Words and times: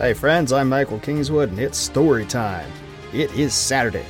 Hey 0.00 0.14
friends, 0.14 0.50
I'm 0.50 0.70
Michael 0.70 0.98
Kingswood, 0.98 1.50
and 1.50 1.58
it's 1.58 1.76
story 1.76 2.24
time. 2.24 2.72
It 3.12 3.30
is 3.34 3.52
Saturday, 3.52 4.06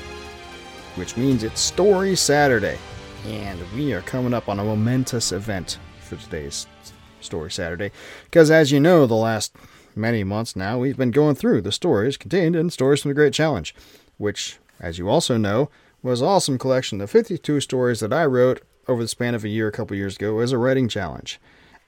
which 0.95 1.17
means 1.17 1.43
it's 1.43 1.61
Story 1.61 2.15
Saturday, 2.15 2.79
and 3.27 3.59
we 3.75 3.93
are 3.93 4.03
coming 4.03 4.33
up 4.33 4.49
on 4.49 4.61
a 4.61 4.65
momentous 4.65 5.33
event 5.33 5.81
for 5.99 6.15
today's 6.15 6.69
Story 7.21 7.51
Saturday, 7.51 7.91
because 8.27 8.53
as 8.53 8.71
you 8.71 8.79
know, 8.79 9.05
the 9.05 9.17
last 9.17 9.57
many 9.97 10.23
months 10.23 10.55
now, 10.55 10.79
we've 10.79 10.97
been 10.97 11.11
going 11.11 11.35
through 11.35 11.61
the 11.61 11.73
stories 11.73 12.17
contained 12.17 12.55
in 12.55 12.71
Stories 12.71 13.03
from 13.03 13.09
the 13.09 13.17
Great 13.17 13.33
Challenge, 13.33 13.75
which, 14.17 14.61
as 14.79 14.97
you 14.97 15.09
also 15.09 15.37
know, 15.37 15.71
was 16.05 16.21
an 16.21 16.29
awesome 16.29 16.57
collection 16.57 17.01
of 17.01 17.11
52 17.11 17.59
stories 17.59 17.99
that 17.99 18.13
I 18.13 18.27
wrote 18.27 18.63
over 18.87 19.03
the 19.03 19.09
span 19.09 19.35
of 19.35 19.43
a 19.43 19.49
year 19.49 19.67
a 19.67 19.73
couple 19.73 19.97
years 19.97 20.15
ago 20.15 20.39
as 20.39 20.53
a 20.53 20.59
writing 20.59 20.87
challenge. 20.87 21.41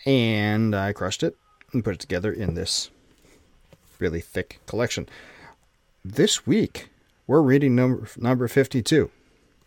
And 0.04 0.74
I 0.74 0.92
crushed 0.92 1.22
it 1.22 1.36
and 1.72 1.84
put 1.84 1.94
it 1.94 2.00
together 2.00 2.32
in 2.32 2.54
this 2.54 2.90
really 4.02 4.20
thick 4.20 4.58
collection. 4.66 5.08
This 6.04 6.44
week, 6.44 6.88
we're 7.28 7.40
reading 7.40 7.76
number 7.76 8.08
number 8.16 8.48
52, 8.48 9.10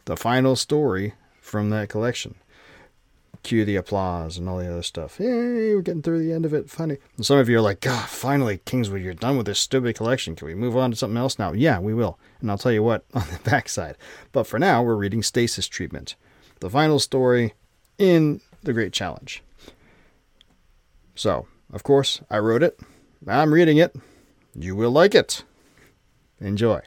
the 0.04 0.18
final 0.18 0.58
story 0.58 1.14
from 1.40 1.70
that 1.70 1.88
collection. 1.88 2.36
Cue 3.44 3.64
the 3.64 3.78
applause 3.78 4.38
and 4.38 4.50
all 4.50 4.58
the 4.58 4.70
other 4.70 4.84
stuff. 4.84 5.20
Yay, 5.20 5.74
we're 5.74 5.82
getting 5.82 6.02
through 6.02 6.20
the 6.20 6.34
end 6.34 6.46
of 6.46 6.54
it. 6.54 6.70
Funny. 6.70 6.98
And 7.16 7.26
some 7.26 7.38
of 7.38 7.48
you 7.48 7.60
are 7.60 7.62
like, 7.62 7.80
God, 7.80 8.10
finally, 8.10 8.60
Kingswood, 8.66 9.04
you're 9.04 9.14
done 9.14 9.38
with 9.38 9.46
this 9.46 9.60
stupid 9.60 9.96
collection. 9.96 10.36
Can 10.36 10.48
we 10.48 10.56
move 10.56 10.76
on 10.76 10.90
to 10.92 10.98
something 10.98 11.18
else 11.18 11.40
now? 11.40 11.54
Yeah, 11.54 11.80
we 11.80 11.94
will. 11.94 12.18
And 12.42 12.50
I'll 12.50 12.58
tell 12.58 12.72
you 12.72 12.84
what 12.84 13.06
on 13.14 13.24
the 13.32 13.40
backside. 13.50 13.96
But 14.34 14.48
for 14.48 14.60
now, 14.60 14.84
we're 14.84 14.96
reading 14.96 15.24
Stasis 15.24 15.68
Treatment, 15.68 16.16
the 16.60 16.70
final 16.70 17.00
story 17.00 17.54
in 17.98 18.42
The 18.64 18.74
Great 18.74 18.92
Challenge. 18.92 19.44
So, 21.14 21.48
of 21.72 21.84
course, 21.84 22.20
I 22.30 22.40
wrote 22.40 22.64
it. 22.64 22.80
I'm 23.28 23.54
reading 23.54 23.78
it. 23.78 23.96
You 24.58 24.76
will 24.76 24.92
like 24.92 25.14
it. 25.14 25.44
Enjoy. 26.40 26.82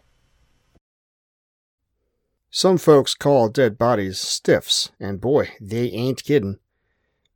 Some 2.51 2.79
folks 2.79 3.15
call 3.15 3.51
dead 3.51 3.77
bodies 3.77 4.19
stiffs, 4.19 4.91
and 4.99 5.21
boy, 5.21 5.51
they 5.61 5.91
ain't 5.91 6.25
kiddin'. 6.25 6.59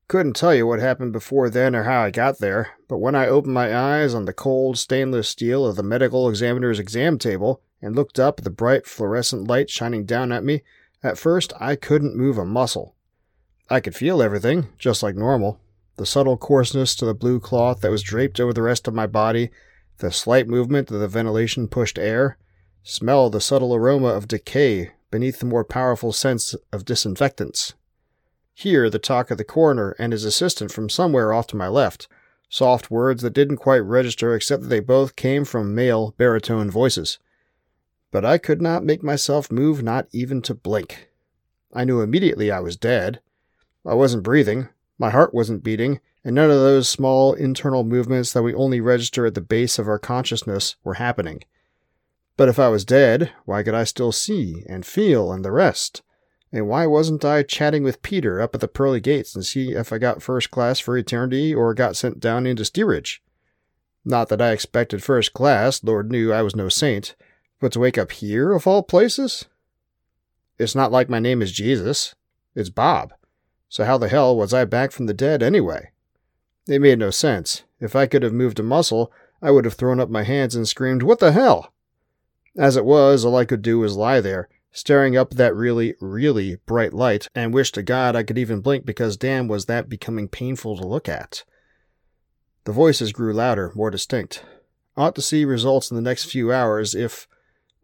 Couldn't 0.09 0.37
tell 0.37 0.55
you 0.55 0.67
what 0.67 0.81
happened 0.81 1.13
before 1.13 1.51
then 1.51 1.77
or 1.77 1.85
how 1.85 2.03
I 2.03 2.11
got 2.11 2.39
there, 2.39 2.71
but 2.89 2.99
when 2.99 3.15
I 3.15 3.29
opened 3.29 3.55
my 3.55 3.77
eyes 3.77 4.15
on 4.15 4.25
the 4.25 4.33
cold 4.33 4.79
stainless 4.79 5.29
steel 5.29 5.67
of 5.67 5.77
the 5.77 5.83
medical 5.83 6.29
examiner's 6.29 6.79
exam 6.79 7.19
table 7.19 7.63
and 7.81 7.95
looked 7.95 8.19
up 8.19 8.41
at 8.41 8.45
the 8.45 8.51
bright 8.51 8.87
fluorescent 8.87 9.47
light 9.47 9.69
shining 9.69 10.05
down 10.05 10.33
at 10.33 10.45
me, 10.45 10.63
at 11.03 11.19
first 11.19 11.53
I 11.61 11.77
couldn't 11.77 12.17
move 12.17 12.39
a 12.39 12.45
muscle. 12.45 12.95
I 13.69 13.81
could 13.81 13.95
feel 13.95 14.23
everything, 14.23 14.69
just 14.79 15.03
like 15.03 15.15
normal. 15.15 15.61
The 15.97 16.07
subtle 16.07 16.37
coarseness 16.37 16.95
to 16.97 17.05
the 17.05 17.15
blue 17.15 17.39
cloth 17.39 17.81
that 17.81 17.91
was 17.91 18.03
draped 18.03 18.41
over 18.41 18.53
the 18.53 18.63
rest 18.63 18.89
of 18.89 18.95
my 18.95 19.07
body, 19.07 19.51
the 20.03 20.11
slight 20.11 20.49
movement 20.49 20.91
of 20.91 20.99
the 20.99 21.07
ventilation 21.07 21.69
pushed 21.69 21.97
air, 21.97 22.37
smell 22.83 23.31
the 23.31 23.41
subtle 23.41 23.73
aroma 23.73 24.09
of 24.09 24.27
decay 24.27 24.91
beneath 25.13 25.39
the 25.39 25.47
more 25.47 25.65
powerful 25.65 26.13
sense 26.13 26.57
of 26.73 26.85
disinfectants. 26.85 27.75
Hear 28.53 28.91
the 28.91 28.99
talk 28.99 29.31
of 29.31 29.39
the 29.39 29.45
coroner 29.45 29.95
and 30.01 30.13
his 30.13 30.25
assistant 30.25 30.73
from 30.73 30.91
somewhere 30.91 31.33
off 31.33 31.47
to 31.49 31.57
my 31.57 31.69
left, 31.69 32.09
soft 32.49 32.91
words 32.91 33.23
that 33.23 33.33
didn't 33.33 33.59
quite 33.59 33.79
register 33.79 34.35
except 34.35 34.65
that 34.65 34.69
they 34.71 34.81
both 34.81 35.15
came 35.15 35.45
from 35.45 35.73
male 35.73 36.15
baritone 36.19 36.69
voices. 36.69 37.21
But 38.11 38.25
I 38.25 38.39
could 38.39 38.61
not 38.61 38.85
make 38.85 39.05
myself 39.05 39.53
move, 39.53 39.85
not 39.85 40.09
even 40.11 40.43
to 40.43 40.55
blink. 40.55 41.11
I 41.73 41.85
knew 41.85 42.01
immediately 42.01 42.51
I 42.51 42.59
was 42.59 42.77
dead. 42.77 43.21
I 43.87 43.95
wasn't 43.95 44.25
breathing, 44.25 44.69
my 44.99 45.11
heart 45.11 45.35
wasn't 45.35 45.65
beating, 45.65 46.01
and 46.25 46.35
none 46.35 46.51
of 46.51 46.57
those 46.57 46.89
small 46.89 47.35
internal 47.35 47.85
movements 47.85 48.33
that 48.33 48.43
we 48.43 48.55
only 48.55 48.81
register 48.81 49.27
at 49.27 49.35
the 49.35 49.41
base 49.41 49.79
of 49.79 49.89
our 49.89 49.99
consciousness 49.99 50.77
were 50.85 50.95
happening. 50.95 51.43
But 52.37 52.49
if 52.49 52.59
I 52.59 52.69
was 52.69 52.85
dead, 52.85 53.33
why 53.45 53.63
could 53.63 53.75
I 53.75 53.85
still 53.85 54.13
see 54.13 54.65
and 54.69 54.87
feel 54.87 55.33
and 55.33 55.45
the 55.45 55.53
rest? 55.53 56.03
And 56.53 56.69
why 56.69 56.87
wasn't 56.87 57.25
I 57.25 57.43
chatting 57.43 57.83
with 57.83 58.03
Peter 58.03 58.41
up 58.41 58.55
at 58.55 58.61
the 58.61 58.69
pearly 58.69 59.01
gates 59.01 59.35
and 59.35 59.45
see 59.45 59.73
if 59.73 59.93
I 59.93 59.99
got 59.99 60.23
first 60.23 60.51
class 60.51 60.79
for 60.79 60.97
eternity 60.97 61.55
or 61.55 61.73
got 61.73 61.97
sent 61.97 62.21
down 62.21 62.47
into 62.47 62.65
steerage? 62.65 63.23
Not 64.05 64.29
that 64.29 64.43
I 64.43 64.51
expected 64.51 65.03
first 65.03 65.33
class, 65.33 65.83
Lord 65.83 66.11
knew 66.11 66.33
I 66.33 66.43
was 66.43 66.57
no 66.57 66.69
saint, 66.69 67.15
but 67.61 67.73
to 67.73 67.81
wake 67.81 67.97
up 67.97 68.13
here, 68.13 68.53
of 68.53 68.67
all 68.67 68.83
places? 68.83 69.47
It's 70.59 70.75
not 70.75 70.93
like 70.93 71.09
my 71.09 71.19
name 71.19 71.41
is 71.41 71.53
Jesus. 71.53 72.15
It's 72.55 72.71
Bob. 72.71 73.15
So 73.73 73.85
how 73.85 73.97
the 73.97 74.11
hell 74.11 74.37
was 74.37 74.53
I 74.53 74.67
back 74.67 74.93
from 74.93 75.07
the 75.07 75.15
dead 75.15 75.43
anyway? 75.43 75.93
It 76.69 76.83
made 76.83 76.99
no 76.99 77.09
sense. 77.09 77.63
If 77.81 77.97
I 77.97 78.05
could 78.05 78.23
have 78.23 78.35
moved 78.35 78.61
a 78.61 78.63
muscle, 78.63 79.11
I 79.41 79.51
would 79.51 79.65
have 79.65 79.73
thrown 79.73 79.99
up 79.99 80.11
my 80.11 80.25
hands 80.25 80.55
and 80.55 80.69
screamed, 80.69 81.03
What 81.03 81.21
the 81.21 81.33
hell? 81.33 81.73
As 82.55 82.77
it 82.77 82.85
was, 82.85 83.25
all 83.25 83.35
I 83.35 83.47
could 83.47 83.63
do 83.63 83.79
was 83.79 83.97
lie 83.97 84.21
there, 84.21 84.51
staring 84.73 85.17
up 85.17 85.33
at 85.33 85.39
that 85.39 85.55
really, 85.55 85.95
really 86.03 86.57
bright 86.67 86.93
light, 86.93 87.29
and 87.35 87.55
wish 87.55 87.73
to 87.73 87.83
God 87.83 88.15
I 88.15 88.25
could 88.25 88.37
even 88.37 88.61
blink 88.61 88.85
because 88.85 89.17
damn 89.17 89.49
was 89.49 89.65
that 89.65 89.89
becoming 89.89 90.29
painful 90.29 90.77
to 90.77 90.87
look 90.87 91.09
at. 91.09 91.43
The 92.65 92.73
voices 92.73 93.11
grew 93.15 93.33
louder, 93.33 93.73
more 93.75 93.91
distinct. 93.91 94.45
Ought 94.99 95.15
to 95.15 95.23
see 95.23 95.47
results 95.47 95.91
in 95.91 95.95
the 95.95 96.03
next 96.03 96.27
few 96.27 96.53
hours 96.53 96.95
if 96.95 97.27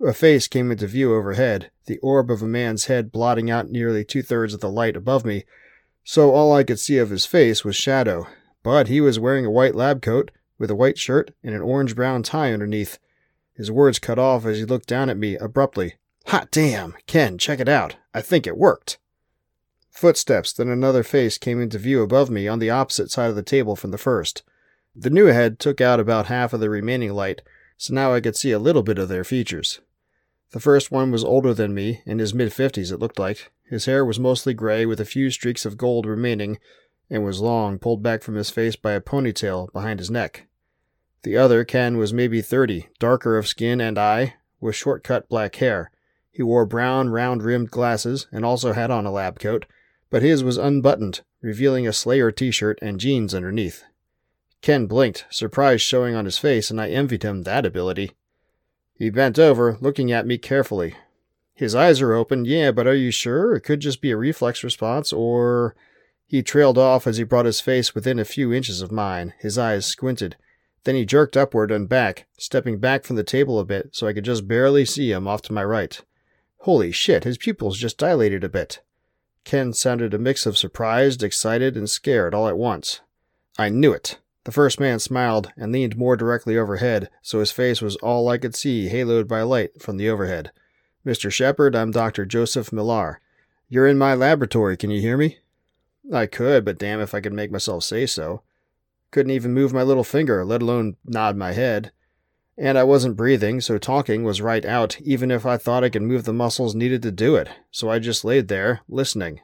a 0.06 0.12
face 0.12 0.48
came 0.48 0.70
into 0.70 0.86
view 0.86 1.14
overhead, 1.14 1.70
the 1.86 1.96
orb 2.00 2.30
of 2.30 2.42
a 2.42 2.46
man's 2.46 2.84
head 2.88 3.10
blotting 3.10 3.50
out 3.50 3.70
nearly 3.70 4.04
two 4.04 4.20
thirds 4.20 4.52
of 4.52 4.60
the 4.60 4.68
light 4.68 4.94
above 4.94 5.24
me, 5.24 5.46
so 6.10 6.30
all 6.30 6.54
I 6.54 6.64
could 6.64 6.80
see 6.80 6.96
of 6.96 7.10
his 7.10 7.26
face 7.26 7.66
was 7.66 7.76
shadow, 7.76 8.26
but 8.62 8.88
he 8.88 8.98
was 8.98 9.20
wearing 9.20 9.44
a 9.44 9.50
white 9.50 9.74
lab 9.74 10.00
coat 10.00 10.30
with 10.58 10.70
a 10.70 10.74
white 10.74 10.96
shirt 10.96 11.34
and 11.44 11.54
an 11.54 11.60
orange 11.60 11.94
brown 11.94 12.22
tie 12.22 12.50
underneath. 12.50 12.98
His 13.52 13.70
words 13.70 13.98
cut 13.98 14.18
off 14.18 14.46
as 14.46 14.56
he 14.56 14.64
looked 14.64 14.86
down 14.86 15.10
at 15.10 15.18
me 15.18 15.36
abruptly. 15.36 15.96
Hot 16.28 16.50
damn! 16.50 16.94
Ken, 17.06 17.36
check 17.36 17.60
it 17.60 17.68
out. 17.68 17.96
I 18.14 18.22
think 18.22 18.46
it 18.46 18.56
worked. 18.56 18.96
Footsteps, 19.90 20.50
then 20.54 20.70
another 20.70 21.02
face 21.02 21.36
came 21.36 21.60
into 21.60 21.76
view 21.76 22.00
above 22.00 22.30
me 22.30 22.48
on 22.48 22.58
the 22.58 22.70
opposite 22.70 23.10
side 23.10 23.28
of 23.28 23.36
the 23.36 23.42
table 23.42 23.76
from 23.76 23.90
the 23.90 23.98
first. 23.98 24.42
The 24.96 25.10
new 25.10 25.26
head 25.26 25.58
took 25.58 25.82
out 25.82 26.00
about 26.00 26.28
half 26.28 26.54
of 26.54 26.60
the 26.60 26.70
remaining 26.70 27.12
light, 27.12 27.42
so 27.76 27.92
now 27.92 28.14
I 28.14 28.22
could 28.22 28.34
see 28.34 28.52
a 28.52 28.58
little 28.58 28.82
bit 28.82 28.98
of 28.98 29.10
their 29.10 29.24
features. 29.24 29.80
The 30.52 30.60
first 30.60 30.90
one 30.90 31.10
was 31.10 31.22
older 31.22 31.52
than 31.52 31.74
me, 31.74 32.00
in 32.06 32.18
his 32.18 32.32
mid 32.32 32.50
fifties 32.50 32.90
it 32.90 32.98
looked 32.98 33.18
like. 33.18 33.52
His 33.68 33.84
hair 33.84 34.04
was 34.04 34.18
mostly 34.18 34.54
gray 34.54 34.86
with 34.86 35.00
a 35.00 35.04
few 35.04 35.30
streaks 35.30 35.66
of 35.66 35.76
gold 35.76 36.06
remaining, 36.06 36.58
and 37.10 37.24
was 37.24 37.40
long, 37.40 37.78
pulled 37.78 38.02
back 38.02 38.22
from 38.22 38.34
his 38.34 38.50
face 38.50 38.76
by 38.76 38.92
a 38.92 39.00
ponytail 39.00 39.72
behind 39.72 39.98
his 39.98 40.10
neck. 40.10 40.46
The 41.22 41.36
other, 41.36 41.64
Ken, 41.64 41.96
was 41.96 42.12
maybe 42.12 42.40
thirty, 42.40 42.88
darker 42.98 43.36
of 43.36 43.48
skin 43.48 43.80
and 43.80 43.98
eye, 43.98 44.34
with 44.60 44.76
short 44.76 45.04
cut 45.04 45.28
black 45.28 45.56
hair. 45.56 45.90
He 46.30 46.42
wore 46.42 46.66
brown, 46.66 47.10
round 47.10 47.42
rimmed 47.42 47.70
glasses 47.70 48.26
and 48.30 48.44
also 48.44 48.72
had 48.72 48.90
on 48.90 49.04
a 49.06 49.10
lab 49.10 49.38
coat, 49.38 49.66
but 50.10 50.22
his 50.22 50.44
was 50.44 50.56
unbuttoned, 50.56 51.22
revealing 51.42 51.86
a 51.86 51.92
Slayer 51.92 52.30
t 52.30 52.50
shirt 52.50 52.78
and 52.80 53.00
jeans 53.00 53.34
underneath. 53.34 53.84
Ken 54.62 54.86
blinked, 54.86 55.26
surprise 55.30 55.82
showing 55.82 56.14
on 56.14 56.24
his 56.24 56.38
face, 56.38 56.70
and 56.70 56.80
I 56.80 56.90
envied 56.90 57.22
him 57.22 57.42
that 57.42 57.66
ability. 57.66 58.12
He 58.94 59.10
bent 59.10 59.38
over, 59.38 59.76
looking 59.80 60.10
at 60.10 60.26
me 60.26 60.38
carefully. 60.38 60.94
His 61.58 61.74
eyes 61.74 62.00
are 62.00 62.14
open, 62.14 62.44
yeah, 62.44 62.70
but 62.70 62.86
are 62.86 62.94
you 62.94 63.10
sure? 63.10 63.56
It 63.56 63.62
could 63.62 63.80
just 63.80 64.00
be 64.00 64.12
a 64.12 64.16
reflex 64.16 64.62
response, 64.62 65.12
or. 65.12 65.74
He 66.24 66.40
trailed 66.40 66.78
off 66.78 67.04
as 67.04 67.16
he 67.16 67.24
brought 67.24 67.46
his 67.46 67.60
face 67.60 67.96
within 67.96 68.20
a 68.20 68.24
few 68.24 68.52
inches 68.52 68.80
of 68.80 68.92
mine, 68.92 69.34
his 69.40 69.58
eyes 69.58 69.84
squinted. 69.84 70.36
Then 70.84 70.94
he 70.94 71.04
jerked 71.04 71.36
upward 71.36 71.72
and 71.72 71.88
back, 71.88 72.26
stepping 72.38 72.78
back 72.78 73.02
from 73.02 73.16
the 73.16 73.24
table 73.24 73.58
a 73.58 73.64
bit 73.64 73.88
so 73.90 74.06
I 74.06 74.12
could 74.12 74.24
just 74.24 74.46
barely 74.46 74.84
see 74.84 75.10
him 75.10 75.26
off 75.26 75.42
to 75.42 75.52
my 75.52 75.64
right. 75.64 76.00
Holy 76.58 76.92
shit, 76.92 77.24
his 77.24 77.38
pupils 77.38 77.76
just 77.76 77.98
dilated 77.98 78.44
a 78.44 78.48
bit. 78.48 78.80
Ken 79.42 79.72
sounded 79.72 80.14
a 80.14 80.18
mix 80.18 80.46
of 80.46 80.56
surprised, 80.56 81.24
excited, 81.24 81.76
and 81.76 81.90
scared 81.90 82.34
all 82.34 82.46
at 82.46 82.56
once. 82.56 83.00
I 83.58 83.68
knew 83.68 83.92
it. 83.92 84.20
The 84.44 84.52
first 84.52 84.78
man 84.78 85.00
smiled 85.00 85.50
and 85.56 85.72
leaned 85.72 85.96
more 85.96 86.16
directly 86.16 86.56
overhead, 86.56 87.10
so 87.20 87.40
his 87.40 87.50
face 87.50 87.82
was 87.82 87.96
all 87.96 88.28
I 88.28 88.38
could 88.38 88.54
see 88.54 88.88
haloed 88.90 89.26
by 89.26 89.42
light 89.42 89.82
from 89.82 89.96
the 89.96 90.08
overhead. 90.08 90.52
Mr. 91.06 91.30
Shepard, 91.30 91.76
I'm 91.76 91.90
Dr. 91.90 92.26
Joseph 92.26 92.72
Millar. 92.72 93.20
You're 93.68 93.86
in 93.86 93.98
my 93.98 94.14
laboratory, 94.14 94.76
can 94.76 94.90
you 94.90 95.00
hear 95.00 95.16
me? 95.16 95.38
I 96.12 96.26
could, 96.26 96.64
but 96.64 96.78
damn 96.78 97.00
if 97.00 97.14
I 97.14 97.20
could 97.20 97.32
make 97.32 97.50
myself 97.50 97.84
say 97.84 98.06
so. 98.06 98.42
Couldn't 99.10 99.32
even 99.32 99.54
move 99.54 99.72
my 99.72 99.82
little 99.82 100.04
finger, 100.04 100.44
let 100.44 100.62
alone 100.62 100.96
nod 101.04 101.36
my 101.36 101.52
head. 101.52 101.92
And 102.56 102.76
I 102.76 102.82
wasn't 102.82 103.16
breathing, 103.16 103.60
so 103.60 103.78
talking 103.78 104.24
was 104.24 104.40
right 104.40 104.64
out, 104.64 105.00
even 105.00 105.30
if 105.30 105.46
I 105.46 105.56
thought 105.56 105.84
I 105.84 105.88
could 105.88 106.02
move 106.02 106.24
the 106.24 106.32
muscles 106.32 106.74
needed 106.74 107.02
to 107.02 107.12
do 107.12 107.36
it, 107.36 107.48
so 107.70 107.88
I 107.88 108.00
just 108.00 108.24
laid 108.24 108.48
there, 108.48 108.80
listening. 108.88 109.40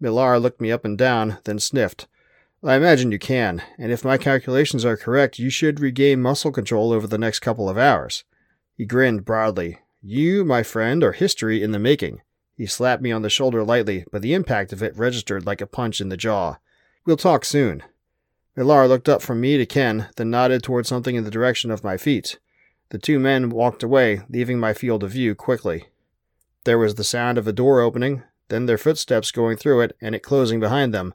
Millar 0.00 0.40
looked 0.40 0.60
me 0.60 0.72
up 0.72 0.84
and 0.84 0.98
down, 0.98 1.38
then 1.44 1.60
sniffed. 1.60 2.08
I 2.64 2.74
imagine 2.74 3.12
you 3.12 3.18
can, 3.18 3.62
and 3.78 3.92
if 3.92 4.04
my 4.04 4.18
calculations 4.18 4.84
are 4.84 4.96
correct, 4.96 5.38
you 5.38 5.50
should 5.50 5.78
regain 5.78 6.20
muscle 6.20 6.50
control 6.50 6.92
over 6.92 7.06
the 7.06 7.18
next 7.18 7.38
couple 7.38 7.68
of 7.68 7.78
hours. 7.78 8.24
He 8.76 8.84
grinned 8.84 9.24
broadly. 9.24 9.78
You, 10.04 10.44
my 10.44 10.64
friend, 10.64 11.04
are 11.04 11.12
history 11.12 11.62
in 11.62 11.70
the 11.70 11.78
making. 11.78 12.22
He 12.56 12.66
slapped 12.66 13.02
me 13.02 13.12
on 13.12 13.22
the 13.22 13.30
shoulder 13.30 13.62
lightly, 13.62 14.04
but 14.10 14.20
the 14.20 14.34
impact 14.34 14.72
of 14.72 14.82
it 14.82 14.96
registered 14.96 15.46
like 15.46 15.60
a 15.60 15.66
punch 15.66 16.00
in 16.00 16.08
the 16.08 16.16
jaw. 16.16 16.56
We'll 17.04 17.16
talk 17.16 17.44
soon. 17.44 17.84
Millar 18.56 18.88
looked 18.88 19.08
up 19.08 19.22
from 19.22 19.40
me 19.40 19.56
to 19.56 19.64
Ken, 19.64 20.08
then 20.16 20.28
nodded 20.28 20.64
toward 20.64 20.86
something 20.86 21.14
in 21.14 21.22
the 21.22 21.30
direction 21.30 21.70
of 21.70 21.84
my 21.84 21.96
feet. 21.96 22.40
The 22.90 22.98
two 22.98 23.20
men 23.20 23.48
walked 23.48 23.84
away, 23.84 24.22
leaving 24.28 24.58
my 24.58 24.74
field 24.74 25.04
of 25.04 25.12
view 25.12 25.36
quickly. 25.36 25.86
There 26.64 26.78
was 26.78 26.96
the 26.96 27.04
sound 27.04 27.38
of 27.38 27.46
a 27.46 27.52
door 27.52 27.80
opening, 27.80 28.24
then 28.48 28.66
their 28.66 28.78
footsteps 28.78 29.30
going 29.30 29.56
through 29.56 29.82
it 29.82 29.96
and 30.00 30.16
it 30.16 30.24
closing 30.24 30.58
behind 30.58 30.92
them, 30.92 31.14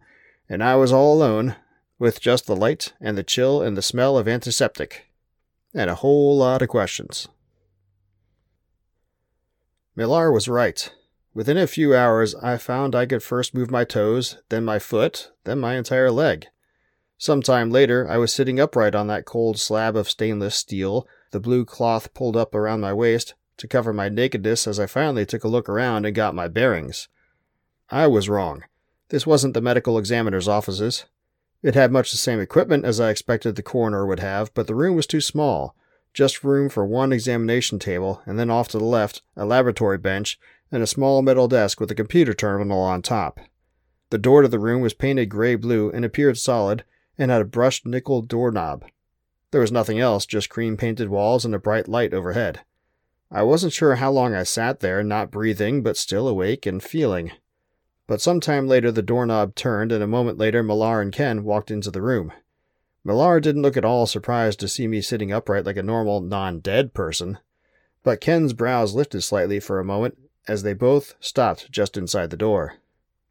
and 0.50 0.64
I 0.64 0.76
was 0.76 0.94
all 0.94 1.14
alone, 1.14 1.58
with 2.00 2.22
just 2.22 2.48
the 2.48 2.56
light 2.56 2.94
and 3.02 3.18
the 3.18 3.24
chill 3.24 3.62
and 3.62 3.76
the 3.76 3.82
smell 3.82 4.18
of 4.18 4.30
antiseptic, 4.30 5.08
and 5.74 5.90
a 5.90 5.96
whole 5.96 6.38
lot 6.38 6.62
of 6.62 6.70
questions. 6.70 7.28
Millar 9.98 10.32
was 10.32 10.48
right. 10.48 10.94
Within 11.34 11.58
a 11.58 11.66
few 11.66 11.96
hours, 11.96 12.36
I 12.36 12.58
found 12.58 12.94
I 12.94 13.08
could 13.08 13.24
first 13.24 13.56
move 13.56 13.72
my 13.72 13.84
toes, 13.84 14.38
then 14.50 14.64
my 14.64 14.78
foot, 14.78 15.32
then 15.44 15.58
my 15.58 15.76
entire 15.76 16.12
leg. 16.12 16.46
Some 17.18 17.42
time 17.42 17.72
later, 17.72 18.08
I 18.08 18.18
was 18.18 18.32
sitting 18.32 18.60
upright 18.60 18.94
on 18.94 19.08
that 19.08 19.26
cold 19.26 19.58
slab 19.58 19.96
of 19.96 20.08
stainless 20.08 20.54
steel, 20.54 21.08
the 21.32 21.40
blue 21.40 21.66
cloth 21.66 22.14
pulled 22.14 22.38
up 22.38 22.54
around 22.54 22.80
my 22.80 22.94
waist 22.94 23.34
to 23.58 23.68
cover 23.68 23.92
my 23.92 24.08
nakedness 24.08 24.68
as 24.68 24.80
I 24.80 24.86
finally 24.86 25.26
took 25.26 25.44
a 25.44 25.48
look 25.48 25.68
around 25.68 26.06
and 26.06 26.14
got 26.14 26.36
my 26.36 26.48
bearings. 26.48 27.08
I 27.90 28.06
was 28.06 28.30
wrong. 28.30 28.66
This 29.10 29.26
wasn't 29.26 29.56
the 29.56 29.62
medical 29.62 29.98
examiner's 29.98 30.48
offices. 30.48 31.06
It 31.64 31.74
had 31.74 31.92
much 31.92 32.12
the 32.12 32.18
same 32.18 32.40
equipment 32.40 32.86
as 32.86 33.00
I 33.00 33.10
expected 33.10 33.56
the 33.56 33.64
coroner 33.64 34.06
would 34.06 34.20
have, 34.20 34.54
but 34.54 34.68
the 34.68 34.76
room 34.76 34.96
was 34.96 35.08
too 35.08 35.22
small. 35.22 35.76
Just 36.14 36.44
room 36.44 36.70
for 36.70 36.86
one 36.86 37.12
examination 37.12 37.80
table, 37.80 38.22
and 38.26 38.40
then 38.40 38.50
off 38.50 38.68
to 38.70 38.78
the 38.78 38.86
left, 38.86 39.22
a 39.36 39.46
laboratory 39.46 39.98
bench, 39.98 40.40
and 40.72 40.82
a 40.82 40.88
small 40.88 41.22
metal 41.22 41.48
desk 41.48 41.80
with 41.80 41.92
a 41.92 41.96
computer 41.96 42.34
terminal 42.34 42.80
on 42.80 43.02
top. 43.02 43.40
The 44.10 44.18
door 44.18 44.42
to 44.42 44.48
the 44.48 44.60
room 44.60 44.82
was 44.82 44.94
painted 44.94 45.28
gray 45.28 45.56
blue 45.56 45.92
and 45.92 46.06
appeared 46.06 46.38
solid, 46.38 46.84
and 47.18 47.32
had 47.32 47.42
a 47.42 47.46
brushed 47.46 47.86
nickel 47.86 48.22
doorknob. 48.22 48.86
There 49.52 49.62
was 49.62 49.72
nothing 49.72 50.00
else, 50.00 50.26
just 50.26 50.50
cream 50.50 50.78
painted 50.78 51.10
walls 51.10 51.46
and 51.46 51.56
a 51.56 51.60
bright 51.60 51.88
light 51.88 52.14
overhead. 52.14 52.62
I 53.30 53.44
wasn't 53.44 53.74
sure 53.74 53.96
how 53.96 54.12
long 54.12 54.34
I 54.34 54.44
sat 54.44 54.80
there, 54.80 55.04
not 55.04 55.32
breathing, 55.32 55.84
but 55.84 55.98
still 55.98 56.28
awake 56.28 56.66
and 56.66 56.82
feeling. 56.82 57.32
But 58.08 58.22
some 58.22 58.40
time 58.40 58.68
later 58.68 58.92
the 58.92 59.02
doorknob 59.02 59.56
turned, 59.56 59.92
and 59.92 60.02
a 60.02 60.08
moment 60.08 60.38
later 60.38 60.64
Millar 60.64 61.02
and 61.02 61.12
Ken 61.12 61.44
walked 61.44 61.70
into 61.70 61.92
the 61.92 62.02
room. 62.02 62.32
Millar 63.08 63.40
didn't 63.40 63.62
look 63.62 63.78
at 63.78 63.86
all 63.86 64.06
surprised 64.06 64.60
to 64.60 64.68
see 64.68 64.86
me 64.86 65.00
sitting 65.00 65.32
upright 65.32 65.66
like 65.66 65.78
a 65.78 65.82
normal, 65.82 66.20
non 66.20 66.60
dead 66.60 66.94
person. 66.94 67.38
But 68.04 68.20
Ken's 68.20 68.52
brows 68.52 68.96
lifted 68.96 69.22
slightly 69.22 69.62
for 69.62 69.80
a 69.80 69.86
moment 69.86 70.18
as 70.46 70.64
they 70.64 70.74
both 70.74 71.16
stopped 71.22 71.72
just 71.72 71.96
inside 71.96 72.32
the 72.32 72.36
door. 72.36 72.76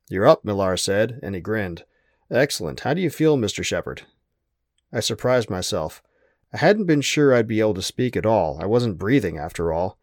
You're 0.09 0.27
up, 0.27 0.47
Millar 0.47 0.79
said, 0.79 1.21
and 1.23 1.35
he 1.35 1.43
grinned. 1.43 1.85
Excellent. 2.31 2.81
How 2.81 2.95
do 2.95 3.03
you 3.03 3.11
feel, 3.11 3.37
Mr. 3.37 3.63
Shepard? 3.63 4.05
I 4.95 5.01
surprised 5.01 5.51
myself. 5.51 6.03
I 6.55 6.57
hadn't 6.57 6.87
been 6.87 7.03
sure 7.03 7.35
I'd 7.35 7.47
be 7.47 7.61
able 7.61 7.75
to 7.75 7.83
speak 7.83 8.17
at 8.17 8.25
all. 8.25 8.59
I 8.59 8.65
wasn't 8.65 8.97
breathing, 8.97 9.37
after 9.37 9.75
all. 9.75 9.99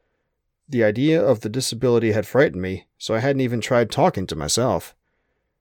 The 0.69 0.83
idea 0.83 1.19
of 1.19 1.39
the 1.39 1.49
disability 1.49 2.11
had 2.11 2.27
frightened 2.27 2.61
me, 2.61 2.85
so 2.99 3.15
I 3.15 3.21
hadn't 3.21 3.41
even 3.41 3.59
tried 3.59 3.89
talking 3.89 4.27
to 4.27 4.35
myself. 4.35 4.93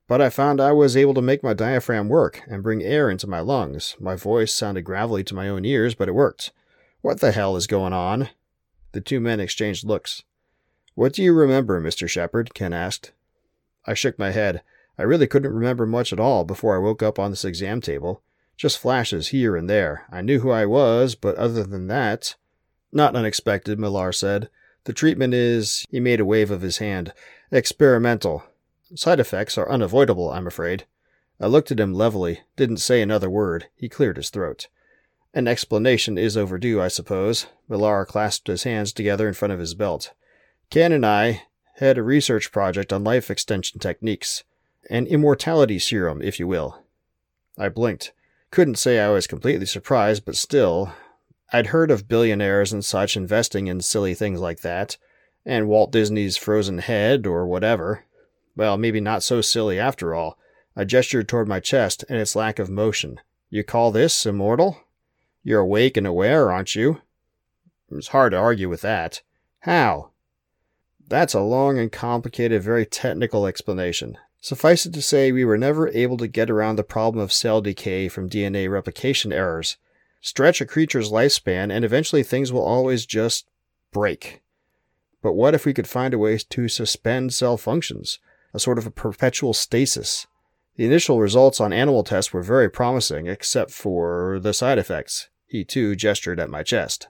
But 0.08 0.20
I 0.20 0.30
found 0.30 0.60
I 0.60 0.72
was 0.72 0.96
able 0.96 1.14
to 1.14 1.22
make 1.22 1.42
my 1.42 1.54
diaphragm 1.54 2.08
work 2.08 2.42
and 2.48 2.62
bring 2.62 2.82
air 2.82 3.08
into 3.08 3.26
my 3.26 3.40
lungs. 3.40 3.96
My 4.00 4.16
voice 4.16 4.52
sounded 4.52 4.82
gravelly 4.82 5.24
to 5.24 5.34
my 5.34 5.48
own 5.48 5.64
ears, 5.64 5.94
but 5.94 6.08
it 6.08 6.14
worked. 6.14 6.52
What 7.00 7.20
the 7.20 7.32
hell 7.32 7.56
is 7.56 7.66
going 7.66 7.92
on? 7.92 8.28
The 8.92 9.00
two 9.00 9.20
men 9.20 9.40
exchanged 9.40 9.84
looks. 9.84 10.22
What 10.94 11.14
do 11.14 11.22
you 11.22 11.32
remember, 11.32 11.80
Mr. 11.80 12.08
Shepard? 12.08 12.54
Ken 12.54 12.72
asked. 12.72 13.12
I 13.86 13.94
shook 13.94 14.18
my 14.18 14.30
head. 14.30 14.62
I 14.98 15.02
really 15.02 15.26
couldn't 15.26 15.54
remember 15.54 15.86
much 15.86 16.12
at 16.12 16.20
all 16.20 16.44
before 16.44 16.76
I 16.76 16.78
woke 16.78 17.02
up 17.02 17.18
on 17.18 17.30
this 17.30 17.44
exam 17.44 17.80
table. 17.80 18.22
Just 18.56 18.78
flashes 18.78 19.28
here 19.28 19.56
and 19.56 19.68
there. 19.68 20.06
I 20.12 20.20
knew 20.20 20.40
who 20.40 20.50
I 20.50 20.66
was, 20.66 21.14
but 21.14 21.36
other 21.36 21.64
than 21.64 21.86
that. 21.86 22.36
Not 22.92 23.16
unexpected, 23.16 23.78
Millar 23.78 24.12
said. 24.12 24.50
The 24.84 24.92
treatment 24.92 25.32
is, 25.32 25.86
he 25.90 26.00
made 26.00 26.20
a 26.20 26.24
wave 26.24 26.50
of 26.50 26.60
his 26.60 26.78
hand, 26.78 27.12
experimental. 27.50 28.44
Side 28.94 29.20
effects 29.20 29.56
are 29.56 29.70
unavoidable, 29.70 30.30
I'm 30.30 30.46
afraid. 30.46 30.84
I 31.40 31.46
looked 31.46 31.70
at 31.70 31.80
him 31.80 31.94
levelly, 31.94 32.40
didn't 32.56 32.76
say 32.76 33.00
another 33.00 33.30
word. 33.30 33.66
He 33.74 33.88
cleared 33.88 34.16
his 34.16 34.30
throat. 34.30 34.68
An 35.34 35.48
explanation 35.48 36.18
is 36.18 36.36
overdue, 36.36 36.80
I 36.80 36.88
suppose. 36.88 37.46
Millar 37.68 38.04
clasped 38.04 38.48
his 38.48 38.64
hands 38.64 38.92
together 38.92 39.26
in 39.26 39.34
front 39.34 39.52
of 39.52 39.60
his 39.60 39.74
belt. 39.74 40.12
Ken 40.68 40.92
and 40.92 41.06
I 41.06 41.44
had 41.76 41.96
a 41.96 42.02
research 42.02 42.52
project 42.52 42.92
on 42.92 43.02
life 43.02 43.30
extension 43.30 43.80
techniques. 43.80 44.44
An 44.90 45.06
immortality 45.06 45.78
serum, 45.78 46.20
if 46.20 46.38
you 46.38 46.46
will. 46.46 46.82
I 47.58 47.70
blinked. 47.70 48.12
Couldn't 48.50 48.76
say 48.76 49.00
I 49.00 49.08
was 49.08 49.26
completely 49.26 49.66
surprised, 49.66 50.26
but 50.26 50.36
still, 50.36 50.92
I'd 51.50 51.68
heard 51.68 51.90
of 51.90 52.08
billionaires 52.08 52.72
and 52.72 52.84
such 52.84 53.16
investing 53.16 53.68
in 53.68 53.80
silly 53.80 54.14
things 54.14 54.40
like 54.40 54.60
that, 54.60 54.98
and 55.46 55.68
Walt 55.68 55.92
Disney's 55.92 56.36
frozen 56.36 56.78
head 56.78 57.26
or 57.26 57.46
whatever. 57.46 58.04
Well, 58.56 58.76
maybe 58.76 59.00
not 59.00 59.22
so 59.22 59.40
silly 59.40 59.78
after 59.78 60.14
all. 60.14 60.38
I 60.76 60.84
gestured 60.84 61.28
toward 61.28 61.48
my 61.48 61.60
chest 61.60 62.04
and 62.08 62.18
its 62.18 62.36
lack 62.36 62.58
of 62.58 62.70
motion. 62.70 63.20
You 63.50 63.64
call 63.64 63.90
this 63.90 64.26
immortal? 64.26 64.84
You're 65.42 65.60
awake 65.60 65.96
and 65.96 66.06
aware, 66.06 66.50
aren't 66.50 66.74
you? 66.74 67.00
It's 67.90 68.08
hard 68.08 68.32
to 68.32 68.38
argue 68.38 68.68
with 68.68 68.80
that. 68.82 69.22
How? 69.60 70.10
That's 71.06 71.34
a 71.34 71.40
long 71.40 71.78
and 71.78 71.92
complicated, 71.92 72.62
very 72.62 72.86
technical 72.86 73.46
explanation. 73.46 74.16
Suffice 74.40 74.86
it 74.86 74.94
to 74.94 75.02
say, 75.02 75.30
we 75.30 75.44
were 75.44 75.58
never 75.58 75.88
able 75.90 76.16
to 76.16 76.26
get 76.26 76.50
around 76.50 76.76
the 76.76 76.84
problem 76.84 77.22
of 77.22 77.32
cell 77.32 77.60
decay 77.60 78.08
from 78.08 78.30
DNA 78.30 78.70
replication 78.70 79.32
errors. 79.32 79.76
Stretch 80.20 80.60
a 80.60 80.66
creature's 80.66 81.10
lifespan, 81.10 81.70
and 81.70 81.84
eventually 81.84 82.22
things 82.22 82.52
will 82.52 82.64
always 82.64 83.04
just 83.04 83.46
break. 83.92 84.40
But 85.20 85.34
what 85.34 85.54
if 85.54 85.66
we 85.66 85.74
could 85.74 85.86
find 85.86 86.14
a 86.14 86.18
way 86.18 86.38
to 86.38 86.68
suspend 86.68 87.34
cell 87.34 87.56
functions, 87.56 88.18
a 88.52 88.58
sort 88.58 88.78
of 88.78 88.86
a 88.86 88.90
perpetual 88.90 89.52
stasis? 89.52 90.26
The 90.76 90.84
initial 90.84 91.20
results 91.20 91.60
on 91.60 91.72
animal 91.72 92.02
tests 92.02 92.32
were 92.32 92.42
very 92.42 92.70
promising, 92.70 93.26
except 93.26 93.70
for 93.70 94.38
the 94.40 94.54
side 94.54 94.78
effects. 94.78 95.28
He 95.46 95.64
too 95.64 95.94
gestured 95.94 96.40
at 96.40 96.50
my 96.50 96.62
chest. 96.62 97.08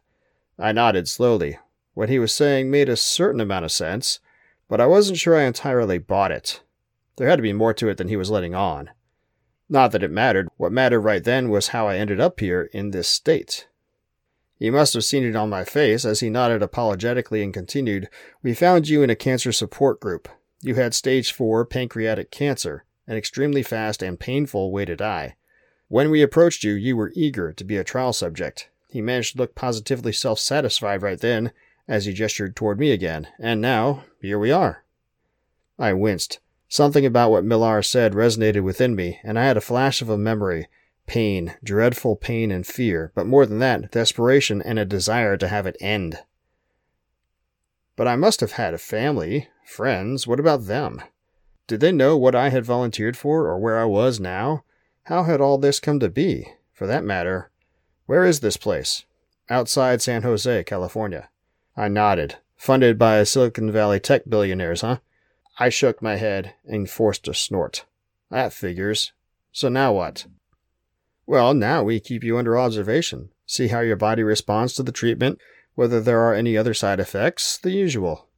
I 0.58 0.72
nodded 0.72 1.08
slowly. 1.08 1.58
What 1.94 2.08
he 2.08 2.18
was 2.18 2.34
saying 2.34 2.70
made 2.70 2.88
a 2.88 2.96
certain 2.96 3.40
amount 3.40 3.64
of 3.64 3.72
sense, 3.72 4.18
but 4.68 4.80
I 4.80 4.87
wasn't 4.87 5.18
sure 5.18 5.37
I 5.37 5.44
entirely 5.44 5.99
bought 5.99 6.32
it. 6.32 6.62
There 7.16 7.28
had 7.28 7.37
to 7.37 7.42
be 7.42 7.52
more 7.52 7.75
to 7.75 7.88
it 7.88 7.99
than 7.99 8.08
he 8.08 8.16
was 8.16 8.30
letting 8.30 8.54
on. 8.54 8.90
Not 9.68 9.92
that 9.92 10.02
it 10.02 10.11
mattered. 10.11 10.49
What 10.56 10.72
mattered 10.72 11.00
right 11.00 11.22
then 11.22 11.49
was 11.49 11.68
how 11.68 11.87
I 11.88 11.96
ended 11.96 12.20
up 12.20 12.40
here 12.40 12.68
in 12.72 12.90
this 12.90 13.08
state. 13.08 13.68
He 14.58 14.70
must 14.70 14.94
have 14.94 15.04
seen 15.04 15.25
it 15.25 15.37
on 15.37 15.50
my 15.50 15.64
face 15.64 16.04
as 16.04 16.20
he 16.20 16.30
nodded 16.30 16.62
apologetically 16.62 17.42
and 17.42 17.54
continued, 17.54 18.08
We 18.42 18.54
found 18.54 18.88
you 18.88 19.02
in 19.02 19.11
a 19.11 19.16
cancer 19.16 19.52
support 19.52 20.00
group. 20.00 20.28
You 20.62 20.76
had 20.76 20.95
stage 20.95 21.33
4 21.33 21.66
pancreatic 21.66 22.31
cancer, 22.31 22.85
an 23.07 23.16
extremely 23.16 23.62
fast 23.62 24.02
and 24.02 24.19
painful 24.19 24.71
way 24.71 24.85
to 24.85 24.95
die. 24.95 25.35
When 25.88 26.11
we 26.11 26.23
approached 26.23 26.62
you, 26.62 26.73
you 26.73 26.97
were 26.97 27.12
eager 27.14 27.52
to 27.52 27.64
be 27.64 27.76
a 27.76 27.85
trial 27.85 28.12
subject. 28.12 28.71
He 28.88 29.02
managed 29.02 29.33
to 29.33 29.38
look 29.38 29.54
positively 29.54 30.12
self 30.12 30.38
satisfied 30.38 31.02
right 31.02 31.19
then 31.19 31.52
as 31.88 32.07
he 32.07 32.12
gestured 32.12 32.54
toward 32.54 32.78
me 32.78 32.92
again, 32.92 33.26
and 33.40 33.61
now, 33.61 34.04
here 34.21 34.38
we 34.38 34.52
are. 34.52 34.85
I 35.78 35.92
winced. 35.95 36.38
Something 36.69 37.04
about 37.04 37.31
what 37.31 37.45
Millar 37.45 37.83
said 37.83 38.12
resonated 38.12 38.62
within 38.62 38.95
me, 38.95 39.19
and 39.25 39.38
I 39.38 39.45
had 39.45 39.57
a 39.57 39.61
flash 39.61 40.00
of 40.00 40.09
a 40.09 40.16
memory 40.16 40.69
pain, 41.07 41.54
dreadful 41.64 42.16
pain 42.16 42.52
and 42.52 42.66
fear, 42.66 43.11
but 43.14 43.26
more 43.26 43.45
than 43.45 43.59
that, 43.59 43.90
desperation 43.90 44.62
and 44.62 44.78
a 44.78 44.85
desire 44.85 45.37
to 45.37 45.49
have 45.49 45.66
it 45.66 45.76
end. 45.81 46.21
But 47.96 48.08
I 48.08 48.16
must 48.16 48.40
have 48.40 48.52
had 48.52 48.75
a 48.75 48.78
family, 48.78 49.49
friends. 49.64 50.26
What 50.26 50.40
about 50.40 50.66
them? 50.66 51.02
Did 51.66 51.80
they 51.80 51.92
know 51.92 52.16
what 52.16 52.34
I 52.34 52.49
had 52.49 52.64
volunteered 52.64 53.16
for 53.16 53.46
or 53.46 53.58
where 53.58 53.78
I 53.78 53.84
was 53.84 54.18
now? 54.18 54.64
How 55.04 55.25
had 55.25 55.40
all 55.40 55.58
this 55.58 55.80
come 55.80 56.00
to 56.00 56.08
be? 56.08 56.46
For 56.72 56.87
that 56.87 57.04
matter, 57.04 57.50
where 58.06 58.25
is 58.25 58.40
this 58.40 58.56
place? 58.56 59.04
Outside 59.49 60.02
San 60.02 60.22
Jose, 60.22 60.64
California. 60.64 61.28
I 61.76 61.88
nodded. 61.88 62.37
Funded 62.56 62.99
by 62.99 63.22
Silicon 63.25 63.72
Valley 63.72 63.99
tech 63.99 64.22
billionaires, 64.28 64.82
huh? 64.82 64.99
I 65.58 65.68
shook 65.68 66.00
my 66.00 66.16
head 66.16 66.54
and 66.64 66.88
forced 66.88 67.28
a 67.28 67.34
snort. 67.34 67.84
That 68.30 68.52
figures. 68.52 69.12
So 69.50 69.68
now 69.68 69.92
what? 69.92 70.26
Well, 71.26 71.54
now 71.54 71.82
we 71.82 72.00
keep 72.00 72.25
you 72.25 72.38
under 72.38 72.58
observation. 72.58 73.30
see 73.46 73.68
how 73.68 73.80
your 73.80 73.96
body 73.96 74.22
responds 74.22 74.75
to 74.75 74.82
the 74.82 74.92
treatment, 74.92 75.38
whether 75.74 76.00
there 76.00 76.20
are 76.20 76.34
any 76.34 76.56
other 76.56 76.74
side 76.74 77.00
effects, 77.00 77.58
the 77.58 77.70
usual. 77.70 78.28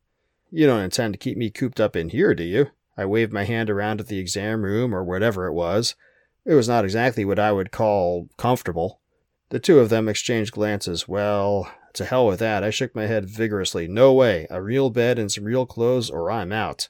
You 0.50 0.66
don't 0.66 0.82
intend 0.82 1.14
to 1.14 1.18
keep 1.18 1.36
me 1.36 1.50
cooped 1.50 1.80
up 1.80 1.96
in 1.96 2.10
here, 2.10 2.34
do 2.34 2.44
you? 2.44 2.68
I 2.96 3.06
waved 3.06 3.32
my 3.32 3.44
hand 3.44 3.70
around 3.70 4.00
at 4.00 4.06
the 4.06 4.18
exam 4.18 4.62
room 4.62 4.94
or 4.94 5.02
whatever 5.02 5.46
it 5.46 5.52
was. 5.52 5.96
It 6.44 6.54
was 6.54 6.68
not 6.68 6.84
exactly 6.84 7.24
what 7.24 7.38
I 7.38 7.50
would 7.52 7.72
call 7.72 8.28
comfortable. 8.36 9.00
The 9.48 9.58
two 9.58 9.80
of 9.80 9.88
them 9.88 10.08
exchanged 10.08 10.52
glances. 10.52 11.08
Well, 11.08 11.70
to 11.94 12.04
hell 12.04 12.26
with 12.26 12.40
that. 12.40 12.62
I 12.62 12.70
shook 12.70 12.94
my 12.94 13.06
head 13.06 13.28
vigorously. 13.28 13.88
No 13.88 14.12
way. 14.12 14.46
A 14.50 14.62
real 14.62 14.90
bed 14.90 15.18
and 15.18 15.30
some 15.30 15.44
real 15.44 15.66
clothes, 15.66 16.10
or 16.10 16.30
I'm 16.30 16.52
out. 16.52 16.88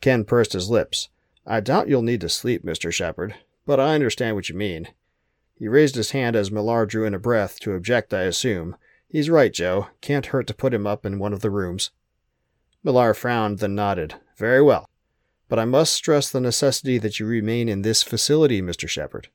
Ken 0.00 0.24
pursed 0.24 0.52
his 0.52 0.68
lips. 0.68 1.08
I 1.46 1.60
doubt 1.60 1.88
you'll 1.88 2.02
need 2.02 2.20
to 2.22 2.28
sleep, 2.28 2.64
Mr. 2.64 2.92
Shepard, 2.92 3.34
but 3.66 3.80
I 3.80 3.94
understand 3.94 4.36
what 4.36 4.48
you 4.48 4.54
mean. 4.54 4.88
He 5.58 5.68
raised 5.68 5.94
his 5.94 6.10
hand 6.10 6.34
as 6.34 6.50
Millar 6.50 6.86
drew 6.86 7.04
in 7.04 7.14
a 7.14 7.18
breath, 7.18 7.60
to 7.60 7.74
object, 7.74 8.12
I 8.12 8.22
assume. 8.22 8.76
He's 9.12 9.28
right, 9.28 9.52
Joe. 9.52 9.88
Can't 10.00 10.24
hurt 10.24 10.46
to 10.46 10.54
put 10.54 10.72
him 10.72 10.86
up 10.86 11.04
in 11.04 11.18
one 11.18 11.34
of 11.34 11.42
the 11.42 11.50
rooms. 11.50 11.90
Millar 12.82 13.12
frowned, 13.12 13.58
then 13.58 13.74
nodded. 13.74 14.14
Very 14.38 14.62
well. 14.62 14.88
But 15.50 15.58
I 15.58 15.66
must 15.66 15.92
stress 15.92 16.30
the 16.30 16.40
necessity 16.40 16.96
that 16.96 17.20
you 17.20 17.26
remain 17.26 17.68
in 17.68 17.82
this 17.82 18.02
facility, 18.02 18.62
Mr. 18.62 18.88
Shepard. 18.88 19.28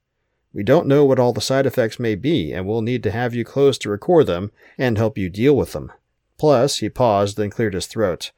We 0.52 0.64
don't 0.64 0.88
know 0.88 1.06
what 1.06 1.20
all 1.20 1.32
the 1.32 1.42
side 1.42 1.68
effects 1.68 2.00
may 2.00 2.16
be, 2.16 2.54
and 2.54 2.66
we'll 2.66 2.82
need 2.82 3.04
to 3.04 3.12
have 3.12 3.36
you 3.36 3.46
close 3.46 3.78
to 3.78 3.90
record 3.92 4.26
them 4.26 4.52
and 4.80 4.98
help 4.98 5.16
you 5.16 5.30
deal 5.30 5.56
with 5.56 5.74
them. 5.74 5.92
Plus, 6.40 6.78
he 6.78 6.90
paused, 6.90 7.38
then 7.38 7.52
cleared 7.52 7.76
his 7.76 7.86
throat. 7.86 8.32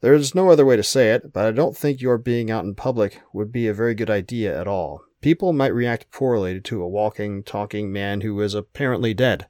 There's 0.00 0.34
no 0.34 0.50
other 0.50 0.66
way 0.66 0.74
to 0.74 0.82
say 0.82 1.12
it, 1.12 1.32
but 1.32 1.46
I 1.46 1.52
don't 1.52 1.76
think 1.76 2.00
your 2.00 2.18
being 2.18 2.50
out 2.50 2.64
in 2.64 2.74
public 2.74 3.20
would 3.32 3.52
be 3.52 3.68
a 3.68 3.72
very 3.72 3.94
good 3.94 4.10
idea 4.10 4.60
at 4.60 4.66
all. 4.66 5.04
People 5.20 5.52
might 5.52 5.72
react 5.72 6.10
poorly 6.10 6.60
to 6.62 6.82
a 6.82 6.88
walking, 6.88 7.44
talking 7.44 7.92
man 7.92 8.22
who 8.22 8.40
is 8.40 8.54
apparently 8.54 9.14
dead. 9.14 9.46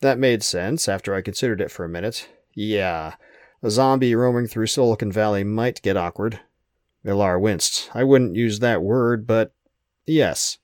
That 0.00 0.18
made 0.18 0.42
sense 0.42 0.88
after 0.88 1.14
I 1.14 1.22
considered 1.22 1.60
it 1.60 1.70
for 1.70 1.84
a 1.84 1.88
minute. 1.88 2.28
Yeah, 2.54 3.14
a 3.62 3.70
zombie 3.70 4.14
roaming 4.14 4.46
through 4.46 4.66
Silicon 4.66 5.12
Valley 5.12 5.44
might 5.44 5.82
get 5.82 5.96
awkward. 5.96 6.40
Millar 7.04 7.38
winced. 7.38 7.90
I 7.94 8.04
wouldn't 8.04 8.36
use 8.36 8.58
that 8.60 8.82
word, 8.82 9.26
but 9.26 9.52
yes. 10.06 10.58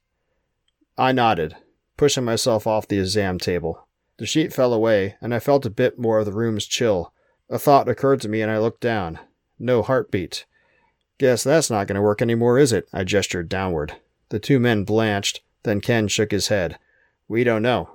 I 0.99 1.13
nodded, 1.13 1.57
pushing 1.97 2.25
myself 2.25 2.67
off 2.67 2.89
the 2.89 2.99
exam 2.99 3.39
table. 3.39 3.87
The 4.19 4.27
sheet 4.27 4.53
fell 4.53 4.73
away, 4.73 5.17
and 5.21 5.35
I 5.35 5.39
felt 5.39 5.67
a 5.67 5.71
bit 5.71 5.99
more 5.99 6.19
of 6.19 6.27
the 6.27 6.33
room's 6.33 6.67
chill. 6.67 7.13
A 7.51 7.59
thought 7.59 7.89
occurred 7.89 8.23
to 8.23 8.29
me, 8.29 8.41
and 8.41 8.51
I 8.51 8.59
looked 8.59 8.81
down. 8.81 9.19
No 9.59 9.83
heartbeat. 9.83 10.47
Guess 11.19 11.45
that's 11.45 11.71
not 11.71 11.87
going 11.87 11.97
to 11.97 12.03
work 12.03 12.23
anymore, 12.23 12.59
is 12.59 12.73
it? 12.73 12.89
I 12.93 13.05
gestured 13.05 13.49
downward. 13.49 13.97
The 14.31 14.39
two 14.39 14.59
men 14.59 14.85
blanched, 14.85 15.43
then 15.63 15.81
Ken 15.81 16.09
shook 16.09 16.31
his 16.31 16.49
head. 16.49 16.79
We 17.29 17.45
don't 17.45 17.63
know. 17.63 17.91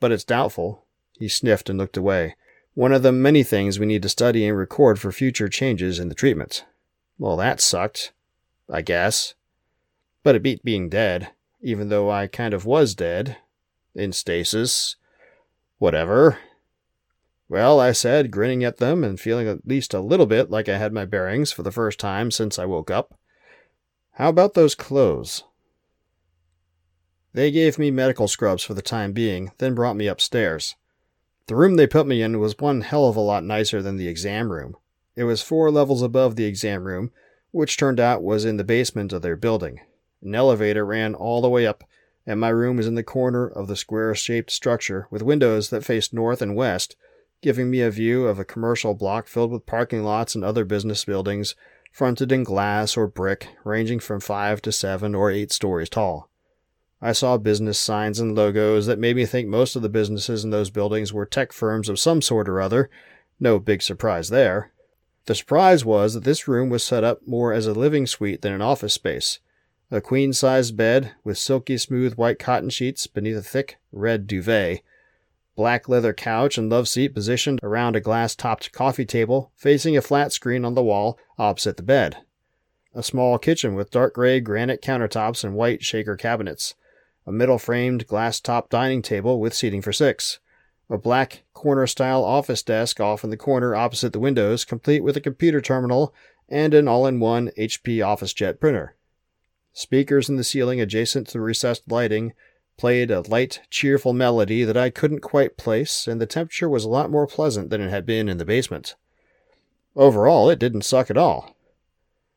But 0.00 0.12
it's 0.12 0.24
doubtful. 0.24 0.84
He 1.18 1.28
sniffed 1.28 1.68
and 1.68 1.78
looked 1.78 1.96
away. 1.96 2.34
One 2.74 2.92
of 2.92 3.02
the 3.02 3.12
many 3.12 3.42
things 3.42 3.78
we 3.78 3.86
need 3.86 4.02
to 4.02 4.08
study 4.08 4.46
and 4.46 4.56
record 4.56 4.98
for 4.98 5.12
future 5.12 5.48
changes 5.48 5.98
in 5.98 6.08
the 6.08 6.14
treatment. 6.14 6.64
Well, 7.18 7.36
that 7.36 7.60
sucked. 7.60 8.12
I 8.68 8.82
guess. 8.82 9.34
But 10.22 10.34
it 10.34 10.42
beat 10.42 10.64
being 10.64 10.88
dead, 10.88 11.30
even 11.60 11.88
though 11.88 12.10
I 12.10 12.26
kind 12.26 12.54
of 12.54 12.64
was 12.64 12.94
dead. 12.94 13.36
In 13.94 14.12
stasis. 14.12 14.96
Whatever. 15.78 16.38
Well, 17.48 17.80
I 17.80 17.92
said, 17.92 18.30
grinning 18.30 18.62
at 18.62 18.76
them 18.76 19.02
and 19.02 19.18
feeling 19.18 19.48
at 19.48 19.66
least 19.66 19.92
a 19.92 20.00
little 20.00 20.26
bit 20.26 20.50
like 20.50 20.68
I 20.68 20.78
had 20.78 20.92
my 20.92 21.04
bearings 21.04 21.50
for 21.50 21.64
the 21.64 21.72
first 21.72 21.98
time 21.98 22.30
since 22.30 22.58
I 22.58 22.64
woke 22.64 22.90
up. 22.90 23.18
How 24.12 24.28
about 24.28 24.54
those 24.54 24.76
clothes? 24.76 25.42
They 27.32 27.50
gave 27.50 27.78
me 27.78 27.90
medical 27.90 28.28
scrubs 28.28 28.62
for 28.62 28.74
the 28.74 28.82
time 28.82 29.12
being, 29.12 29.52
then 29.58 29.74
brought 29.74 29.96
me 29.96 30.06
upstairs. 30.06 30.74
The 31.46 31.56
room 31.56 31.76
they 31.76 31.86
put 31.86 32.06
me 32.06 32.22
in 32.22 32.38
was 32.38 32.58
one 32.58 32.82
hell 32.82 33.06
of 33.06 33.16
a 33.16 33.20
lot 33.20 33.44
nicer 33.44 33.82
than 33.82 33.96
the 33.96 34.08
exam 34.08 34.52
room. 34.52 34.76
It 35.16 35.24
was 35.24 35.42
four 35.42 35.70
levels 35.70 36.02
above 36.02 36.36
the 36.36 36.44
exam 36.44 36.84
room, 36.84 37.10
which 37.50 37.76
turned 37.76 38.00
out 38.00 38.22
was 38.22 38.44
in 38.44 38.56
the 38.56 38.64
basement 38.64 39.12
of 39.12 39.22
their 39.22 39.36
building. 39.36 39.80
An 40.22 40.34
elevator 40.34 40.84
ran 40.84 41.14
all 41.14 41.40
the 41.40 41.48
way 41.48 41.66
up, 41.66 41.84
and 42.26 42.38
my 42.38 42.48
room 42.48 42.76
was 42.76 42.86
in 42.86 42.94
the 42.94 43.02
corner 43.02 43.46
of 43.46 43.66
the 43.66 43.76
square 43.76 44.14
shaped 44.14 44.50
structure 44.50 45.06
with 45.10 45.22
windows 45.22 45.70
that 45.70 45.84
faced 45.84 46.12
north 46.12 46.42
and 46.42 46.54
west 46.54 46.96
giving 47.42 47.70
me 47.70 47.80
a 47.80 47.90
view 47.90 48.26
of 48.26 48.38
a 48.38 48.44
commercial 48.44 48.94
block 48.94 49.26
filled 49.26 49.50
with 49.50 49.66
parking 49.66 50.02
lots 50.02 50.34
and 50.34 50.44
other 50.44 50.64
business 50.64 51.04
buildings, 51.04 51.54
fronted 51.90 52.30
in 52.30 52.44
glass 52.44 52.96
or 52.96 53.06
brick, 53.06 53.48
ranging 53.64 53.98
from 53.98 54.20
five 54.20 54.60
to 54.62 54.70
seven 54.70 55.14
or 55.14 55.30
eight 55.30 55.50
stories 55.50 55.88
tall. 55.88 56.29
I 57.02 57.12
saw 57.12 57.38
business 57.38 57.78
signs 57.78 58.20
and 58.20 58.34
logos 58.34 58.86
that 58.86 58.98
made 58.98 59.16
me 59.16 59.24
think 59.24 59.48
most 59.48 59.74
of 59.74 59.82
the 59.82 59.88
businesses 59.88 60.44
in 60.44 60.50
those 60.50 60.68
buildings 60.68 61.12
were 61.12 61.24
tech 61.24 61.52
firms 61.52 61.88
of 61.88 61.98
some 61.98 62.20
sort 62.20 62.48
or 62.48 62.60
other. 62.60 62.90
No 63.38 63.58
big 63.58 63.80
surprise 63.80 64.28
there. 64.28 64.72
The 65.24 65.34
surprise 65.34 65.84
was 65.84 66.14
that 66.14 66.24
this 66.24 66.46
room 66.46 66.68
was 66.68 66.82
set 66.82 67.02
up 67.02 67.26
more 67.26 67.52
as 67.52 67.66
a 67.66 67.72
living 67.72 68.06
suite 68.06 68.42
than 68.42 68.52
an 68.52 68.60
office 68.60 68.94
space. 68.94 69.38
A 69.90 70.00
queen 70.00 70.32
sized 70.32 70.76
bed 70.76 71.12
with 71.24 71.38
silky 71.38 71.78
smooth 71.78 72.14
white 72.14 72.38
cotton 72.38 72.70
sheets 72.70 73.06
beneath 73.06 73.36
a 73.36 73.42
thick 73.42 73.78
red 73.92 74.26
duvet, 74.26 74.82
black 75.56 75.88
leather 75.88 76.12
couch 76.12 76.56
and 76.56 76.70
love 76.70 76.88
seat 76.88 77.14
positioned 77.14 77.60
around 77.62 77.96
a 77.96 78.00
glass 78.00 78.34
topped 78.34 78.72
coffee 78.72 79.04
table 79.04 79.52
facing 79.56 79.96
a 79.96 80.02
flat 80.02 80.32
screen 80.32 80.64
on 80.64 80.74
the 80.74 80.82
wall 80.82 81.18
opposite 81.38 81.76
the 81.76 81.82
bed. 81.82 82.18
A 82.94 83.02
small 83.02 83.38
kitchen 83.38 83.74
with 83.74 83.90
dark 83.90 84.14
gray 84.14 84.40
granite 84.40 84.82
countertops 84.82 85.44
and 85.44 85.54
white 85.54 85.82
shaker 85.82 86.16
cabinets. 86.16 86.74
A 87.26 87.32
middle 87.32 87.58
framed 87.58 88.06
glass 88.06 88.40
top 88.40 88.70
dining 88.70 89.02
table 89.02 89.40
with 89.40 89.54
seating 89.54 89.82
for 89.82 89.92
six. 89.92 90.40
A 90.88 90.98
black 90.98 91.44
corner 91.54 91.86
style 91.86 92.24
office 92.24 92.62
desk 92.62 92.98
off 92.98 93.22
in 93.22 93.30
the 93.30 93.36
corner 93.36 93.74
opposite 93.74 94.12
the 94.12 94.18
windows, 94.18 94.64
complete 94.64 95.04
with 95.04 95.16
a 95.16 95.20
computer 95.20 95.60
terminal 95.60 96.12
and 96.48 96.74
an 96.74 96.88
all 96.88 97.06
in 97.06 97.20
one 97.20 97.50
HP 97.56 97.98
OfficeJet 97.98 98.58
printer. 98.58 98.96
Speakers 99.72 100.28
in 100.28 100.36
the 100.36 100.44
ceiling 100.44 100.80
adjacent 100.80 101.28
to 101.28 101.34
the 101.34 101.40
recessed 101.40 101.90
lighting 101.90 102.32
played 102.76 103.10
a 103.10 103.20
light, 103.20 103.60
cheerful 103.70 104.12
melody 104.12 104.64
that 104.64 104.76
I 104.76 104.90
couldn't 104.90 105.20
quite 105.20 105.56
place, 105.56 106.08
and 106.08 106.20
the 106.20 106.26
temperature 106.26 106.68
was 106.68 106.84
a 106.84 106.88
lot 106.88 107.10
more 107.10 107.26
pleasant 107.26 107.70
than 107.70 107.80
it 107.80 107.90
had 107.90 108.06
been 108.06 108.28
in 108.28 108.38
the 108.38 108.44
basement. 108.44 108.96
Overall, 109.94 110.50
it 110.50 110.58
didn't 110.58 110.82
suck 110.82 111.10
at 111.10 111.18
all. 111.18 111.54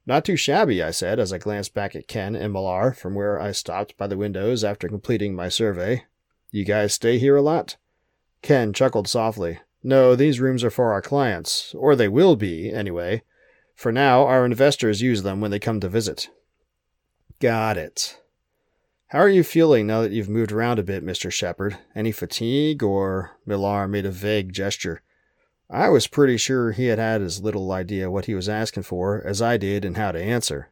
Not 0.06 0.26
too 0.26 0.36
shabby, 0.36 0.84
I 0.84 0.92
said 0.92 1.20
as 1.20 1.32
I 1.32 1.38
glanced 1.38 1.74
back 1.74 1.96
at 1.96 2.08
Ken 2.08 2.36
and 2.36 2.52
Millar 2.52 2.92
from 2.92 3.16
where 3.16 3.40
I 3.40 3.52
stopped 3.54 3.98
by 3.98 4.08
the 4.08 4.18
windows 4.18 4.64
after 4.64 4.90
completing 4.90 5.34
my 5.34 5.48
survey. 5.48 6.06
You 6.52 6.66
guys 6.66 6.94
stay 6.94 7.18
here 7.20 7.38
a 7.38 7.42
lot? 7.42 7.78
Ken 8.42 8.74
chuckled 8.74 9.08
softly. 9.08 9.60
No, 9.82 10.16
these 10.16 10.40
rooms 10.40 10.64
are 10.64 10.70
for 10.70 10.92
our 10.92 11.02
clients, 11.02 11.74
or 11.78 11.96
they 11.96 12.08
will 12.08 12.36
be, 12.36 12.72
anyway. 12.72 13.24
For 13.76 13.92
now, 13.92 14.26
our 14.26 14.46
investors 14.46 15.02
use 15.02 15.24
them 15.24 15.42
when 15.42 15.52
they 15.52 15.60
come 15.60 15.80
to 15.80 15.90
visit. 15.90 16.30
Got 17.40 17.78
it. 17.78 18.20
How 19.08 19.20
are 19.20 19.30
you 19.30 19.44
feeling 19.44 19.88
now 19.88 20.02
that 20.02 20.12
you've 20.12 20.30
moved 20.30 20.52
around 20.52 20.80
a 20.80 20.84
bit, 20.84 21.06
Mr. 21.06 21.32
Shepard? 21.32 21.78
Any 21.96 22.12
fatigue, 22.12 22.84
or 22.84 23.32
Millar 23.46 23.88
made 23.88 24.06
a 24.06 24.12
vague 24.12 24.52
gesture. 24.54 25.02
I 25.74 25.90
was 25.90 26.06
pretty 26.06 26.38
sure 26.38 26.72
he 26.72 26.86
had 26.86 27.00
had 27.00 27.24
as 27.24 27.42
little 27.42 27.72
idea 27.72 28.12
what 28.12 28.26
he 28.26 28.36
was 28.36 28.48
asking 28.48 28.84
for 28.84 29.26
as 29.26 29.42
I 29.42 29.58
did 29.58 29.84
and 29.84 29.98
how 29.98 30.12
to 30.12 30.22
answer. 30.22 30.70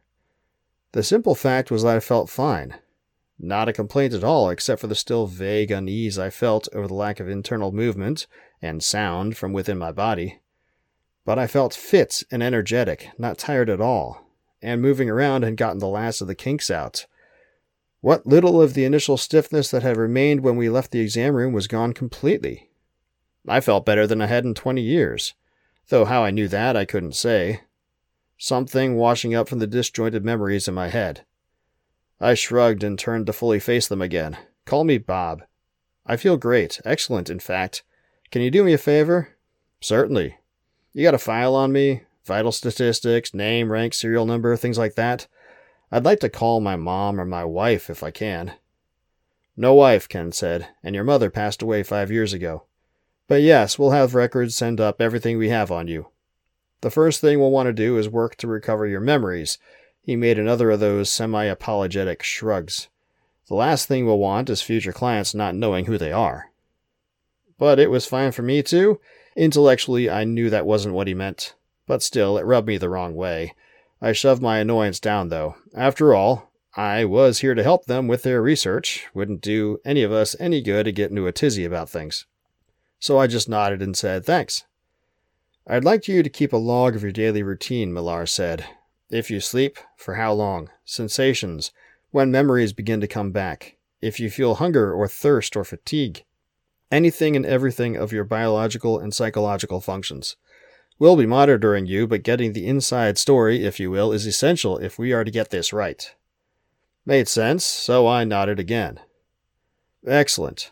The 0.92 1.02
simple 1.02 1.34
fact 1.34 1.72
was 1.72 1.82
that 1.82 1.96
I 1.96 2.00
felt 2.00 2.30
fine. 2.30 2.76
Not 3.36 3.68
a 3.68 3.72
complaint 3.72 4.14
at 4.14 4.22
all, 4.22 4.48
except 4.48 4.80
for 4.80 4.86
the 4.86 4.94
still 4.94 5.26
vague 5.26 5.72
unease 5.72 6.20
I 6.20 6.30
felt 6.30 6.68
over 6.72 6.86
the 6.86 6.94
lack 6.94 7.18
of 7.18 7.28
internal 7.28 7.72
movement 7.72 8.28
and 8.62 8.80
sound 8.80 9.36
from 9.36 9.52
within 9.52 9.76
my 9.76 9.90
body. 9.90 10.38
But 11.24 11.36
I 11.36 11.48
felt 11.48 11.74
fit 11.74 12.22
and 12.30 12.40
energetic, 12.40 13.08
not 13.18 13.38
tired 13.38 13.70
at 13.70 13.80
all, 13.80 14.24
and 14.62 14.80
moving 14.80 15.10
around 15.10 15.42
had 15.42 15.56
gotten 15.56 15.80
the 15.80 15.88
last 15.88 16.20
of 16.20 16.28
the 16.28 16.36
kinks 16.36 16.70
out. 16.70 17.06
What 18.02 18.24
little 18.24 18.62
of 18.62 18.74
the 18.74 18.84
initial 18.84 19.16
stiffness 19.16 19.68
that 19.72 19.82
had 19.82 19.96
remained 19.96 20.42
when 20.42 20.54
we 20.54 20.68
left 20.68 20.92
the 20.92 21.00
exam 21.00 21.34
room 21.34 21.52
was 21.52 21.66
gone 21.66 21.92
completely. 21.92 22.68
I 23.46 23.60
felt 23.60 23.86
better 23.86 24.06
than 24.06 24.20
I 24.20 24.26
had 24.26 24.44
in 24.44 24.54
twenty 24.54 24.82
years, 24.82 25.34
though 25.88 26.04
how 26.04 26.22
I 26.22 26.30
knew 26.30 26.48
that 26.48 26.76
I 26.76 26.84
couldn't 26.84 27.16
say. 27.16 27.62
Something 28.38 28.96
washing 28.96 29.34
up 29.34 29.48
from 29.48 29.58
the 29.58 29.66
disjointed 29.66 30.24
memories 30.24 30.68
in 30.68 30.74
my 30.74 30.88
head. 30.88 31.24
I 32.20 32.34
shrugged 32.34 32.84
and 32.84 32.98
turned 32.98 33.26
to 33.26 33.32
fully 33.32 33.58
face 33.58 33.88
them 33.88 34.00
again. 34.02 34.38
Call 34.64 34.84
me 34.84 34.98
Bob. 34.98 35.42
I 36.06 36.16
feel 36.16 36.36
great, 36.36 36.80
excellent, 36.84 37.30
in 37.30 37.40
fact. 37.40 37.82
Can 38.30 38.42
you 38.42 38.50
do 38.50 38.64
me 38.64 38.72
a 38.72 38.78
favor? 38.78 39.36
Certainly. 39.80 40.38
You 40.92 41.02
got 41.02 41.14
a 41.14 41.18
file 41.18 41.54
on 41.54 41.72
me? 41.72 42.02
Vital 42.24 42.52
statistics, 42.52 43.34
name, 43.34 43.72
rank, 43.72 43.94
serial 43.94 44.26
number, 44.26 44.56
things 44.56 44.78
like 44.78 44.94
that? 44.94 45.26
I'd 45.90 46.04
like 46.04 46.20
to 46.20 46.28
call 46.28 46.60
my 46.60 46.76
mom 46.76 47.20
or 47.20 47.24
my 47.24 47.44
wife 47.44 47.90
if 47.90 48.02
I 48.02 48.10
can. 48.10 48.54
No 49.56 49.74
wife, 49.74 50.08
Ken 50.08 50.32
said, 50.32 50.68
and 50.82 50.94
your 50.94 51.04
mother 51.04 51.28
passed 51.28 51.60
away 51.60 51.82
five 51.82 52.10
years 52.10 52.32
ago. 52.32 52.64
But 53.32 53.40
yes, 53.40 53.78
we'll 53.78 53.92
have 53.92 54.14
records 54.14 54.54
send 54.54 54.78
up 54.78 55.00
everything 55.00 55.38
we 55.38 55.48
have 55.48 55.72
on 55.72 55.88
you. 55.88 56.08
The 56.82 56.90
first 56.90 57.22
thing 57.22 57.40
we'll 57.40 57.50
want 57.50 57.66
to 57.66 57.72
do 57.72 57.96
is 57.96 58.06
work 58.06 58.36
to 58.36 58.46
recover 58.46 58.86
your 58.86 59.00
memories. 59.00 59.56
He 60.02 60.16
made 60.16 60.38
another 60.38 60.70
of 60.70 60.80
those 60.80 61.10
semi 61.10 61.44
apologetic 61.44 62.22
shrugs. 62.22 62.88
The 63.48 63.54
last 63.54 63.88
thing 63.88 64.04
we'll 64.04 64.18
want 64.18 64.50
is 64.50 64.60
future 64.60 64.92
clients 64.92 65.34
not 65.34 65.54
knowing 65.54 65.86
who 65.86 65.96
they 65.96 66.12
are. 66.12 66.50
But 67.56 67.78
it 67.78 67.90
was 67.90 68.04
fine 68.04 68.32
for 68.32 68.42
me 68.42 68.62
too. 68.62 69.00
Intellectually, 69.34 70.10
I 70.10 70.24
knew 70.24 70.50
that 70.50 70.66
wasn't 70.66 70.94
what 70.94 71.06
he 71.06 71.14
meant. 71.14 71.54
But 71.86 72.02
still, 72.02 72.36
it 72.36 72.44
rubbed 72.44 72.68
me 72.68 72.76
the 72.76 72.90
wrong 72.90 73.14
way. 73.14 73.54
I 74.02 74.12
shoved 74.12 74.42
my 74.42 74.58
annoyance 74.58 75.00
down, 75.00 75.30
though. 75.30 75.56
After 75.74 76.12
all, 76.12 76.52
I 76.76 77.06
was 77.06 77.38
here 77.38 77.54
to 77.54 77.62
help 77.62 77.86
them 77.86 78.08
with 78.08 78.24
their 78.24 78.42
research. 78.42 79.06
Wouldn't 79.14 79.40
do 79.40 79.78
any 79.86 80.02
of 80.02 80.12
us 80.12 80.36
any 80.38 80.60
good 80.60 80.84
to 80.84 80.92
get 80.92 81.08
into 81.08 81.26
a 81.26 81.32
tizzy 81.32 81.64
about 81.64 81.88
things. 81.88 82.26
So 83.02 83.18
I 83.18 83.26
just 83.26 83.48
nodded 83.48 83.82
and 83.82 83.96
said, 83.96 84.24
Thanks. 84.24 84.62
I'd 85.66 85.82
like 85.82 86.06
you 86.06 86.22
to 86.22 86.30
keep 86.30 86.52
a 86.52 86.56
log 86.56 86.94
of 86.94 87.02
your 87.02 87.10
daily 87.10 87.42
routine, 87.42 87.92
Millar 87.92 88.26
said. 88.26 88.64
If 89.10 89.28
you 89.28 89.40
sleep, 89.40 89.76
for 89.96 90.14
how 90.14 90.32
long? 90.34 90.70
Sensations, 90.84 91.72
when 92.12 92.30
memories 92.30 92.72
begin 92.72 93.00
to 93.00 93.08
come 93.08 93.32
back. 93.32 93.76
If 94.00 94.20
you 94.20 94.30
feel 94.30 94.54
hunger 94.54 94.94
or 94.94 95.08
thirst 95.08 95.56
or 95.56 95.64
fatigue. 95.64 96.22
Anything 96.92 97.34
and 97.34 97.44
everything 97.44 97.96
of 97.96 98.12
your 98.12 98.22
biological 98.22 99.00
and 99.00 99.12
psychological 99.12 99.80
functions. 99.80 100.36
We'll 100.96 101.16
be 101.16 101.26
monitoring 101.26 101.86
you, 101.86 102.06
but 102.06 102.22
getting 102.22 102.52
the 102.52 102.68
inside 102.68 103.18
story, 103.18 103.64
if 103.64 103.80
you 103.80 103.90
will, 103.90 104.12
is 104.12 104.26
essential 104.26 104.78
if 104.78 104.96
we 104.96 105.12
are 105.12 105.24
to 105.24 105.30
get 105.32 105.50
this 105.50 105.72
right. 105.72 106.14
Made 107.04 107.26
sense, 107.26 107.64
so 107.64 108.06
I 108.06 108.22
nodded 108.22 108.60
again. 108.60 109.00
Excellent. 110.06 110.70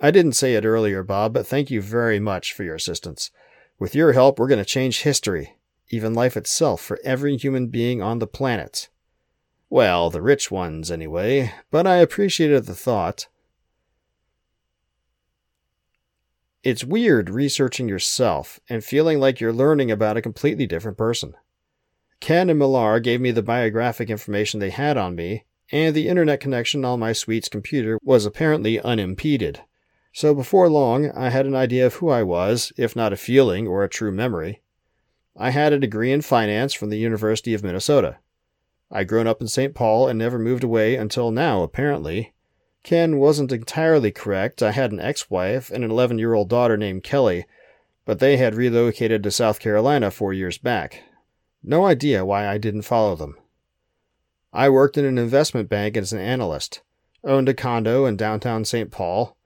I 0.00 0.10
didn't 0.12 0.32
say 0.32 0.54
it 0.54 0.64
earlier, 0.64 1.02
Bob, 1.02 1.32
but 1.32 1.46
thank 1.46 1.70
you 1.70 1.82
very 1.82 2.20
much 2.20 2.52
for 2.52 2.62
your 2.62 2.76
assistance. 2.76 3.30
With 3.78 3.94
your 3.94 4.12
help, 4.12 4.38
we're 4.38 4.48
going 4.48 4.58
to 4.58 4.64
change 4.64 5.02
history, 5.02 5.56
even 5.90 6.14
life 6.14 6.36
itself, 6.36 6.80
for 6.80 7.00
every 7.02 7.36
human 7.36 7.66
being 7.66 8.00
on 8.00 8.18
the 8.18 8.26
planet. 8.26 8.88
Well, 9.70 10.08
the 10.08 10.22
rich 10.22 10.50
ones, 10.50 10.90
anyway, 10.90 11.52
but 11.70 11.86
I 11.86 11.96
appreciated 11.96 12.66
the 12.66 12.74
thought. 12.74 13.26
It's 16.62 16.84
weird 16.84 17.28
researching 17.28 17.88
yourself 17.88 18.60
and 18.68 18.84
feeling 18.84 19.20
like 19.20 19.40
you're 19.40 19.52
learning 19.52 19.90
about 19.90 20.16
a 20.16 20.22
completely 20.22 20.66
different 20.66 20.98
person. 20.98 21.34
Ken 22.20 22.50
and 22.50 22.58
Millar 22.58 22.98
gave 23.00 23.20
me 23.20 23.30
the 23.30 23.42
biographic 23.42 24.10
information 24.10 24.58
they 24.58 24.70
had 24.70 24.96
on 24.96 25.14
me, 25.14 25.44
and 25.70 25.94
the 25.94 26.08
internet 26.08 26.40
connection 26.40 26.84
on 26.84 27.00
my 27.00 27.12
suite's 27.12 27.48
computer 27.48 27.98
was 28.02 28.26
apparently 28.26 28.80
unimpeded. 28.80 29.60
So 30.12 30.34
before 30.34 30.68
long, 30.68 31.10
I 31.10 31.28
had 31.30 31.46
an 31.46 31.54
idea 31.54 31.86
of 31.86 31.94
who 31.94 32.08
I 32.08 32.22
was, 32.22 32.72
if 32.76 32.96
not 32.96 33.12
a 33.12 33.16
feeling 33.16 33.66
or 33.66 33.84
a 33.84 33.88
true 33.88 34.10
memory. 34.10 34.62
I 35.36 35.50
had 35.50 35.72
a 35.72 35.78
degree 35.78 36.10
in 36.10 36.22
finance 36.22 36.74
from 36.74 36.90
the 36.90 36.98
University 36.98 37.54
of 37.54 37.62
Minnesota. 37.62 38.18
I'd 38.90 39.08
grown 39.08 39.26
up 39.26 39.40
in 39.40 39.48
St. 39.48 39.74
Paul 39.74 40.08
and 40.08 40.18
never 40.18 40.38
moved 40.38 40.64
away 40.64 40.96
until 40.96 41.30
now, 41.30 41.62
apparently. 41.62 42.32
Ken 42.82 43.18
wasn't 43.18 43.52
entirely 43.52 44.10
correct. 44.10 44.62
I 44.62 44.72
had 44.72 44.92
an 44.92 45.00
ex 45.00 45.30
wife 45.30 45.70
and 45.70 45.84
an 45.84 45.90
11 45.90 46.18
year 46.18 46.34
old 46.34 46.48
daughter 46.48 46.76
named 46.76 47.02
Kelly, 47.02 47.44
but 48.04 48.18
they 48.18 48.38
had 48.38 48.54
relocated 48.54 49.22
to 49.22 49.30
South 49.30 49.60
Carolina 49.60 50.10
four 50.10 50.32
years 50.32 50.58
back. 50.58 51.02
No 51.62 51.84
idea 51.84 52.24
why 52.24 52.48
I 52.48 52.56
didn't 52.56 52.82
follow 52.82 53.14
them. 53.14 53.36
I 54.52 54.70
worked 54.70 54.96
in 54.96 55.04
an 55.04 55.18
investment 55.18 55.68
bank 55.68 55.96
as 55.96 56.12
an 56.12 56.18
analyst, 56.18 56.80
owned 57.22 57.48
a 57.48 57.54
condo 57.54 58.06
in 58.06 58.16
downtown 58.16 58.64
St. 58.64 58.90
Paul. 58.90 59.36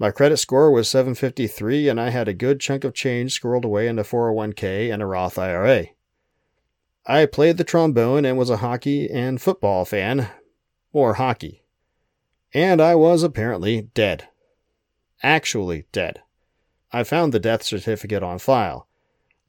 My 0.00 0.10
credit 0.10 0.38
score 0.38 0.70
was 0.70 0.88
753, 0.88 1.90
and 1.90 2.00
I 2.00 2.08
had 2.08 2.26
a 2.26 2.32
good 2.32 2.58
chunk 2.58 2.84
of 2.84 2.94
change 2.94 3.38
squirreled 3.38 3.66
away 3.66 3.86
in 3.86 3.98
a 3.98 4.02
401k 4.02 4.90
and 4.90 5.02
a 5.02 5.06
Roth 5.06 5.38
IRA. 5.38 5.88
I 7.04 7.26
played 7.26 7.58
the 7.58 7.64
trombone 7.64 8.24
and 8.24 8.38
was 8.38 8.48
a 8.48 8.56
hockey 8.56 9.10
and 9.10 9.42
football 9.42 9.84
fan. 9.84 10.28
More 10.94 11.14
hockey. 11.14 11.64
And 12.54 12.80
I 12.80 12.94
was 12.94 13.22
apparently 13.22 13.90
dead. 13.92 14.26
Actually 15.22 15.84
dead. 15.92 16.22
I 16.90 17.04
found 17.04 17.34
the 17.34 17.38
death 17.38 17.62
certificate 17.62 18.22
on 18.22 18.38
file. 18.38 18.88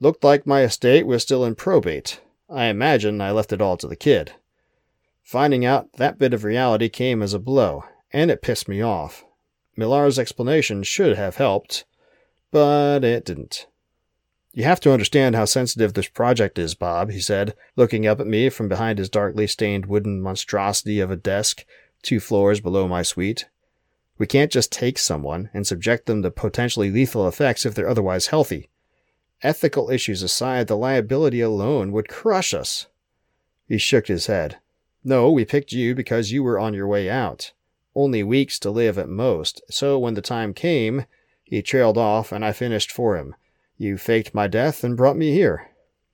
Looked 0.01 0.21
like 0.21 0.45
my 0.45 0.63
estate 0.63 1.07
was 1.07 1.23
still 1.23 1.45
in 1.45 1.55
probate. 1.55 2.19
I 2.49 2.65
imagine 2.65 3.21
I 3.21 3.31
left 3.31 3.53
it 3.53 3.61
all 3.61 3.77
to 3.77 3.87
the 3.87 3.95
kid. 3.95 4.33
Finding 5.23 5.63
out 5.63 5.93
that 5.93 6.19
bit 6.19 6.33
of 6.33 6.43
reality 6.43 6.89
came 6.89 7.21
as 7.21 7.33
a 7.33 7.39
blow, 7.39 7.85
and 8.11 8.29
it 8.29 8.41
pissed 8.41 8.67
me 8.67 8.81
off. 8.81 9.23
Millar's 9.81 10.19
explanation 10.19 10.83
should 10.83 11.17
have 11.17 11.37
helped, 11.37 11.85
but 12.51 13.03
it 13.03 13.25
didn't. 13.25 13.65
You 14.53 14.63
have 14.63 14.79
to 14.81 14.91
understand 14.91 15.33
how 15.33 15.45
sensitive 15.45 15.95
this 15.95 16.07
project 16.07 16.59
is, 16.59 16.75
Bob, 16.75 17.09
he 17.09 17.19
said, 17.19 17.55
looking 17.75 18.05
up 18.05 18.19
at 18.19 18.27
me 18.27 18.49
from 18.49 18.69
behind 18.69 18.99
his 18.99 19.09
darkly 19.09 19.47
stained 19.47 19.87
wooden 19.87 20.21
monstrosity 20.21 20.99
of 20.99 21.09
a 21.09 21.15
desk 21.15 21.65
two 22.03 22.19
floors 22.19 22.59
below 22.59 22.87
my 22.87 23.01
suite. 23.01 23.47
We 24.19 24.27
can't 24.27 24.51
just 24.51 24.71
take 24.71 24.99
someone 24.99 25.49
and 25.51 25.65
subject 25.65 26.05
them 26.05 26.21
to 26.21 26.29
potentially 26.29 26.91
lethal 26.91 27.27
effects 27.27 27.65
if 27.65 27.73
they're 27.73 27.89
otherwise 27.89 28.27
healthy. 28.27 28.69
Ethical 29.41 29.89
issues 29.89 30.21
aside, 30.21 30.67
the 30.67 30.77
liability 30.77 31.41
alone 31.41 31.91
would 31.91 32.07
crush 32.07 32.53
us. 32.53 32.85
He 33.67 33.79
shook 33.79 34.05
his 34.05 34.27
head. 34.27 34.59
No, 35.03 35.31
we 35.31 35.43
picked 35.43 35.71
you 35.71 35.95
because 35.95 36.31
you 36.31 36.43
were 36.43 36.59
on 36.59 36.75
your 36.75 36.87
way 36.87 37.09
out. 37.09 37.53
Only 37.95 38.23
weeks 38.23 38.57
to 38.59 38.71
live 38.71 38.97
at 38.97 39.09
most, 39.09 39.61
so 39.69 39.99
when 39.99 40.13
the 40.13 40.21
time 40.21 40.53
came, 40.53 41.05
he 41.43 41.61
trailed 41.61 41.97
off 41.97 42.31
and 42.31 42.45
I 42.45 42.53
finished 42.53 42.91
for 42.91 43.17
him. 43.17 43.35
You 43.77 43.97
faked 43.97 44.33
my 44.33 44.47
death 44.47 44.83
and 44.83 44.95
brought 44.95 45.17
me 45.17 45.33
here. 45.33 45.69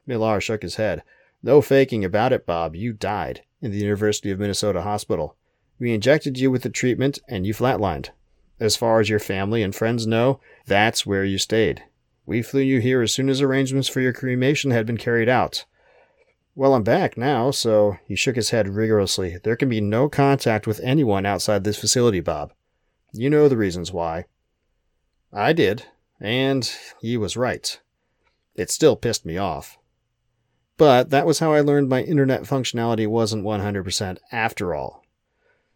Millar 0.08 0.42
shook 0.42 0.64
his 0.64 0.76
head. 0.76 1.04
No 1.44 1.62
faking 1.62 2.04
about 2.04 2.34
it, 2.34 2.46
Bob. 2.46 2.76
You 2.76 2.94
died 2.94 3.42
in 3.62 3.72
the 3.72 3.78
University 3.78 4.32
of 4.32 4.40
Minnesota 4.40 4.82
hospital. 4.82 5.36
We 5.80 5.94
injected 5.94 6.40
you 6.40 6.50
with 6.50 6.64
the 6.64 6.70
treatment 6.70 7.20
and 7.28 7.46
you 7.46 7.54
flatlined. 7.54 8.10
As 8.60 8.76
far 8.76 9.00
as 9.00 9.10
your 9.10 9.20
family 9.20 9.62
and 9.62 9.76
friends 9.76 10.08
know, 10.08 10.40
that's 10.66 11.06
where 11.06 11.24
you 11.24 11.38
stayed. 11.38 11.84
We 12.26 12.42
flew 12.42 12.62
you 12.62 12.80
here 12.80 13.02
as 13.04 13.14
soon 13.14 13.30
as 13.30 13.42
arrangements 13.42 13.88
for 13.88 14.02
your 14.02 14.14
cremation 14.14 14.72
had 14.72 14.88
been 14.88 14.98
carried 14.98 15.30
out. 15.30 15.66
Well, 16.58 16.74
I'm 16.74 16.82
back 16.82 17.20
now, 17.20 17.52
so 17.52 17.98
he 18.08 18.16
shook 18.16 18.36
his 18.36 18.50
head 18.50 18.68
rigorously. 18.68 19.38
There 19.44 19.56
can 19.56 19.70
be 19.70 19.80
no 19.80 20.10
contact 20.10 20.66
with 20.66 20.80
anyone 20.80 21.24
outside 21.24 21.64
this 21.64 21.78
facility, 21.78 22.20
Bob. 22.20 22.52
You 23.14 23.30
know 23.30 23.48
the 23.48 23.56
reasons 23.56 23.94
why. 23.94 24.26
I 25.32 25.54
did, 25.54 25.86
and 26.20 26.68
he 27.00 27.16
was 27.16 27.38
right. 27.38 27.80
It 28.56 28.72
still 28.72 28.96
pissed 28.96 29.24
me 29.24 29.38
off. 29.38 29.78
But 30.78 31.12
that 31.12 31.28
was 31.28 31.38
how 31.38 31.54
I 31.54 31.62
learned 31.62 31.90
my 31.90 32.02
internet 32.02 32.42
functionality 32.42 33.08
wasn't 33.08 33.46
100% 33.46 34.18
after 34.32 34.74
all. 34.74 35.04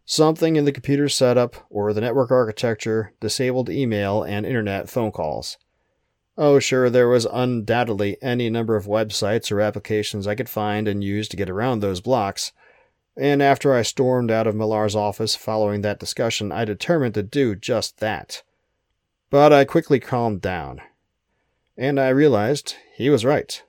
Something 0.03 0.55
in 0.55 0.65
the 0.65 0.71
computer 0.71 1.09
setup 1.09 1.57
or 1.69 1.93
the 1.93 2.01
network 2.01 2.31
architecture 2.31 3.13
disabled 3.19 3.69
email 3.69 4.23
and 4.23 4.47
internet 4.47 4.89
phone 4.89 5.11
calls. 5.11 5.59
Oh, 6.43 6.57
sure, 6.57 6.89
there 6.89 7.07
was 7.07 7.27
undoubtedly 7.31 8.17
any 8.19 8.49
number 8.49 8.75
of 8.75 8.87
websites 8.87 9.51
or 9.51 9.61
applications 9.61 10.25
I 10.25 10.33
could 10.33 10.49
find 10.49 10.87
and 10.87 11.03
use 11.03 11.27
to 11.27 11.37
get 11.37 11.51
around 11.51 11.81
those 11.81 12.01
blocks. 12.01 12.51
And 13.15 13.43
after 13.43 13.75
I 13.75 13.83
stormed 13.83 14.31
out 14.31 14.47
of 14.47 14.55
Millar's 14.55 14.95
office 14.95 15.35
following 15.35 15.81
that 15.81 15.99
discussion, 15.99 16.51
I 16.51 16.65
determined 16.65 17.13
to 17.13 17.21
do 17.21 17.55
just 17.55 17.99
that. 17.99 18.41
But 19.29 19.53
I 19.53 19.65
quickly 19.65 19.99
calmed 19.99 20.41
down. 20.41 20.81
And 21.77 21.99
I 21.99 22.09
realized 22.09 22.75
he 22.95 23.11
was 23.11 23.23
right. 23.23 23.61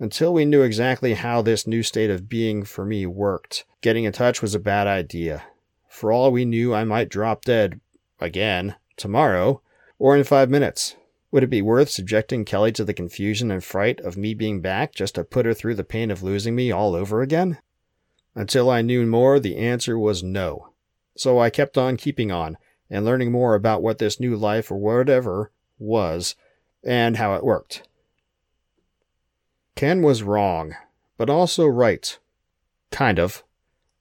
Until 0.00 0.32
we 0.32 0.46
knew 0.46 0.62
exactly 0.62 1.12
how 1.12 1.42
this 1.42 1.66
new 1.66 1.82
state 1.82 2.08
of 2.08 2.30
being 2.30 2.64
for 2.64 2.86
me 2.86 3.04
worked, 3.04 3.66
getting 3.82 4.04
in 4.04 4.12
touch 4.12 4.40
was 4.40 4.54
a 4.54 4.58
bad 4.58 4.86
idea. 4.86 5.42
For 5.90 6.10
all 6.10 6.32
we 6.32 6.46
knew, 6.46 6.72
I 6.72 6.84
might 6.84 7.10
drop 7.10 7.44
dead 7.44 7.78
again 8.22 8.76
tomorrow 8.96 9.60
or 9.98 10.16
in 10.16 10.24
five 10.24 10.48
minutes. 10.48 10.96
Would 11.34 11.42
it 11.42 11.50
be 11.50 11.62
worth 11.62 11.90
subjecting 11.90 12.44
Kelly 12.44 12.70
to 12.70 12.84
the 12.84 12.94
confusion 12.94 13.50
and 13.50 13.64
fright 13.64 13.98
of 14.02 14.16
me 14.16 14.34
being 14.34 14.60
back 14.60 14.94
just 14.94 15.16
to 15.16 15.24
put 15.24 15.46
her 15.46 15.52
through 15.52 15.74
the 15.74 15.82
pain 15.82 16.12
of 16.12 16.22
losing 16.22 16.54
me 16.54 16.70
all 16.70 16.94
over 16.94 17.22
again? 17.22 17.58
Until 18.36 18.70
I 18.70 18.82
knew 18.82 19.04
more, 19.04 19.40
the 19.40 19.56
answer 19.56 19.98
was 19.98 20.22
no. 20.22 20.68
So 21.16 21.40
I 21.40 21.50
kept 21.50 21.76
on 21.76 21.96
keeping 21.96 22.30
on 22.30 22.56
and 22.88 23.04
learning 23.04 23.32
more 23.32 23.56
about 23.56 23.82
what 23.82 23.98
this 23.98 24.20
new 24.20 24.36
life 24.36 24.70
or 24.70 24.76
whatever 24.76 25.50
was 25.76 26.36
and 26.84 27.16
how 27.16 27.34
it 27.34 27.42
worked. 27.42 27.82
Ken 29.74 30.02
was 30.02 30.22
wrong, 30.22 30.76
but 31.16 31.28
also 31.28 31.66
right. 31.66 32.16
Kind 32.92 33.18
of. 33.18 33.42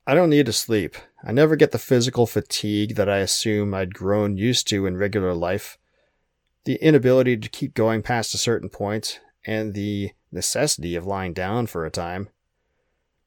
I 0.05 0.13
don't 0.13 0.29
need 0.29 0.45
to 0.45 0.53
sleep. 0.53 0.97
I 1.23 1.31
never 1.31 1.55
get 1.55 1.71
the 1.71 1.79
physical 1.79 2.27
fatigue 2.27 2.93
that 2.93 3.09
I 3.09 3.17
assume 3.17 3.73
I'd 3.73 3.95
grown 3.95 4.37
used 4.37 4.67
to 4.67 4.85
in 4.85 4.97
regular 4.97 5.33
life 5.33 5.79
the 6.65 6.75
inability 6.75 7.37
to 7.37 7.49
keep 7.49 7.73
going 7.73 8.01
past 8.01 8.33
a 8.33 8.37
certain 8.37 8.69
point, 8.69 9.19
and 9.45 9.73
the 9.73 10.11
necessity 10.31 10.95
of 10.95 11.05
lying 11.05 11.33
down 11.33 11.67
for 11.67 11.85
a 11.85 11.91
time. 11.91 12.29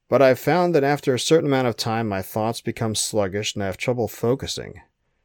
But 0.09 0.22
I've 0.22 0.38
found 0.38 0.75
that 0.75 0.85
after 0.85 1.14
a 1.14 1.18
certain 1.18 1.49
amount 1.49 1.68
of 1.68 1.77
time, 1.77 2.09
my 2.09 2.22
thoughts 2.22 2.61
become 2.61 2.94
sluggish 2.94 3.55
and 3.55 3.62
I 3.62 3.66
have 3.66 3.77
trouble 3.77 4.09
focusing. 4.09 4.81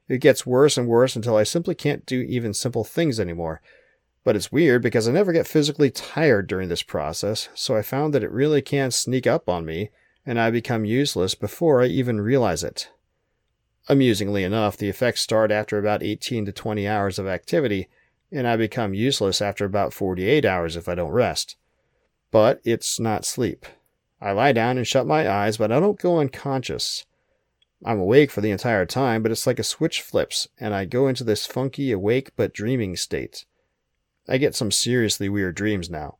It 0.07 0.19
gets 0.19 0.45
worse 0.45 0.77
and 0.77 0.87
worse 0.87 1.15
until 1.15 1.37
I 1.37 1.43
simply 1.43 1.75
can't 1.75 2.05
do 2.05 2.19
even 2.21 2.53
simple 2.53 2.83
things 2.83 3.19
anymore. 3.19 3.61
But 4.23 4.35
it's 4.35 4.51
weird 4.51 4.81
because 4.81 5.07
I 5.07 5.11
never 5.11 5.31
get 5.31 5.47
physically 5.47 5.89
tired 5.89 6.47
during 6.47 6.69
this 6.69 6.83
process, 6.83 7.49
so 7.53 7.75
I 7.75 7.81
found 7.81 8.13
that 8.13 8.23
it 8.23 8.31
really 8.31 8.61
can 8.61 8.91
sneak 8.91 9.25
up 9.25 9.47
on 9.47 9.65
me 9.65 9.89
and 10.25 10.39
I 10.39 10.51
become 10.51 10.85
useless 10.85 11.33
before 11.33 11.81
I 11.81 11.87
even 11.87 12.21
realize 12.21 12.63
it. 12.63 12.89
Amusingly 13.87 14.43
enough, 14.43 14.77
the 14.77 14.89
effects 14.89 15.21
start 15.21 15.51
after 15.51 15.79
about 15.79 16.03
18 16.03 16.45
to 16.45 16.51
20 16.51 16.87
hours 16.87 17.17
of 17.17 17.27
activity, 17.27 17.87
and 18.31 18.47
I 18.47 18.55
become 18.55 18.93
useless 18.93 19.41
after 19.41 19.65
about 19.65 19.93
48 19.93 20.45
hours 20.45 20.75
if 20.75 20.87
I 20.87 20.95
don't 20.95 21.11
rest. 21.11 21.55
But 22.31 22.61
it's 22.63 22.99
not 22.99 23.25
sleep. 23.25 23.65
I 24.21 24.31
lie 24.31 24.51
down 24.51 24.77
and 24.77 24.87
shut 24.87 25.07
my 25.07 25.29
eyes, 25.29 25.57
but 25.57 25.71
I 25.71 25.79
don't 25.79 25.99
go 25.99 26.19
unconscious. 26.19 27.05
I'm 27.83 27.99
awake 27.99 28.29
for 28.29 28.41
the 28.41 28.51
entire 28.51 28.85
time, 28.85 29.23
but 29.23 29.31
it's 29.31 29.47
like 29.47 29.59
a 29.59 29.63
switch 29.63 30.01
flips, 30.01 30.47
and 30.59 30.73
I 30.73 30.85
go 30.85 31.07
into 31.07 31.23
this 31.23 31.47
funky 31.47 31.91
awake 31.91 32.31
but 32.35 32.53
dreaming 32.53 32.95
state. 32.95 33.45
I 34.27 34.37
get 34.37 34.55
some 34.55 34.71
seriously 34.71 35.27
weird 35.29 35.55
dreams 35.55 35.89
now. 35.89 36.17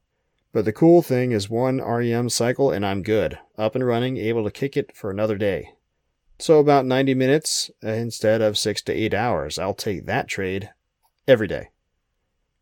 But 0.53 0.65
the 0.65 0.73
cool 0.73 1.01
thing 1.01 1.31
is 1.31 1.49
one 1.49 1.81
REM 1.81 2.29
cycle 2.29 2.71
and 2.71 2.85
I'm 2.85 3.03
good, 3.03 3.37
up 3.57 3.75
and 3.75 3.85
running, 3.85 4.17
able 4.17 4.43
to 4.43 4.51
kick 4.51 4.75
it 4.75 4.95
for 4.95 5.09
another 5.09 5.37
day. 5.37 5.69
So 6.39 6.59
about 6.59 6.85
90 6.85 7.13
minutes 7.13 7.71
uh, 7.83 7.89
instead 7.89 8.41
of 8.41 8.57
6 8.57 8.81
to 8.83 8.93
8 8.93 9.13
hours. 9.13 9.59
I'll 9.59 9.75
take 9.75 10.07
that 10.07 10.27
trade 10.27 10.71
every 11.27 11.47
day. 11.47 11.69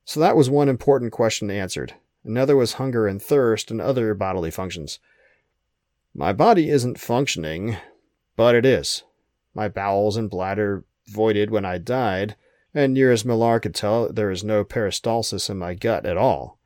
So 0.10 0.20
that 0.22 0.36
was 0.36 0.50
one 0.50 0.70
important 0.70 1.12
question 1.12 1.52
answered. 1.52 1.94
Another 2.26 2.56
was 2.56 2.74
hunger 2.74 3.06
and 3.06 3.22
thirst 3.22 3.70
and 3.70 3.80
other 3.80 4.16
bodily 4.16 4.50
functions. 4.50 4.98
My 6.16 6.34
body 6.34 6.72
isn't 6.72 7.00
functioning, 7.00 7.78
but 8.36 8.56
it 8.56 8.66
is. 8.66 9.04
My 9.54 9.68
bowels 9.68 10.18
and 10.18 10.28
bladder 10.28 10.84
voided 11.08 11.52
when 11.52 11.64
I 11.64 11.78
died, 11.78 12.36
and 12.74 12.92
near 12.92 13.12
as 13.12 13.24
Millar 13.24 13.60
could 13.60 13.76
tell, 13.76 14.12
there 14.12 14.32
is 14.32 14.44
no 14.44 14.66
peristalsis 14.66 15.48
in 15.48 15.60
my 15.60 15.76
gut 15.76 16.08
at 16.08 16.18
all. 16.18 16.58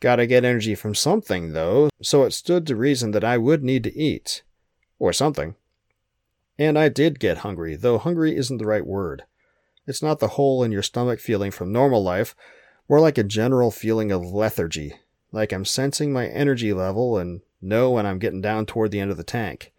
Gotta 0.00 0.26
get 0.26 0.44
energy 0.44 0.74
from 0.74 0.96
something, 0.96 1.52
though, 1.52 1.88
so 2.02 2.24
it 2.24 2.32
stood 2.32 2.66
to 2.66 2.74
reason 2.74 3.12
that 3.12 3.22
I 3.22 3.38
would 3.38 3.62
need 3.62 3.84
to 3.84 3.96
eat. 3.96 4.42
Or 4.98 5.12
something. 5.12 5.54
And 6.58 6.76
I 6.76 6.88
did 6.88 7.20
get 7.20 7.38
hungry, 7.38 7.76
though 7.76 7.98
hungry 7.98 8.36
isn't 8.36 8.58
the 8.58 8.66
right 8.66 8.84
word. 8.84 9.22
It's 9.86 10.02
not 10.02 10.18
the 10.18 10.28
hole 10.28 10.62
in 10.62 10.72
your 10.72 10.82
stomach 10.82 11.20
feeling 11.20 11.50
from 11.50 11.72
normal 11.72 12.02
life, 12.02 12.34
more 12.88 13.00
like 13.00 13.18
a 13.18 13.24
general 13.24 13.70
feeling 13.70 14.10
of 14.10 14.24
lethargy, 14.24 14.94
like 15.32 15.52
I'm 15.52 15.64
sensing 15.64 16.12
my 16.12 16.26
energy 16.26 16.72
level 16.72 17.18
and 17.18 17.40
know 17.62 17.90
when 17.90 18.06
I'm 18.06 18.18
getting 18.18 18.40
down 18.40 18.66
toward 18.66 18.90
the 18.90 19.00
end 19.00 19.10
of 19.10 19.16
the 19.16 19.24
tank. 19.24 19.72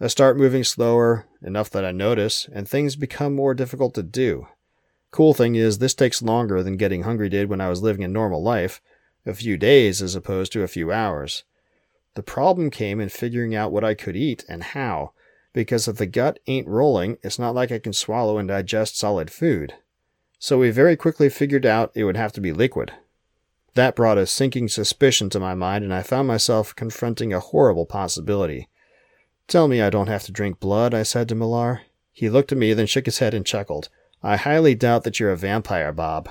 I 0.00 0.08
start 0.08 0.36
moving 0.36 0.64
slower, 0.64 1.26
enough 1.42 1.70
that 1.70 1.84
I 1.84 1.92
notice, 1.92 2.48
and 2.52 2.68
things 2.68 2.96
become 2.96 3.34
more 3.34 3.54
difficult 3.54 3.94
to 3.94 4.02
do. 4.02 4.46
Cool 5.10 5.32
thing 5.32 5.54
is, 5.54 5.78
this 5.78 5.94
takes 5.94 6.20
longer 6.20 6.62
than 6.62 6.76
getting 6.76 7.04
hungry 7.04 7.30
did 7.30 7.48
when 7.48 7.60
I 7.60 7.70
was 7.70 7.82
living 7.82 8.04
a 8.04 8.08
normal 8.08 8.42
life, 8.42 8.82
a 9.24 9.32
few 9.32 9.56
days 9.56 10.02
as 10.02 10.14
opposed 10.14 10.52
to 10.52 10.62
a 10.62 10.68
few 10.68 10.92
hours. 10.92 11.44
The 12.14 12.22
problem 12.22 12.70
came 12.70 13.00
in 13.00 13.08
figuring 13.08 13.54
out 13.54 13.72
what 13.72 13.84
I 13.84 13.94
could 13.94 14.16
eat 14.16 14.44
and 14.48 14.62
how, 14.62 15.12
because 15.56 15.88
if 15.88 15.96
the 15.96 16.04
gut 16.04 16.38
ain't 16.46 16.68
rolling, 16.68 17.16
it's 17.22 17.38
not 17.38 17.54
like 17.54 17.72
I 17.72 17.78
can 17.78 17.94
swallow 17.94 18.36
and 18.36 18.46
digest 18.46 18.98
solid 18.98 19.30
food. 19.30 19.72
So 20.38 20.58
we 20.58 20.68
very 20.68 20.96
quickly 20.96 21.30
figured 21.30 21.64
out 21.64 21.90
it 21.94 22.04
would 22.04 22.18
have 22.18 22.32
to 22.32 22.42
be 22.42 22.52
liquid. 22.52 22.92
That 23.72 23.96
brought 23.96 24.18
a 24.18 24.26
sinking 24.26 24.68
suspicion 24.68 25.30
to 25.30 25.40
my 25.40 25.54
mind, 25.54 25.82
and 25.82 25.94
I 25.94 26.02
found 26.02 26.28
myself 26.28 26.76
confronting 26.76 27.32
a 27.32 27.40
horrible 27.40 27.86
possibility. 27.86 28.68
Tell 29.48 29.66
me 29.66 29.80
I 29.80 29.88
don't 29.88 30.08
have 30.08 30.24
to 30.24 30.32
drink 30.32 30.60
blood, 30.60 30.92
I 30.92 31.04
said 31.04 31.26
to 31.30 31.34
Millar. 31.34 31.80
He 32.12 32.28
looked 32.28 32.52
at 32.52 32.58
me, 32.58 32.74
then 32.74 32.86
shook 32.86 33.06
his 33.06 33.20
head 33.20 33.32
and 33.32 33.46
chuckled. 33.46 33.88
I 34.22 34.36
highly 34.36 34.74
doubt 34.74 35.04
that 35.04 35.18
you're 35.18 35.32
a 35.32 35.38
vampire, 35.38 35.90
Bob. 35.90 36.28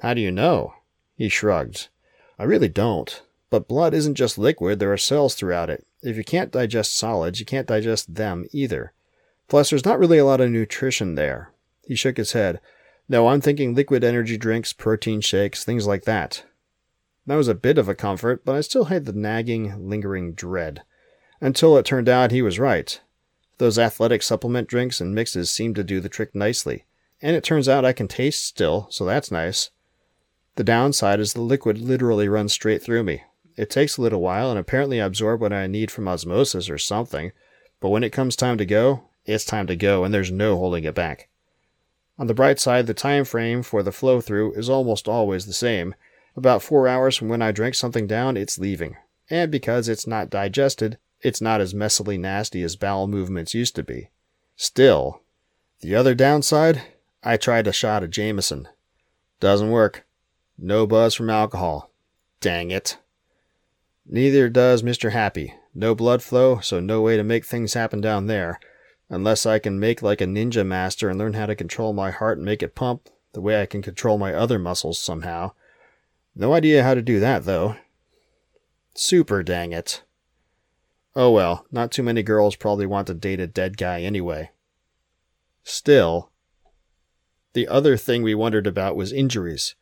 How 0.00 0.14
do 0.14 0.20
you 0.20 0.32
know? 0.32 0.74
He 1.14 1.28
shrugged. 1.28 1.90
I 2.40 2.42
really 2.42 2.68
don't. 2.68 3.22
But 3.50 3.68
blood 3.68 3.94
isn't 3.94 4.16
just 4.16 4.36
liquid, 4.36 4.80
there 4.80 4.92
are 4.92 4.98
cells 4.98 5.36
throughout 5.36 5.70
it. 5.70 5.86
If 6.02 6.16
you 6.16 6.24
can't 6.24 6.52
digest 6.52 6.96
solids, 6.96 7.40
you 7.40 7.46
can't 7.46 7.66
digest 7.66 8.14
them 8.14 8.46
either. 8.52 8.92
Plus, 9.48 9.70
there's 9.70 9.84
not 9.84 9.98
really 9.98 10.18
a 10.18 10.24
lot 10.24 10.40
of 10.40 10.50
nutrition 10.50 11.14
there. 11.14 11.52
He 11.86 11.94
shook 11.94 12.18
his 12.18 12.32
head. 12.32 12.60
No, 13.08 13.28
I'm 13.28 13.40
thinking 13.40 13.74
liquid 13.74 14.04
energy 14.04 14.36
drinks, 14.36 14.72
protein 14.72 15.20
shakes, 15.20 15.64
things 15.64 15.86
like 15.86 16.04
that. 16.04 16.44
That 17.26 17.36
was 17.36 17.48
a 17.48 17.54
bit 17.54 17.78
of 17.78 17.88
a 17.88 17.94
comfort, 17.94 18.44
but 18.44 18.54
I 18.54 18.60
still 18.60 18.84
had 18.84 19.06
the 19.06 19.12
nagging, 19.12 19.88
lingering 19.88 20.34
dread. 20.34 20.82
Until 21.40 21.76
it 21.76 21.84
turned 21.84 22.08
out 22.08 22.30
he 22.30 22.42
was 22.42 22.58
right. 22.58 23.00
Those 23.58 23.78
athletic 23.78 24.22
supplement 24.22 24.68
drinks 24.68 25.00
and 25.00 25.14
mixes 25.14 25.50
seemed 25.50 25.76
to 25.76 25.84
do 25.84 26.00
the 26.00 26.08
trick 26.08 26.34
nicely. 26.34 26.84
And 27.20 27.34
it 27.34 27.42
turns 27.42 27.68
out 27.68 27.84
I 27.84 27.92
can 27.92 28.08
taste 28.08 28.44
still, 28.44 28.86
so 28.90 29.04
that's 29.04 29.30
nice. 29.30 29.70
The 30.54 30.64
downside 30.64 31.20
is 31.20 31.32
the 31.32 31.40
liquid 31.40 31.78
literally 31.78 32.28
runs 32.28 32.52
straight 32.52 32.82
through 32.82 33.04
me. 33.04 33.22
It 33.58 33.70
takes 33.70 33.96
a 33.96 34.02
little 34.02 34.20
while 34.20 34.50
and 34.50 34.58
apparently 34.58 35.02
I 35.02 35.06
absorb 35.06 35.40
what 35.40 35.52
I 35.52 35.66
need 35.66 35.90
from 35.90 36.06
osmosis 36.06 36.70
or 36.70 36.78
something, 36.78 37.32
but 37.80 37.88
when 37.88 38.04
it 38.04 38.12
comes 38.12 38.36
time 38.36 38.56
to 38.56 38.64
go, 38.64 39.08
it's 39.24 39.44
time 39.44 39.66
to 39.66 39.74
go 39.74 40.04
and 40.04 40.14
there's 40.14 40.30
no 40.30 40.56
holding 40.56 40.84
it 40.84 40.94
back. 40.94 41.28
On 42.20 42.28
the 42.28 42.34
bright 42.34 42.60
side, 42.60 42.86
the 42.86 42.94
time 42.94 43.24
frame 43.24 43.64
for 43.64 43.82
the 43.82 43.90
flow 43.90 44.20
through 44.20 44.52
is 44.52 44.70
almost 44.70 45.08
always 45.08 45.44
the 45.44 45.52
same. 45.52 45.96
About 46.36 46.62
four 46.62 46.86
hours 46.86 47.16
from 47.16 47.28
when 47.28 47.42
I 47.42 47.50
drink 47.50 47.74
something 47.74 48.06
down, 48.06 48.36
it's 48.36 48.60
leaving. 48.60 48.96
And 49.28 49.50
because 49.50 49.88
it's 49.88 50.06
not 50.06 50.30
digested, 50.30 50.96
it's 51.20 51.40
not 51.40 51.60
as 51.60 51.74
messily 51.74 52.18
nasty 52.18 52.62
as 52.62 52.76
bowel 52.76 53.08
movements 53.08 53.54
used 53.54 53.74
to 53.74 53.82
be. 53.82 54.10
Still, 54.54 55.22
the 55.80 55.96
other 55.96 56.14
downside, 56.14 56.82
I 57.24 57.36
tried 57.36 57.66
a 57.66 57.72
shot 57.72 58.04
of 58.04 58.10
Jameson. 58.10 58.68
Doesn't 59.40 59.72
work. 59.72 60.06
No 60.56 60.86
buzz 60.86 61.14
from 61.16 61.28
alcohol. 61.28 61.90
Dang 62.40 62.70
it. 62.70 62.98
Neither 64.10 64.48
does 64.48 64.82
Mr. 64.82 65.12
Happy. 65.12 65.54
No 65.74 65.94
blood 65.94 66.22
flow, 66.22 66.60
so 66.60 66.80
no 66.80 67.02
way 67.02 67.16
to 67.18 67.22
make 67.22 67.44
things 67.44 67.74
happen 67.74 68.00
down 68.00 68.26
there. 68.26 68.58
Unless 69.10 69.44
I 69.44 69.58
can 69.58 69.78
make 69.78 70.00
like 70.00 70.22
a 70.22 70.26
ninja 70.26 70.66
master 70.66 71.10
and 71.10 71.18
learn 71.18 71.34
how 71.34 71.46
to 71.46 71.54
control 71.54 71.92
my 71.92 72.10
heart 72.10 72.38
and 72.38 72.44
make 72.44 72.62
it 72.62 72.74
pump 72.74 73.08
the 73.32 73.42
way 73.42 73.60
I 73.60 73.66
can 73.66 73.82
control 73.82 74.16
my 74.16 74.32
other 74.32 74.58
muscles 74.58 74.98
somehow. 74.98 75.52
No 76.34 76.54
idea 76.54 76.82
how 76.82 76.94
to 76.94 77.02
do 77.02 77.20
that, 77.20 77.44
though. 77.44 77.76
Super 78.94 79.42
dang 79.42 79.72
it. 79.72 80.02
Oh 81.14 81.30
well, 81.30 81.66
not 81.70 81.90
too 81.90 82.02
many 82.02 82.22
girls 82.22 82.56
probably 82.56 82.86
want 82.86 83.06
to 83.08 83.14
date 83.14 83.40
a 83.40 83.46
dead 83.46 83.76
guy 83.76 84.02
anyway. 84.02 84.50
Still, 85.64 86.30
the 87.52 87.68
other 87.68 87.96
thing 87.96 88.22
we 88.22 88.34
wondered 88.34 88.66
about 88.66 88.96
was 88.96 89.12
injuries. 89.12 89.74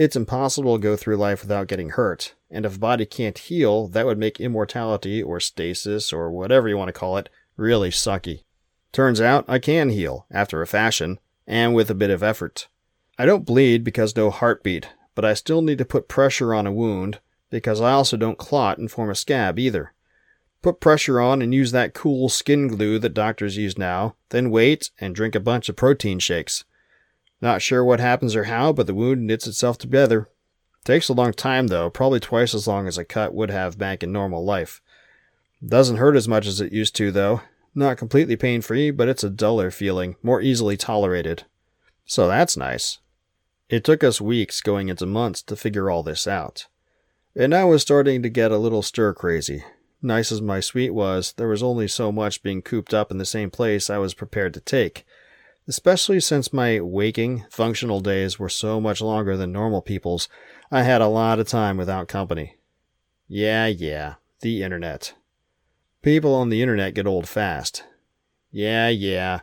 It's 0.00 0.16
impossible 0.16 0.78
to 0.78 0.82
go 0.82 0.96
through 0.96 1.18
life 1.18 1.42
without 1.42 1.66
getting 1.66 1.90
hurt, 1.90 2.34
and 2.50 2.64
if 2.64 2.80
body 2.80 3.04
can't 3.04 3.36
heal, 3.36 3.86
that 3.88 4.06
would 4.06 4.16
make 4.16 4.40
immortality, 4.40 5.22
or 5.22 5.40
stasis, 5.40 6.10
or 6.10 6.30
whatever 6.30 6.70
you 6.70 6.78
want 6.78 6.88
to 6.88 6.98
call 6.98 7.18
it, 7.18 7.28
really 7.58 7.90
sucky. 7.90 8.44
Turns 8.92 9.20
out 9.20 9.44
I 9.46 9.58
can 9.58 9.90
heal, 9.90 10.24
after 10.30 10.62
a 10.62 10.66
fashion, 10.66 11.20
and 11.46 11.74
with 11.74 11.90
a 11.90 11.94
bit 11.94 12.08
of 12.08 12.22
effort. 12.22 12.68
I 13.18 13.26
don't 13.26 13.44
bleed 13.44 13.84
because 13.84 14.16
no 14.16 14.30
heartbeat, 14.30 14.88
but 15.14 15.26
I 15.26 15.34
still 15.34 15.60
need 15.60 15.76
to 15.76 15.84
put 15.84 16.08
pressure 16.08 16.54
on 16.54 16.66
a 16.66 16.72
wound, 16.72 17.20
because 17.50 17.82
I 17.82 17.92
also 17.92 18.16
don't 18.16 18.38
clot 18.38 18.78
and 18.78 18.90
form 18.90 19.10
a 19.10 19.14
scab 19.14 19.58
either. 19.58 19.92
Put 20.62 20.80
pressure 20.80 21.20
on 21.20 21.42
and 21.42 21.52
use 21.52 21.72
that 21.72 21.92
cool 21.92 22.30
skin 22.30 22.68
glue 22.68 22.98
that 23.00 23.12
doctors 23.12 23.58
use 23.58 23.76
now, 23.76 24.16
then 24.30 24.50
wait 24.50 24.92
and 24.98 25.14
drink 25.14 25.34
a 25.34 25.40
bunch 25.40 25.68
of 25.68 25.76
protein 25.76 26.20
shakes. 26.20 26.64
Not 27.40 27.62
sure 27.62 27.84
what 27.84 28.00
happens 28.00 28.36
or 28.36 28.44
how, 28.44 28.72
but 28.72 28.86
the 28.86 28.94
wound 28.94 29.26
knits 29.26 29.46
itself 29.46 29.78
together. 29.78 30.28
Takes 30.84 31.08
a 31.08 31.14
long 31.14 31.32
time 31.32 31.68
though, 31.68 31.90
probably 31.90 32.20
twice 32.20 32.54
as 32.54 32.66
long 32.66 32.86
as 32.86 32.98
a 32.98 33.04
cut 33.04 33.34
would 33.34 33.50
have 33.50 33.78
back 33.78 34.02
in 34.02 34.12
normal 34.12 34.44
life. 34.44 34.80
Doesn't 35.66 35.96
hurt 35.96 36.16
as 36.16 36.28
much 36.28 36.46
as 36.46 36.60
it 36.60 36.72
used 36.72 36.94
to 36.96 37.10
though. 37.10 37.42
Not 37.74 37.98
completely 37.98 38.36
pain 38.36 38.62
free, 38.62 38.90
but 38.90 39.08
it's 39.08 39.24
a 39.24 39.30
duller 39.30 39.70
feeling, 39.70 40.16
more 40.22 40.40
easily 40.40 40.76
tolerated. 40.76 41.44
So 42.04 42.26
that's 42.26 42.56
nice. 42.56 42.98
It 43.68 43.84
took 43.84 44.02
us 44.02 44.20
weeks 44.20 44.60
going 44.60 44.88
into 44.88 45.06
months 45.06 45.42
to 45.42 45.54
figure 45.54 45.88
all 45.88 46.02
this 46.02 46.26
out. 46.26 46.66
And 47.36 47.54
I 47.54 47.64
was 47.64 47.82
starting 47.82 48.22
to 48.22 48.28
get 48.28 48.50
a 48.50 48.58
little 48.58 48.82
stir 48.82 49.14
crazy. 49.14 49.62
Nice 50.02 50.32
as 50.32 50.42
my 50.42 50.58
suite 50.60 50.94
was, 50.94 51.32
there 51.34 51.46
was 51.46 51.62
only 51.62 51.86
so 51.86 52.10
much 52.10 52.42
being 52.42 52.62
cooped 52.62 52.92
up 52.92 53.10
in 53.10 53.18
the 53.18 53.24
same 53.24 53.50
place 53.50 53.88
I 53.88 53.98
was 53.98 54.14
prepared 54.14 54.54
to 54.54 54.60
take 54.60 55.06
Especially 55.70 56.18
since 56.18 56.52
my 56.52 56.80
waking, 56.80 57.44
functional 57.48 58.00
days 58.00 58.40
were 58.40 58.48
so 58.48 58.80
much 58.80 59.00
longer 59.00 59.36
than 59.36 59.52
normal 59.52 59.80
people's, 59.80 60.28
I 60.68 60.82
had 60.82 61.00
a 61.00 61.06
lot 61.06 61.38
of 61.38 61.46
time 61.46 61.76
without 61.76 62.08
company. 62.08 62.56
Yeah, 63.28 63.68
yeah, 63.68 64.14
the 64.40 64.64
internet. 64.64 65.14
People 66.02 66.34
on 66.34 66.48
the 66.48 66.60
internet 66.60 66.94
get 66.94 67.06
old 67.06 67.28
fast. 67.28 67.84
Yeah, 68.50 68.88
yeah, 68.88 69.42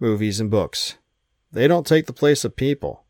movies 0.00 0.40
and 0.40 0.50
books. 0.50 0.96
They 1.52 1.68
don't 1.68 1.86
take 1.86 2.06
the 2.06 2.14
place 2.14 2.42
of 2.42 2.56
people. 2.56 3.04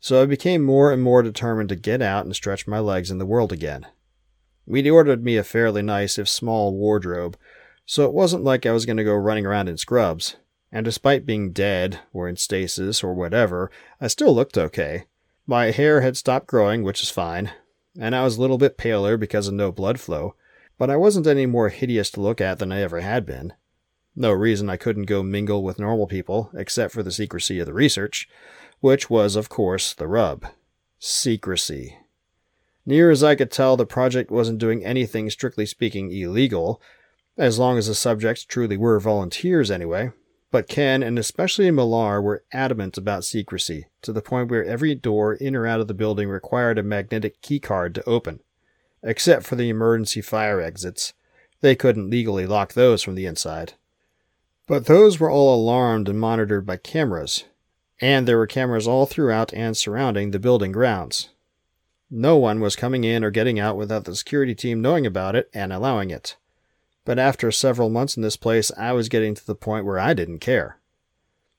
So 0.00 0.20
I 0.20 0.26
became 0.26 0.64
more 0.64 0.90
and 0.90 1.00
more 1.00 1.22
determined 1.22 1.68
to 1.68 1.76
get 1.76 2.02
out 2.02 2.24
and 2.24 2.34
stretch 2.34 2.66
my 2.66 2.80
legs 2.80 3.12
in 3.12 3.18
the 3.18 3.24
world 3.24 3.52
again. 3.52 3.86
We'd 4.66 4.88
ordered 4.88 5.22
me 5.22 5.36
a 5.36 5.44
fairly 5.44 5.82
nice, 5.82 6.18
if 6.18 6.28
small, 6.28 6.74
wardrobe, 6.74 7.36
so 7.86 8.04
it 8.04 8.12
wasn't 8.12 8.42
like 8.42 8.66
I 8.66 8.72
was 8.72 8.84
going 8.84 8.96
to 8.96 9.04
go 9.04 9.14
running 9.14 9.46
around 9.46 9.68
in 9.68 9.76
scrubs 9.76 10.34
and 10.74 10.84
despite 10.84 11.24
being 11.24 11.52
dead 11.52 12.00
or 12.12 12.28
in 12.28 12.36
stasis 12.36 13.04
or 13.04 13.14
whatever, 13.14 13.70
I 14.00 14.08
still 14.08 14.34
looked 14.34 14.58
okay. 14.58 15.04
My 15.46 15.70
hair 15.70 16.00
had 16.00 16.16
stopped 16.16 16.48
growing, 16.48 16.82
which 16.82 17.00
is 17.00 17.10
fine, 17.10 17.52
and 17.98 18.12
I 18.12 18.24
was 18.24 18.36
a 18.36 18.40
little 18.40 18.58
bit 18.58 18.76
paler 18.76 19.16
because 19.16 19.46
of 19.46 19.54
no 19.54 19.70
blood 19.70 20.00
flow, 20.00 20.34
but 20.76 20.90
I 20.90 20.96
wasn't 20.96 21.28
any 21.28 21.46
more 21.46 21.68
hideous 21.68 22.10
to 22.10 22.20
look 22.20 22.40
at 22.40 22.58
than 22.58 22.72
I 22.72 22.80
ever 22.80 23.00
had 23.00 23.24
been. 23.24 23.52
No 24.16 24.32
reason 24.32 24.68
I 24.68 24.76
couldn't 24.76 25.04
go 25.04 25.22
mingle 25.22 25.62
with 25.62 25.78
normal 25.78 26.08
people, 26.08 26.50
except 26.54 26.92
for 26.92 27.04
the 27.04 27.12
secrecy 27.12 27.60
of 27.60 27.66
the 27.66 27.72
research, 27.72 28.28
which 28.80 29.08
was, 29.08 29.36
of 29.36 29.48
course, 29.48 29.94
the 29.94 30.08
rub. 30.08 30.44
Secrecy. 30.98 31.98
Near 32.84 33.12
as 33.12 33.22
I 33.22 33.36
could 33.36 33.52
tell, 33.52 33.76
the 33.76 33.86
project 33.86 34.32
wasn't 34.32 34.58
doing 34.58 34.84
anything 34.84 35.30
strictly 35.30 35.66
speaking 35.66 36.10
illegal, 36.10 36.82
as 37.38 37.60
long 37.60 37.78
as 37.78 37.86
the 37.86 37.94
subjects 37.94 38.44
truly 38.44 38.76
were 38.76 38.98
volunteers 38.98 39.70
anyway. 39.70 40.10
But 40.54 40.68
Ken 40.68 41.02
and 41.02 41.18
especially 41.18 41.68
Millar 41.72 42.22
were 42.22 42.44
adamant 42.52 42.96
about 42.96 43.24
secrecy, 43.24 43.86
to 44.02 44.12
the 44.12 44.22
point 44.22 44.52
where 44.52 44.64
every 44.64 44.94
door 44.94 45.34
in 45.34 45.56
or 45.56 45.66
out 45.66 45.80
of 45.80 45.88
the 45.88 45.94
building 45.94 46.28
required 46.28 46.78
a 46.78 46.84
magnetic 46.84 47.42
keycard 47.42 47.92
to 47.94 48.08
open. 48.08 48.38
Except 49.02 49.44
for 49.44 49.56
the 49.56 49.68
emergency 49.68 50.20
fire 50.20 50.60
exits. 50.60 51.12
They 51.60 51.74
couldn't 51.74 52.08
legally 52.08 52.46
lock 52.46 52.74
those 52.74 53.02
from 53.02 53.16
the 53.16 53.26
inside. 53.26 53.72
But 54.68 54.86
those 54.86 55.18
were 55.18 55.28
all 55.28 55.60
alarmed 55.60 56.08
and 56.08 56.20
monitored 56.20 56.64
by 56.64 56.76
cameras, 56.76 57.46
and 58.00 58.28
there 58.28 58.38
were 58.38 58.46
cameras 58.46 58.86
all 58.86 59.06
throughout 59.06 59.52
and 59.54 59.76
surrounding 59.76 60.30
the 60.30 60.38
building 60.38 60.70
grounds. 60.70 61.30
No 62.08 62.36
one 62.36 62.60
was 62.60 62.76
coming 62.76 63.02
in 63.02 63.24
or 63.24 63.32
getting 63.32 63.58
out 63.58 63.76
without 63.76 64.04
the 64.04 64.14
security 64.14 64.54
team 64.54 64.80
knowing 64.80 65.04
about 65.04 65.34
it 65.34 65.50
and 65.52 65.72
allowing 65.72 66.10
it. 66.10 66.36
But 67.04 67.18
after 67.18 67.50
several 67.50 67.90
months 67.90 68.16
in 68.16 68.22
this 68.22 68.36
place, 68.36 68.72
I 68.76 68.92
was 68.92 69.08
getting 69.08 69.34
to 69.34 69.46
the 69.46 69.54
point 69.54 69.84
where 69.84 69.98
I 69.98 70.14
didn't 70.14 70.38
care. 70.38 70.78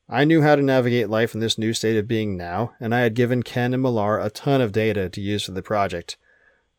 I 0.08 0.24
knew 0.24 0.42
how 0.42 0.56
to 0.56 0.62
navigate 0.62 1.10
life 1.10 1.34
in 1.34 1.40
this 1.40 1.58
new 1.58 1.74
state 1.74 1.98
of 1.98 2.08
being 2.08 2.38
now, 2.38 2.74
and 2.80 2.94
I 2.94 3.00
had 3.02 3.16
given 3.16 3.42
Ken 3.42 3.74
and 3.74 3.82
Millar 3.82 4.20
a 4.20 4.30
ton 4.30 4.62
of 4.62 4.72
data 4.72 5.10
to 5.10 5.22
use 5.22 5.44
for 5.44 5.52
the 5.52 5.64
project. 5.64 6.18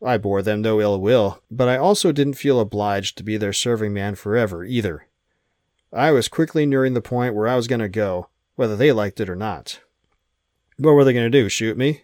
I 0.03 0.17
bore 0.17 0.41
them 0.41 0.61
no 0.61 0.79
ill 0.79 0.99
will, 1.01 1.41
but 1.49 1.67
I 1.67 1.77
also 1.77 2.11
didn't 2.11 2.35
feel 2.35 2.59
obliged 2.59 3.17
to 3.17 3.23
be 3.23 3.35
their 3.35 3.53
serving 3.53 3.93
man 3.93 4.15
forever 4.15 4.63
either. 4.63 5.07
I 5.91 6.11
was 6.11 6.27
quickly 6.27 6.65
nearing 6.65 6.93
the 6.93 7.01
point 7.01 7.35
where 7.35 7.47
I 7.47 7.55
was 7.55 7.67
going 7.67 7.79
to 7.79 7.89
go, 7.89 8.29
whether 8.55 8.75
they 8.75 8.91
liked 8.91 9.19
it 9.19 9.29
or 9.29 9.35
not. 9.35 9.81
What 10.77 10.93
were 10.93 11.03
they 11.03 11.13
going 11.13 11.29
to 11.29 11.41
do? 11.41 11.49
Shoot 11.49 11.77
me? 11.77 12.03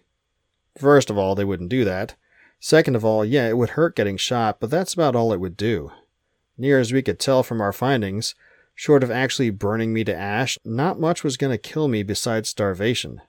First 0.78 1.08
of 1.08 1.16
all, 1.16 1.34
they 1.34 1.44
wouldn't 1.44 1.70
do 1.70 1.84
that. 1.84 2.16
Second 2.58 2.96
of 2.96 3.04
all, 3.04 3.24
yeah, 3.24 3.48
it 3.48 3.56
would 3.56 3.70
hurt 3.70 3.94
getting 3.94 4.16
shot, 4.16 4.58
but 4.58 4.70
that's 4.70 4.94
about 4.94 5.14
all 5.14 5.32
it 5.32 5.40
would 5.40 5.56
do. 5.56 5.92
Near 6.56 6.78
as 6.78 6.92
we 6.92 7.02
could 7.02 7.18
tell 7.18 7.42
from 7.42 7.60
our 7.60 7.72
findings, 7.72 8.34
short 8.74 9.02
of 9.02 9.10
actually 9.10 9.50
burning 9.50 9.92
me 9.92 10.04
to 10.04 10.14
ash, 10.14 10.58
not 10.64 11.00
much 11.00 11.24
was 11.24 11.36
going 11.36 11.52
to 11.52 11.58
kill 11.58 11.88
me 11.88 12.02
besides 12.02 12.48
starvation. 12.48 13.20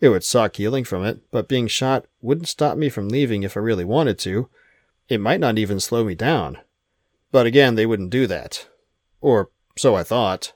It 0.00 0.10
would 0.10 0.24
suck 0.24 0.56
healing 0.56 0.84
from 0.84 1.04
it, 1.04 1.20
but 1.30 1.48
being 1.48 1.66
shot 1.66 2.06
wouldn't 2.20 2.48
stop 2.48 2.76
me 2.76 2.88
from 2.88 3.08
leaving 3.08 3.42
if 3.42 3.56
I 3.56 3.60
really 3.60 3.84
wanted 3.84 4.18
to. 4.20 4.48
It 5.08 5.20
might 5.20 5.40
not 5.40 5.58
even 5.58 5.80
slow 5.80 6.04
me 6.04 6.14
down. 6.14 6.58
But 7.32 7.46
again, 7.46 7.74
they 7.74 7.86
wouldn't 7.86 8.10
do 8.10 8.26
that. 8.26 8.68
Or 9.20 9.50
so 9.76 9.94
I 9.94 10.02
thought. 10.02 10.52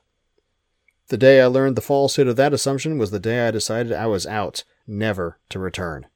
The 1.09 1.17
day 1.17 1.41
I 1.41 1.47
learned 1.47 1.77
the 1.77 1.83
falsehood 1.83 2.29
of 2.29 2.37
that 2.37 2.55
assumption 2.55 2.99
was 2.99 3.11
the 3.11 3.21
day 3.21 3.47
I 3.47 3.51
decided 3.51 3.93
I 3.93 4.07
was 4.07 4.27
out, 4.27 4.65
never 4.87 5.38
to 5.51 5.59
return. 5.59 6.07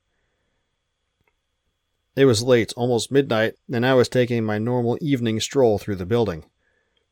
It 2.17 2.25
was 2.25 2.43
late, 2.43 2.73
almost 2.77 3.13
midnight, 3.13 3.57
and 3.71 3.85
I 3.85 3.93
was 3.93 4.09
taking 4.09 4.43
my 4.43 4.57
normal 4.57 4.97
evening 5.03 5.39
stroll 5.39 5.79
through 5.79 5.97
the 5.97 6.07
building. 6.07 6.47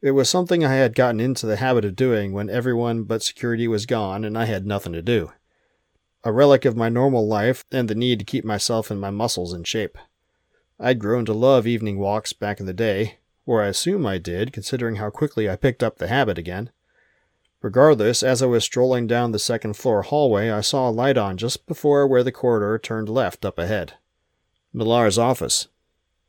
It 0.01 0.13
was 0.13 0.31
something 0.31 0.65
I 0.65 0.75
had 0.75 0.95
gotten 0.95 1.21
into 1.21 1.47
the 1.47 1.57
habit 1.57 1.85
of 1.85 1.95
doing 1.95 2.33
when 2.33 2.49
everyone 2.49 3.05
but 3.05 3.23
security 3.23 3.69
was 3.69 3.85
gone 3.85 4.25
and 4.25 4.37
I 4.37 4.47
had 4.47 4.67
nothing 4.67 4.95
to 4.95 5.03
do. 5.03 5.33
A 6.25 6.33
relic 6.33 6.65
of 6.65 6.77
my 6.77 6.89
normal 6.89 7.27
life 7.27 7.67
and 7.71 7.89
the 7.89 7.95
need 7.95 8.19
to 8.19 8.25
keep 8.25 8.47
myself 8.47 8.91
and 8.91 8.99
my 8.99 9.11
muscles 9.11 9.53
in 9.53 9.65
shape. 9.65 9.99
I'd 10.81 10.99
grown 10.99 11.27
to 11.27 11.35
love 11.35 11.67
evening 11.67 11.99
walks 11.99 12.33
back 12.33 12.59
in 12.59 12.67
the 12.67 12.73
day, 12.73 13.19
or 13.45 13.63
I 13.63 13.69
assume 13.69 14.07
I 14.07 14.17
did, 14.17 14.53
considering 14.53 14.97
how 14.97 15.11
quickly 15.11 15.51
I 15.51 15.57
picked 15.57 15.83
up 15.83 15.99
the 15.99 16.09
habit 16.09 16.39
again. 16.39 16.71
Regardless, 17.61 18.23
as 18.23 18.43
I 18.43 18.47
was 18.47 18.65
strolling 18.65 19.07
down 19.07 19.33
the 19.33 19.39
second 19.39 19.75
floor 19.77 20.03
hallway, 20.03 20.51
I 20.51 20.63
saw 20.63 20.89
a 20.89 20.91
light 20.91 21.19
on 21.19 21.37
just 21.37 21.67
before 21.67 22.07
where 22.07 22.23
the 22.23 22.33
corridor 22.33 22.79
turned 22.79 23.09
left 23.09 23.45
up 23.45 23.59
ahead. 23.59 23.95
Millar's 24.75 25.19
office. 25.19 25.69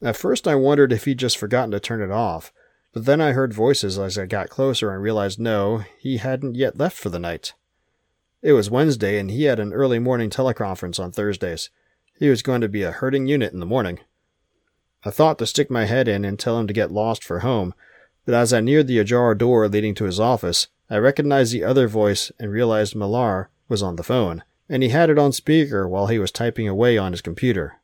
At 0.01 0.15
first 0.15 0.47
I 0.47 0.55
wondered 0.55 0.93
if 0.93 1.05
he'd 1.05 1.17
just 1.17 1.38
forgotten 1.38 1.71
to 1.71 1.79
turn 1.79 2.01
it 2.01 2.12
off, 2.12 2.53
but 2.93 3.05
then 3.05 3.19
I 3.19 3.31
heard 3.31 3.53
voices 3.53 3.97
as 3.97 4.17
I 4.17 4.25
got 4.25 4.49
closer 4.49 4.93
and 4.93 5.01
realized 5.01 5.39
no, 5.39 5.84
he 5.99 6.17
hadn't 6.17 6.55
yet 6.55 6.77
left 6.77 6.97
for 6.97 7.10
the 7.10 7.19
night. 7.19 7.53
It 8.41 8.53
was 8.53 8.69
Wednesday 8.69 9.17
and 9.17 9.31
he 9.31 9.45
had 9.45 9.60
an 9.60 9.73
early 9.73 9.97
morning 9.97 10.29
teleconference 10.29 11.03
on 11.03 11.12
Thursdays. 11.12 11.71
He 12.19 12.29
was 12.29 12.43
going 12.43 12.62
to 12.62 12.69
be 12.69 12.84
a 12.84 12.91
herding 12.91 13.25
unit 13.25 13.51
in 13.51 13.60
the 13.60 13.65
morning. 13.65 13.99
I 15.03 15.10
thought 15.10 15.39
to 15.39 15.47
stick 15.47 15.71
my 15.71 15.86
head 15.86 16.08
in 16.08 16.23
and 16.23 16.38
tell 16.38 16.60
him 16.60 16.67
to 16.67 16.73
get 16.73 16.91
lost 16.91 17.23
for 17.23 17.39
home, 17.39 17.73
but 18.25 18.34
as 18.34 18.53
I 18.53 18.62
neared 18.62 18.88
the 18.88 18.99
ajar 18.99 19.36
door 19.36 19.67
leading 19.67 19.95
to 19.95 20.05
his 20.05 20.19
office, 20.19 20.67
I 20.89 20.97
recognized 20.97 21.51
the 21.51 21.63
other 21.63 21.88
voice 21.88 22.31
and 22.39 22.51
realized 22.51 22.95
Millar 22.95 23.49
was 23.67 23.81
on 23.81 23.95
the 23.95 24.03
phone, 24.03 24.43
and 24.69 24.84
he 24.84 24.89
had 24.89 25.10
it 25.10 25.19
on 25.19 25.31
speaker 25.31 25.88
while 25.88 26.08
he 26.08 26.19
was 26.19 26.31
typing 26.31 26.67
away 26.67 26.97
on 26.97 27.12
his 27.12 27.21
computer. 27.21 27.79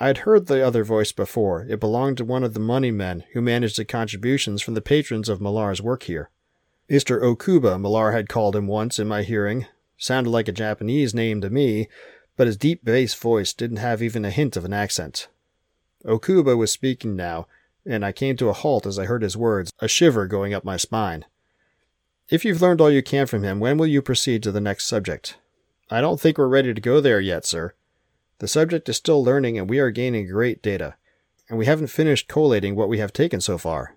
I'd 0.00 0.18
heard 0.18 0.46
the 0.46 0.64
other 0.64 0.84
voice 0.84 1.10
before. 1.10 1.66
It 1.68 1.80
belonged 1.80 2.18
to 2.18 2.24
one 2.24 2.44
of 2.44 2.54
the 2.54 2.60
money 2.60 2.92
men 2.92 3.24
who 3.32 3.40
managed 3.40 3.78
the 3.78 3.84
contributions 3.84 4.62
from 4.62 4.74
the 4.74 4.80
patrons 4.80 5.28
of 5.28 5.40
Millar's 5.40 5.82
work 5.82 6.04
here. 6.04 6.30
Mr. 6.88 7.20
Okuba, 7.20 7.80
Millar 7.80 8.12
had 8.12 8.28
called 8.28 8.54
him 8.54 8.66
once 8.66 8.98
in 8.98 9.08
my 9.08 9.22
hearing. 9.22 9.66
Sounded 9.96 10.30
like 10.30 10.46
a 10.46 10.52
Japanese 10.52 11.14
name 11.14 11.40
to 11.40 11.50
me, 11.50 11.88
but 12.36 12.46
his 12.46 12.56
deep 12.56 12.84
bass 12.84 13.14
voice 13.14 13.52
didn't 13.52 13.78
have 13.78 14.00
even 14.00 14.24
a 14.24 14.30
hint 14.30 14.56
of 14.56 14.64
an 14.64 14.72
accent. 14.72 15.28
Okuba 16.04 16.56
was 16.56 16.70
speaking 16.70 17.16
now, 17.16 17.48
and 17.84 18.04
I 18.04 18.12
came 18.12 18.36
to 18.36 18.48
a 18.48 18.52
halt 18.52 18.86
as 18.86 18.98
I 18.98 19.06
heard 19.06 19.22
his 19.22 19.36
words, 19.36 19.72
a 19.80 19.88
shiver 19.88 20.26
going 20.28 20.54
up 20.54 20.64
my 20.64 20.76
spine. 20.76 21.24
If 22.28 22.44
you've 22.44 22.62
learned 22.62 22.80
all 22.80 22.90
you 22.90 23.02
can 23.02 23.26
from 23.26 23.42
him, 23.42 23.58
when 23.58 23.76
will 23.76 23.86
you 23.86 24.00
proceed 24.00 24.42
to 24.44 24.52
the 24.52 24.60
next 24.60 24.86
subject? 24.86 25.36
I 25.90 26.00
don't 26.00 26.20
think 26.20 26.38
we're 26.38 26.46
ready 26.46 26.72
to 26.72 26.80
go 26.80 27.00
there 27.00 27.20
yet, 27.20 27.44
sir. 27.44 27.74
The 28.38 28.48
subject 28.48 28.88
is 28.88 28.96
still 28.96 29.22
learning 29.22 29.58
and 29.58 29.68
we 29.68 29.78
are 29.78 29.90
gaining 29.90 30.28
great 30.28 30.62
data, 30.62 30.94
and 31.48 31.58
we 31.58 31.66
haven't 31.66 31.88
finished 31.88 32.28
collating 32.28 32.76
what 32.76 32.88
we 32.88 32.98
have 32.98 33.12
taken 33.12 33.40
so 33.40 33.58
far. 33.58 33.96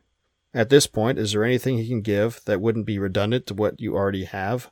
At 0.54 0.70
this 0.70 0.88
point, 0.88 1.18
is 1.18 1.32
there 1.32 1.46
anything 1.46 1.78
he 1.78 1.88
can 1.88 2.02
give 2.02 2.42
that 2.46 2.60
wouldn't 2.60 2.86
be 2.86 3.00
redundant 3.00 3.46
to 3.48 3.54
what 3.54 3.80
you 3.80 3.96
already 3.96 4.26
have? 4.26 4.70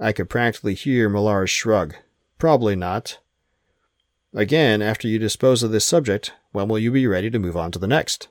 I 0.00 0.12
could 0.12 0.30
practically 0.30 0.74
hear 0.74 1.08
Millar's 1.08 1.50
shrug. 1.50 1.94
Probably 2.38 2.74
not. 2.74 3.18
Again, 4.32 4.80
after 4.80 5.06
you 5.06 5.18
dispose 5.18 5.62
of 5.62 5.72
this 5.72 5.84
subject, 5.84 6.32
when 6.52 6.68
will 6.68 6.78
you 6.78 6.90
be 6.90 7.06
ready 7.06 7.30
to 7.30 7.38
move 7.38 7.56
on 7.56 7.70
to 7.72 7.78
the 7.78 7.86
next? 7.86 8.28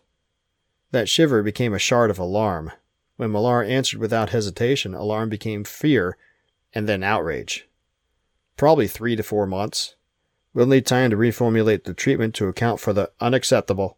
That 0.92 1.08
shiver 1.08 1.44
became 1.44 1.74
a 1.74 1.80
shard 1.80 2.10
of 2.10 2.18
alarm. 2.18 2.72
When 3.18 3.32
Millar 3.32 3.64
answered 3.64 4.00
without 4.00 4.30
hesitation, 4.30 4.96
alarm 4.96 5.30
became 5.30 5.64
fear, 5.64 6.18
and 6.74 6.88
then 6.88 7.04
outrage. 7.04 7.68
Probably 8.58 8.88
three 8.88 9.16
to 9.16 9.24
four 9.24 9.46
months. 9.46 9.96
We'll 10.54 10.66
need 10.66 10.86
time 10.86 11.12
to 11.12 11.18
reformulate 11.18 11.84
the 11.84 11.94
treatment 11.94 12.34
to 12.36 12.48
account 12.48 12.80
for 12.80 12.92
the 12.92 13.12
unacceptable. 13.20 13.98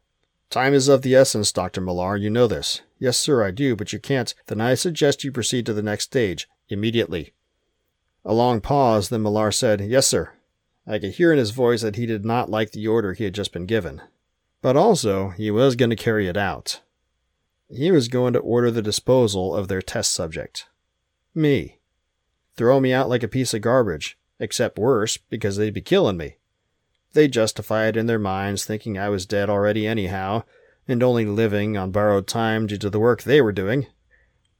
Time 0.49 0.73
is 0.73 0.89
of 0.89 1.01
the 1.01 1.15
essence, 1.15 1.51
Dr. 1.51 1.79
Millar. 1.79 2.17
You 2.17 2.29
know 2.29 2.45
this. 2.45 2.81
Yes, 2.99 3.17
sir, 3.17 3.43
I 3.43 3.51
do, 3.51 3.75
but 3.75 3.93
you 3.93 3.99
can't. 3.99 4.33
Then 4.47 4.59
I 4.59 4.73
suggest 4.73 5.23
you 5.23 5.31
proceed 5.31 5.65
to 5.65 5.73
the 5.73 5.81
next 5.81 6.05
stage, 6.05 6.49
immediately. 6.67 7.33
A 8.25 8.33
long 8.33 8.59
pause, 8.59 9.09
then 9.09 9.23
Millar 9.23 9.51
said, 9.51 9.81
Yes, 9.81 10.07
sir. 10.07 10.33
I 10.85 10.99
could 10.99 11.13
hear 11.13 11.31
in 11.31 11.39
his 11.39 11.51
voice 11.51 11.81
that 11.81 11.95
he 11.95 12.05
did 12.05 12.25
not 12.25 12.49
like 12.49 12.71
the 12.71 12.85
order 12.85 13.13
he 13.13 13.23
had 13.23 13.33
just 13.33 13.53
been 13.53 13.65
given. 13.65 14.01
But 14.61 14.75
also, 14.75 15.29
he 15.29 15.49
was 15.49 15.75
going 15.75 15.89
to 15.89 15.95
carry 15.95 16.27
it 16.27 16.37
out. 16.37 16.81
He 17.69 17.89
was 17.91 18.09
going 18.09 18.33
to 18.33 18.39
order 18.39 18.69
the 18.69 18.81
disposal 18.81 19.55
of 19.55 19.69
their 19.69 19.81
test 19.81 20.11
subject. 20.13 20.67
Me. 21.33 21.79
Throw 22.57 22.81
me 22.81 22.91
out 22.91 23.07
like 23.07 23.23
a 23.23 23.29
piece 23.29 23.53
of 23.53 23.61
garbage, 23.61 24.17
except 24.39 24.77
worse, 24.77 25.15
because 25.15 25.55
they'd 25.55 25.73
be 25.73 25.81
killing 25.81 26.17
me. 26.17 26.35
They 27.13 27.27
justify 27.27 27.87
it 27.87 27.97
in 27.97 28.05
their 28.05 28.19
minds, 28.19 28.65
thinking 28.65 28.97
I 28.97 29.09
was 29.09 29.25
dead 29.25 29.49
already 29.49 29.85
anyhow, 29.85 30.43
and 30.87 31.03
only 31.03 31.25
living 31.25 31.77
on 31.77 31.91
borrowed 31.91 32.27
time 32.27 32.67
due 32.67 32.77
to 32.77 32.89
the 32.89 32.99
work 32.99 33.23
they 33.23 33.41
were 33.41 33.51
doing. 33.51 33.87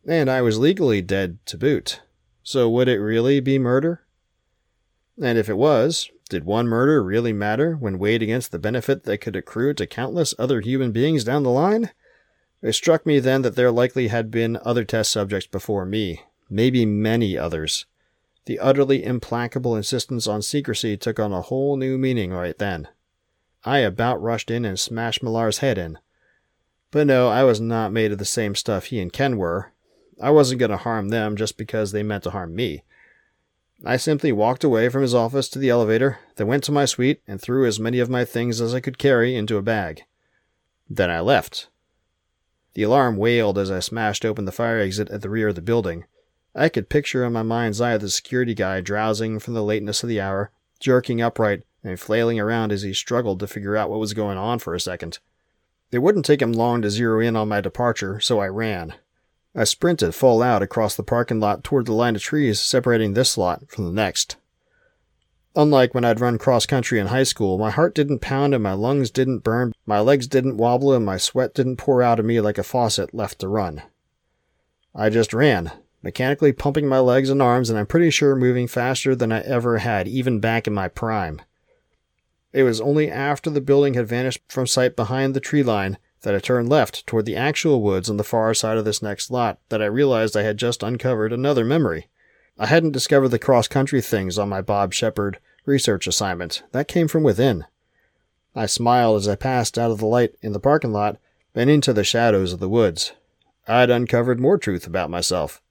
And 0.07 0.29
I 0.29 0.41
was 0.41 0.59
legally 0.59 1.01
dead 1.01 1.37
to 1.45 1.57
boot. 1.57 2.01
So 2.43 2.69
would 2.69 2.87
it 2.87 2.99
really 2.99 3.39
be 3.39 3.59
murder? 3.59 4.01
And 5.21 5.37
if 5.37 5.49
it 5.49 5.57
was, 5.57 6.09
did 6.29 6.45
one 6.45 6.67
murder 6.67 7.03
really 7.03 7.33
matter 7.33 7.75
when 7.75 7.99
weighed 7.99 8.23
against 8.23 8.51
the 8.51 8.59
benefit 8.59 9.03
that 9.03 9.19
could 9.19 9.35
accrue 9.35 9.73
to 9.75 9.85
countless 9.85 10.33
other 10.39 10.61
human 10.61 10.91
beings 10.91 11.23
down 11.23 11.43
the 11.43 11.49
line? 11.49 11.91
It 12.61 12.73
struck 12.73 13.05
me 13.05 13.19
then 13.19 13.41
that 13.41 13.55
there 13.55 13.71
likely 13.71 14.07
had 14.07 14.31
been 14.31 14.57
other 14.63 14.83
test 14.83 15.11
subjects 15.11 15.47
before 15.47 15.85
me, 15.85 16.21
maybe 16.49 16.85
many 16.85 17.37
others. 17.37 17.85
The 18.45 18.59
utterly 18.59 19.03
implacable 19.03 19.75
insistence 19.75 20.27
on 20.27 20.41
secrecy 20.41 20.97
took 20.97 21.19
on 21.19 21.31
a 21.31 21.41
whole 21.41 21.77
new 21.77 21.97
meaning 21.97 22.31
right 22.31 22.57
then. 22.57 22.87
I 23.63 23.79
about 23.79 24.21
rushed 24.21 24.49
in 24.49 24.65
and 24.65 24.79
smashed 24.79 25.21
Millar's 25.21 25.59
head 25.59 25.77
in. 25.77 25.99
But 26.89 27.07
no, 27.07 27.29
I 27.29 27.43
was 27.43 27.61
not 27.61 27.93
made 27.93 28.11
of 28.11 28.17
the 28.17 28.25
same 28.25 28.55
stuff 28.55 28.85
he 28.85 28.99
and 28.99 29.13
Ken 29.13 29.37
were. 29.37 29.71
I 30.19 30.31
wasn't 30.31 30.59
going 30.59 30.71
to 30.71 30.77
harm 30.77 31.09
them 31.09 31.35
just 31.35 31.57
because 31.57 31.91
they 31.91 32.03
meant 32.03 32.23
to 32.23 32.31
harm 32.31 32.55
me. 32.55 32.83
I 33.83 33.97
simply 33.97 34.31
walked 34.31 34.63
away 34.63 34.89
from 34.89 35.01
his 35.01 35.15
office 35.15 35.49
to 35.49 35.59
the 35.59 35.69
elevator, 35.69 36.19
then 36.35 36.47
went 36.47 36.63
to 36.65 36.71
my 36.71 36.85
suite 36.85 37.21
and 37.27 37.41
threw 37.41 37.65
as 37.65 37.79
many 37.79 37.99
of 37.99 38.09
my 38.09 38.25
things 38.25 38.61
as 38.61 38.75
I 38.75 38.79
could 38.79 38.97
carry 38.97 39.35
into 39.35 39.57
a 39.57 39.63
bag. 39.63 40.03
Then 40.89 41.09
I 41.09 41.19
left. 41.19 41.69
The 42.73 42.83
alarm 42.83 43.17
wailed 43.17 43.57
as 43.57 43.71
I 43.71 43.79
smashed 43.79 44.25
open 44.25 44.45
the 44.45 44.51
fire 44.51 44.79
exit 44.79 45.09
at 45.09 45.21
the 45.21 45.29
rear 45.29 45.47
of 45.47 45.55
the 45.55 45.61
building. 45.61 46.05
I 46.53 46.69
could 46.69 46.89
picture 46.89 47.23
in 47.23 47.33
my 47.33 47.43
mind's 47.43 47.79
eye 47.79 47.97
the 47.97 48.09
security 48.09 48.53
guy 48.53 48.81
drowsing 48.81 49.39
from 49.39 49.53
the 49.53 49.63
lateness 49.63 50.03
of 50.03 50.09
the 50.09 50.19
hour, 50.19 50.51
jerking 50.79 51.21
upright 51.21 51.63
and 51.83 51.99
flailing 51.99 52.39
around 52.39 52.71
as 52.71 52.81
he 52.81 52.93
struggled 52.93 53.39
to 53.39 53.47
figure 53.47 53.77
out 53.77 53.89
what 53.89 53.99
was 53.99 54.13
going 54.13 54.37
on 54.37 54.59
for 54.59 54.75
a 54.75 54.79
second. 54.79 55.19
It 55.91 55.99
wouldn't 55.99 56.25
take 56.25 56.41
him 56.41 56.53
long 56.53 56.81
to 56.81 56.89
zero 56.89 57.19
in 57.19 57.35
on 57.35 57.49
my 57.49 57.61
departure, 57.61 58.19
so 58.19 58.39
I 58.39 58.47
ran. 58.47 58.95
I 59.53 59.65
sprinted 59.65 60.15
full 60.15 60.41
out 60.41 60.61
across 60.61 60.95
the 60.95 61.03
parking 61.03 61.39
lot 61.39 61.63
toward 61.63 61.85
the 61.85 61.93
line 61.93 62.15
of 62.15 62.21
trees 62.21 62.61
separating 62.61 63.13
this 63.13 63.37
lot 63.37 63.69
from 63.69 63.85
the 63.85 63.91
next. 63.91 64.37
Unlike 65.55 65.93
when 65.93 66.05
I'd 66.05 66.21
run 66.21 66.37
cross 66.37 66.65
country 66.65 66.97
in 66.99 67.07
high 67.07 67.23
school, 67.23 67.57
my 67.57 67.71
heart 67.71 67.93
didn't 67.93 68.19
pound 68.19 68.53
and 68.53 68.63
my 68.63 68.71
lungs 68.71 69.11
didn't 69.11 69.39
burn, 69.39 69.73
my 69.85 69.99
legs 69.99 70.27
didn't 70.27 70.55
wobble, 70.55 70.93
and 70.93 71.05
my 71.05 71.17
sweat 71.17 71.53
didn't 71.53 71.75
pour 71.75 72.01
out 72.01 72.19
of 72.19 72.25
me 72.25 72.39
like 72.39 72.57
a 72.57 72.63
faucet 72.63 73.13
left 73.13 73.39
to 73.39 73.49
run. 73.49 73.81
I 74.95 75.09
just 75.09 75.33
ran, 75.33 75.71
mechanically 76.03 76.51
pumping 76.51 76.87
my 76.87 76.99
legs 76.99 77.29
and 77.29 77.41
arms, 77.41 77.69
and 77.69 77.77
I'm 77.77 77.85
pretty 77.85 78.09
sure 78.09 78.35
moving 78.35 78.67
faster 78.67 79.15
than 79.15 79.31
I 79.31 79.41
ever 79.41 79.79
had, 79.79 80.07
even 80.07 80.39
back 80.39 80.67
in 80.67 80.73
my 80.73 80.87
prime. 80.87 81.41
It 82.53 82.63
was 82.63 82.81
only 82.81 83.09
after 83.09 83.49
the 83.49 83.61
building 83.61 83.93
had 83.93 84.07
vanished 84.07 84.41
from 84.49 84.67
sight 84.67 84.95
behind 84.95 85.33
the 85.33 85.39
tree 85.39 85.63
line 85.63 85.97
that 86.21 86.35
I 86.35 86.39
turned 86.39 86.69
left 86.69 87.07
toward 87.07 87.25
the 87.25 87.35
actual 87.35 87.81
woods 87.81 88.09
on 88.09 88.17
the 88.17 88.23
far 88.23 88.53
side 88.53 88.77
of 88.77 88.85
this 88.85 89.01
next 89.01 89.31
lot 89.31 89.59
that 89.69 89.81
I 89.81 89.85
realized 89.85 90.35
I 90.35 90.43
had 90.43 90.57
just 90.57 90.83
uncovered 90.83 91.33
another 91.33 91.65
memory. 91.65 92.07
I 92.59 92.67
hadn't 92.67 92.91
discovered 92.91 93.29
the 93.29 93.39
cross 93.39 93.67
country 93.67 94.01
things 94.01 94.37
on 94.37 94.49
my 94.49 94.61
Bob 94.61 94.93
Shepard 94.93 95.39
research 95.65 96.07
assignment. 96.07 96.63
That 96.73 96.87
came 96.87 97.07
from 97.07 97.23
within. 97.23 97.65
I 98.55 98.65
smiled 98.65 99.17
as 99.17 99.27
I 99.27 99.35
passed 99.35 99.77
out 99.77 99.91
of 99.91 99.99
the 99.99 100.05
light 100.05 100.35
in 100.41 100.51
the 100.51 100.59
parking 100.59 100.91
lot 100.91 101.17
and 101.55 101.69
into 101.69 101.93
the 101.93 102.03
shadows 102.03 102.53
of 102.53 102.59
the 102.59 102.69
woods. 102.69 103.13
I'd 103.67 103.89
uncovered 103.89 104.39
more 104.39 104.57
truth 104.57 104.85
about 104.85 105.09
myself. 105.09 105.61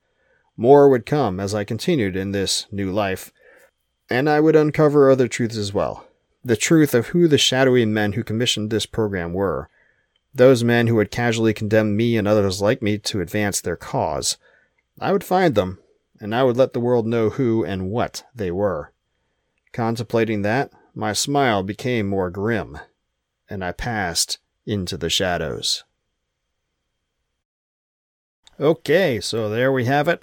More 0.61 0.89
would 0.89 1.07
come 1.07 1.39
as 1.39 1.55
I 1.55 1.63
continued 1.63 2.15
in 2.15 2.33
this 2.33 2.67
new 2.71 2.91
life, 2.91 3.31
and 4.11 4.29
I 4.29 4.39
would 4.39 4.55
uncover 4.55 5.09
other 5.09 5.27
truths 5.27 5.57
as 5.57 5.73
well. 5.73 6.05
The 6.45 6.55
truth 6.55 6.93
of 6.93 7.07
who 7.07 7.27
the 7.27 7.39
shadowy 7.39 7.83
men 7.83 8.11
who 8.11 8.23
commissioned 8.23 8.69
this 8.69 8.85
program 8.85 9.33
were. 9.33 9.69
Those 10.35 10.63
men 10.63 10.85
who 10.85 10.99
had 10.99 11.09
casually 11.09 11.55
condemned 11.55 11.97
me 11.97 12.15
and 12.15 12.27
others 12.27 12.61
like 12.61 12.79
me 12.79 12.99
to 12.99 13.21
advance 13.21 13.59
their 13.59 13.75
cause. 13.75 14.37
I 14.99 15.11
would 15.11 15.23
find 15.23 15.55
them, 15.55 15.79
and 16.19 16.35
I 16.35 16.43
would 16.43 16.57
let 16.57 16.73
the 16.73 16.79
world 16.79 17.07
know 17.07 17.31
who 17.31 17.65
and 17.65 17.89
what 17.89 18.23
they 18.35 18.51
were. 18.51 18.91
Contemplating 19.73 20.43
that, 20.43 20.71
my 20.93 21.11
smile 21.11 21.63
became 21.63 22.07
more 22.07 22.29
grim, 22.29 22.77
and 23.49 23.65
I 23.65 23.71
passed 23.71 24.37
into 24.67 24.95
the 24.95 25.09
shadows. 25.09 25.83
Okay, 28.59 29.19
so 29.19 29.49
there 29.49 29.71
we 29.71 29.85
have 29.85 30.07
it. 30.07 30.21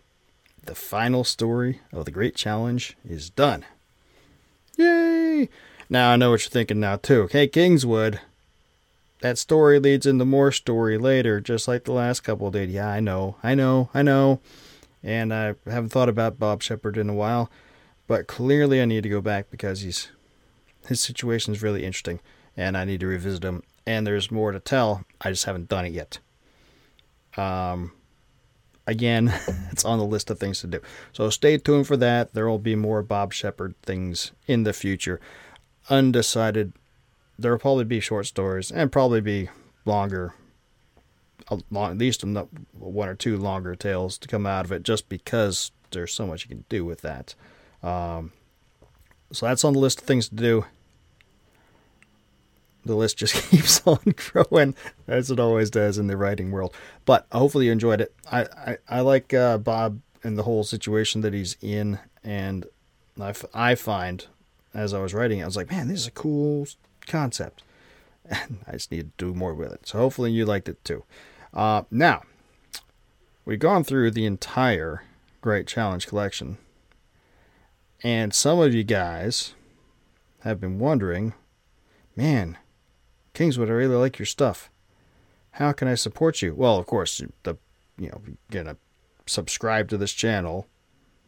The 0.69 0.75
final 0.75 1.25
story 1.25 1.81
of 1.95 2.05
the 2.05 2.11
Great 2.11 2.37
Challenge 2.37 2.95
is 3.03 3.31
done. 3.31 3.65
Yay! 4.77 5.49
Now 5.89 6.11
I 6.11 6.17
know 6.17 6.33
what 6.33 6.43
you're 6.43 6.51
thinking 6.51 6.79
now, 6.79 6.97
too. 6.97 7.27
Hey, 7.33 7.49
Kingswood, 7.49 8.21
that 9.23 9.39
story 9.39 9.81
leads 9.81 10.05
into 10.05 10.27
more 10.27 10.53
story 10.53 10.99
later, 10.99 11.41
just 11.41 11.69
like 11.69 11.85
the 11.85 11.93
last 11.93 12.21
couple 12.21 12.51
did. 12.51 12.69
Yeah, 12.69 12.87
I 12.87 13.01
know, 13.01 13.37
I 13.43 13.55
know, 13.55 13.89
I 13.95 14.03
know. 14.03 14.41
And 15.03 15.33
I 15.33 15.55
haven't 15.65 15.89
thought 15.89 16.11
about 16.11 16.39
Bob 16.39 16.63
Shepard 16.63 16.99
in 16.99 17.09
a 17.09 17.15
while, 17.15 17.51
but 18.07 18.27
clearly 18.27 18.83
I 18.83 18.85
need 18.85 19.05
to 19.05 19.09
go 19.09 19.23
back 19.23 19.51
because 19.51 19.81
he's 19.81 20.11
his 20.87 21.01
situation 21.01 21.55
is 21.55 21.63
really 21.63 21.83
interesting, 21.83 22.21
and 22.59 22.77
I 22.77 22.85
need 22.85 23.01
to 23.01 23.07
revisit 23.07 23.43
him. 23.43 23.63
And 23.87 24.07
there's 24.07 24.31
more 24.31 24.53
to 24.53 24.61
tell. 24.61 25.07
I 25.23 25.31
just 25.31 25.47
haven't 25.47 25.71
done 25.71 25.87
it 25.87 25.93
yet. 25.93 26.19
Um, 27.39 27.93
again, 28.89 29.33
it's 29.71 29.85
on 29.85 29.99
the 29.99 30.05
list 30.05 30.31
of 30.31 30.41
things 30.41 30.61
to 30.63 30.67
do. 30.67 30.81
So 31.13 31.31
stay 31.31 31.59
tuned 31.59 31.87
for 31.87 31.97
that. 31.99 32.35
There 32.35 32.49
will 32.49 32.59
be 32.59 32.75
more 32.75 33.03
Bob 33.03 33.33
Shepard 33.33 33.75
things 33.83 34.33
in 34.49 34.65
the 34.65 34.73
future. 34.73 35.21
Undecided. 35.89 36.73
There 37.39 37.53
will 37.53 37.59
probably 37.59 37.85
be 37.85 38.01
short 38.01 38.27
stories 38.27 38.73
and 38.73 38.91
probably 38.91 39.21
be 39.21 39.49
longer, 39.85 40.35
long, 41.71 41.93
at 41.93 41.99
least 41.99 42.25
one 42.25 43.09
or 43.09 43.15
two 43.15 43.37
longer 43.37 43.77
tales 43.77 44.19
to 44.19 44.27
come 44.27 44.45
out 44.45 44.65
of 44.65 44.73
it, 44.73 44.83
just 44.83 45.09
because 45.09 45.71
there's 45.93 46.13
so 46.13 46.27
much 46.27 46.45
you 46.45 46.49
can 46.49 46.65
do 46.69 46.85
with 46.85 47.03
that. 47.03 47.37
Um, 47.83 48.33
so 49.31 49.47
that's 49.47 49.65
on 49.65 49.75
the 49.75 49.79
list 49.79 50.01
of 50.01 50.07
things 50.07 50.29
to 50.31 50.35
do. 50.35 50.65
The 52.89 52.97
list 52.97 53.19
just 53.19 53.35
keeps 53.51 53.81
on 53.87 54.01
growing, 54.17 54.75
as 55.07 55.31
it 55.31 55.39
always 55.39 55.71
does 55.71 55.99
in 55.99 56.09
the 56.09 56.17
writing 56.17 56.51
world. 56.51 56.75
But 57.05 57.27
hopefully 57.31 57.67
you 57.67 57.73
enjoyed 57.73 58.01
it. 58.01 58.15
I, 58.31 58.43
I, 58.43 58.79
I 58.89 59.01
like 59.01 59.33
uh, 59.33 59.59
Bob 59.59 60.01
and 60.25 60.37
the 60.37 60.43
whole 60.43 60.65
situation 60.65 61.21
that 61.21 61.33
he's 61.33 61.57
in. 61.63 62.01
And 62.25 62.67
I, 63.21 63.35
I 63.55 63.75
find, 63.77 64.27
as 64.75 64.93
I 64.93 65.01
was 65.01 65.15
writing, 65.15 65.39
it, 65.39 65.43
I 65.43 65.47
was 65.47 65.57
like, 65.57 65.71
man, 65.71 65.89
this 65.89 66.01
is 66.01 66.07
a 66.09 66.13
cool 66.13 66.67
concept. 67.07 67.63
And 68.31 68.59
I 68.67 68.73
just 68.73 68.93
need 68.93 69.17
to 69.17 69.25
do 69.27 69.33
more 69.33 69.55
with 69.55 69.73
it. 69.73 69.89
So 69.89 69.97
hopefully 69.97 70.31
you 70.31 70.45
liked 70.45 70.69
it 70.69 70.85
too. 70.85 71.05
Uh, 71.55 71.85
now, 71.91 72.25
we've 73.47 73.59
gone 73.59 73.85
through 73.85 74.11
the 74.11 74.27
entire 74.27 75.03
Great 75.41 75.67
Challenge 75.67 76.07
collection 76.07 76.59
and 78.03 78.33
some 78.33 78.61
of 78.61 78.75
you 78.75 78.85
guys 78.85 79.55
have 80.41 80.61
been 80.61 80.79
wondering, 80.79 81.35
man, 82.15 82.57
Kingswood, 83.39 83.71
I 83.71 83.73
really 83.75 83.95
like 83.95 84.19
your 84.19 84.27
stuff. 84.27 84.69
How 85.53 85.71
can 85.71 85.87
I 85.87 85.95
support 85.95 86.43
you? 86.43 86.57
Well, 86.57 86.77
of 86.77 86.87
course, 86.87 87.23
the 87.45 87.57
you 87.97 88.09
know, 88.09 88.21
you're 88.27 88.37
gonna 88.51 88.77
subscribe 89.27 89.89
to 89.91 89.97
this 89.97 90.13
channel 90.13 90.67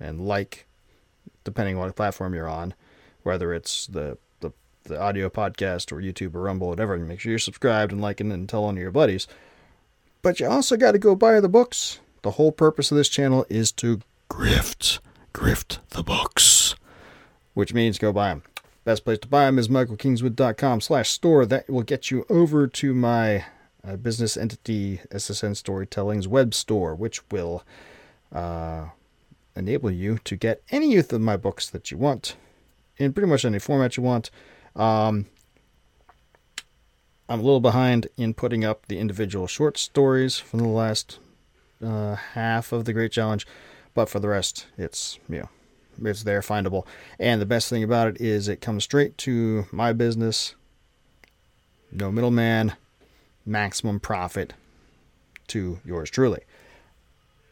and 0.00 0.26
like, 0.26 0.66
depending 1.44 1.76
on 1.76 1.82
what 1.82 1.94
platform 1.94 2.34
you're 2.34 2.48
on, 2.48 2.74
whether 3.22 3.54
it's 3.54 3.86
the 3.86 4.18
the, 4.40 4.50
the 4.82 5.00
audio 5.00 5.28
podcast 5.28 5.92
or 5.92 6.02
YouTube 6.02 6.34
or 6.34 6.40
Rumble, 6.40 6.66
whatever. 6.66 6.98
Make 6.98 7.20
sure 7.20 7.30
you're 7.30 7.38
subscribed 7.38 7.92
and 7.92 8.00
liking 8.00 8.32
and 8.32 8.48
tell 8.48 8.64
on 8.64 8.76
your 8.76 8.90
buddies. 8.90 9.28
But 10.20 10.40
you 10.40 10.48
also 10.48 10.76
got 10.76 10.92
to 10.92 10.98
go 10.98 11.14
buy 11.14 11.38
the 11.38 11.48
books. 11.48 12.00
The 12.22 12.32
whole 12.32 12.50
purpose 12.50 12.90
of 12.90 12.96
this 12.96 13.08
channel 13.08 13.46
is 13.48 13.70
to 13.74 14.00
grift 14.28 14.98
grift 15.32 15.78
the 15.90 16.02
books, 16.02 16.74
which 17.54 17.72
means 17.72 18.00
go 18.00 18.12
buy 18.12 18.30
them. 18.30 18.42
Best 18.84 19.04
place 19.04 19.18
to 19.18 19.28
buy 19.28 19.44
them 19.44 19.58
is 19.58 19.68
michaelkingswood.com 19.68 20.80
slash 20.80 21.10
store. 21.10 21.44
That 21.44 21.68
will 21.68 21.82
get 21.82 22.10
you 22.10 22.24
over 22.30 22.66
to 22.66 22.94
my 22.94 23.44
uh, 23.86 23.96
business 23.96 24.36
entity 24.36 25.00
SSN 25.10 25.56
Storytelling's 25.56 26.26
web 26.26 26.54
store, 26.54 26.94
which 26.94 27.20
will 27.30 27.62
uh, 28.32 28.86
enable 29.54 29.90
you 29.90 30.18
to 30.24 30.36
get 30.36 30.62
any 30.70 30.96
of 30.96 31.12
my 31.12 31.36
books 31.36 31.68
that 31.68 31.90
you 31.90 31.98
want 31.98 32.36
in 32.96 33.12
pretty 33.12 33.28
much 33.28 33.44
any 33.44 33.58
format 33.58 33.96
you 33.96 34.02
want. 34.02 34.30
Um, 34.76 35.26
I'm 37.28 37.40
a 37.40 37.42
little 37.42 37.60
behind 37.60 38.08
in 38.16 38.34
putting 38.34 38.64
up 38.64 38.86
the 38.86 38.98
individual 38.98 39.46
short 39.46 39.78
stories 39.78 40.38
from 40.38 40.60
the 40.60 40.68
last 40.68 41.18
uh, 41.84 42.16
half 42.16 42.72
of 42.72 42.84
the 42.86 42.92
Great 42.92 43.12
Challenge. 43.12 43.46
But 43.94 44.08
for 44.08 44.20
the 44.20 44.28
rest, 44.28 44.66
it's 44.76 45.18
you 45.28 45.40
know, 45.40 45.48
it's 46.02 46.22
there 46.22 46.40
findable. 46.40 46.86
And 47.18 47.40
the 47.40 47.46
best 47.46 47.68
thing 47.68 47.82
about 47.82 48.08
it 48.08 48.20
is 48.20 48.48
it 48.48 48.60
comes 48.60 48.84
straight 48.84 49.18
to 49.18 49.66
my 49.72 49.92
business. 49.92 50.54
No 51.92 52.12
middleman, 52.12 52.74
maximum 53.44 54.00
profit 54.00 54.54
to 55.48 55.80
yours 55.84 56.10
truly. 56.10 56.42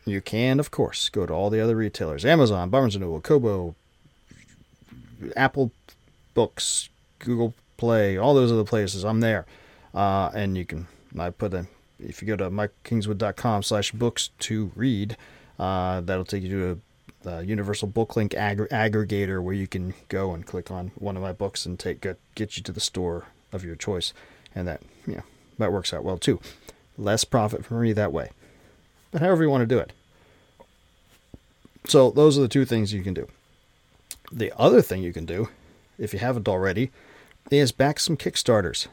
You 0.04 0.20
can, 0.20 0.58
of 0.58 0.70
course, 0.70 1.08
go 1.08 1.26
to 1.26 1.32
all 1.32 1.50
the 1.50 1.60
other 1.60 1.76
retailers: 1.76 2.24
Amazon, 2.24 2.70
Barnes 2.70 2.94
and 2.94 3.04
Noble, 3.04 3.20
Kobo, 3.20 3.74
Apple 5.36 5.70
Books, 6.34 6.88
Google 7.18 7.54
Play, 7.76 8.16
all 8.16 8.34
those 8.34 8.50
other 8.50 8.64
places. 8.64 9.04
I'm 9.04 9.20
there, 9.20 9.44
uh, 9.94 10.30
and 10.34 10.56
you 10.56 10.64
can. 10.64 10.86
I 11.18 11.30
put 11.30 11.52
a. 11.52 11.66
If 11.98 12.22
you 12.22 12.28
go 12.28 12.36
to 12.36 12.50
mikekingswood.com/slash 12.50 13.92
books 13.92 14.30
to 14.40 14.70
read, 14.74 15.16
uh, 15.58 16.00
that'll 16.00 16.24
take 16.24 16.44
you 16.44 16.50
to 16.50 16.80
a 17.24 17.42
Universal 17.42 17.88
Booklink 17.88 18.34
ag- 18.34 18.68
aggregator 18.70 19.42
where 19.42 19.54
you 19.54 19.66
can 19.66 19.94
go 20.08 20.32
and 20.32 20.46
click 20.46 20.70
on 20.70 20.92
one 20.94 21.16
of 21.16 21.22
my 21.22 21.32
books 21.32 21.66
and 21.66 21.78
take 21.78 22.00
get, 22.00 22.18
get 22.34 22.56
you 22.56 22.62
to 22.62 22.72
the 22.72 22.80
store 22.80 23.26
of 23.52 23.64
your 23.64 23.76
choice, 23.76 24.12
and 24.54 24.66
that 24.68 24.82
know, 25.06 25.22
that 25.58 25.72
works 25.72 25.92
out 25.92 26.04
well 26.04 26.18
too. 26.18 26.40
Less 26.96 27.24
profit 27.24 27.64
for 27.64 27.74
me 27.74 27.92
that 27.92 28.12
way, 28.12 28.30
but 29.10 29.20
however 29.20 29.42
you 29.42 29.50
want 29.50 29.62
to 29.62 29.66
do 29.66 29.78
it. 29.78 29.92
So 31.86 32.10
those 32.10 32.38
are 32.38 32.42
the 32.42 32.48
two 32.48 32.64
things 32.64 32.92
you 32.92 33.02
can 33.02 33.14
do. 33.14 33.28
The 34.30 34.52
other 34.58 34.82
thing 34.82 35.02
you 35.02 35.12
can 35.12 35.24
do, 35.24 35.48
if 35.98 36.12
you 36.12 36.18
haven't 36.18 36.48
already, 36.48 36.90
is 37.50 37.72
back 37.72 37.98
some 37.98 38.16
Kickstarters. 38.16 38.88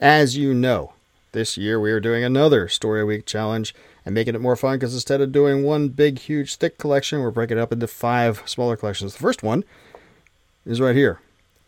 As 0.00 0.36
you 0.36 0.52
know, 0.52 0.94
this 1.32 1.56
year 1.56 1.80
we 1.80 1.90
are 1.90 2.00
doing 2.00 2.22
another 2.22 2.68
Story 2.68 3.00
a 3.00 3.06
Week 3.06 3.26
challenge 3.26 3.74
and 4.04 4.14
making 4.14 4.34
it 4.34 4.40
more 4.40 4.56
fun 4.56 4.76
because 4.76 4.94
instead 4.94 5.20
of 5.20 5.32
doing 5.32 5.64
one 5.64 5.88
big, 5.88 6.18
huge, 6.18 6.56
thick 6.56 6.78
collection, 6.78 7.20
we're 7.20 7.30
breaking 7.30 7.58
it 7.58 7.60
up 7.60 7.72
into 7.72 7.86
five 7.86 8.42
smaller 8.46 8.76
collections. 8.76 9.14
The 9.14 9.20
first 9.20 9.42
one 9.42 9.64
is 10.66 10.80
right 10.80 10.94
here 10.94 11.20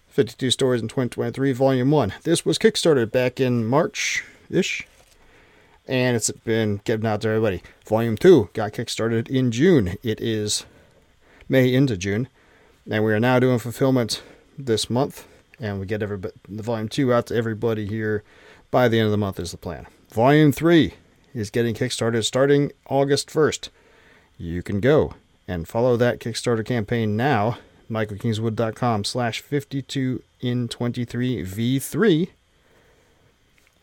52 0.08 0.50
Stories 0.50 0.82
in 0.82 0.88
2023, 0.88 1.52
Volume 1.52 1.90
1. 1.90 2.14
This 2.22 2.44
was 2.44 2.58
kickstarted 2.58 3.10
back 3.10 3.40
in 3.40 3.64
March 3.64 4.24
ish. 4.50 4.86
and 5.88 6.16
it's 6.16 6.30
been 6.30 6.80
given 6.84 7.06
out 7.06 7.22
to 7.22 7.28
everybody. 7.28 7.62
Volume 7.86 8.16
2 8.16 8.50
got 8.52 8.72
kickstarted 8.72 9.28
in 9.28 9.50
June. 9.50 9.96
It 10.02 10.20
is 10.20 10.66
May 11.48 11.74
into 11.74 11.96
June, 11.96 12.28
and 12.90 13.04
we 13.04 13.12
are 13.12 13.20
now 13.20 13.38
doing 13.38 13.58
fulfillment 13.58 14.22
this 14.58 14.88
month, 14.88 15.26
and 15.58 15.80
we 15.80 15.86
get 15.86 16.00
the 16.00 16.32
Volume 16.48 16.88
2 16.88 17.12
out 17.12 17.26
to 17.26 17.34
everybody 17.34 17.86
here 17.86 18.22
by 18.75 18.89
the 18.89 18.99
end 18.99 19.05
of 19.05 19.12
the 19.12 19.16
month 19.16 19.39
is 19.39 19.53
the 19.53 19.57
plan. 19.57 19.87
Volume 20.11 20.51
3 20.51 20.95
is 21.33 21.49
getting 21.49 21.77
kickstarted 21.77 22.25
starting 22.25 22.72
August 22.89 23.29
1st. 23.29 23.68
You 24.37 24.64
can 24.64 24.81
go 24.81 25.14
and 25.47 25.68
follow 25.68 25.97
that 25.97 26.18
Kickstarter 26.18 26.66
campaign 26.66 27.16
now, 27.16 27.59
michaelkingswood.com 27.89 29.05
slash 29.05 29.41
52 29.43 30.25
in 30.41 30.66
23 30.66 31.45
V3. 31.45 32.31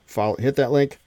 Follow, 0.06 0.36
hit 0.36 0.58
that 0.58 0.74
link, 0.74 1.00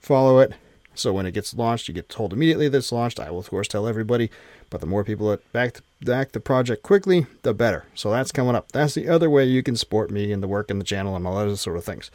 follow 0.00 0.38
it. 0.38 0.54
So 0.94 1.12
when 1.12 1.26
it 1.26 1.32
gets 1.32 1.52
launched, 1.52 1.88
you 1.88 1.94
get 1.94 2.08
told 2.08 2.32
immediately 2.32 2.70
that 2.70 2.78
it's 2.78 2.92
launched. 2.92 3.20
I 3.20 3.30
will, 3.30 3.40
of 3.40 3.50
course, 3.50 3.68
tell 3.68 3.86
everybody. 3.86 4.30
But 4.70 4.80
the 4.80 4.86
more 4.86 5.04
people 5.04 5.28
that 5.28 5.52
back, 5.52 5.80
back 6.00 6.32
the 6.32 6.40
project 6.40 6.82
quickly, 6.82 7.26
the 7.42 7.52
better. 7.52 7.84
So 7.94 8.10
that's 8.10 8.32
coming 8.32 8.54
up. 8.54 8.72
That's 8.72 8.94
the 8.94 9.10
other 9.10 9.28
way 9.28 9.44
you 9.44 9.62
can 9.62 9.76
support 9.76 10.10
me 10.10 10.32
and 10.32 10.42
the 10.42 10.48
work 10.48 10.70
in 10.70 10.78
the 10.78 10.84
channel 10.84 11.14
and 11.14 11.26
all 11.26 11.34
those 11.34 11.60
sort 11.60 11.76
of 11.76 11.84
things. 11.84 12.10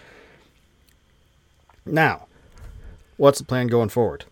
Now, 1.88 2.28
what's 3.18 3.40
the 3.40 3.46
plan 3.46 3.68
going 3.68 3.90
forward? 3.90 4.26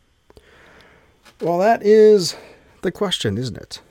Well, 1.42 1.60
that 1.60 1.84
is 1.84 2.36
the 2.82 2.92
question, 2.92 3.38
isn't 3.38 3.58
it? 3.58 3.82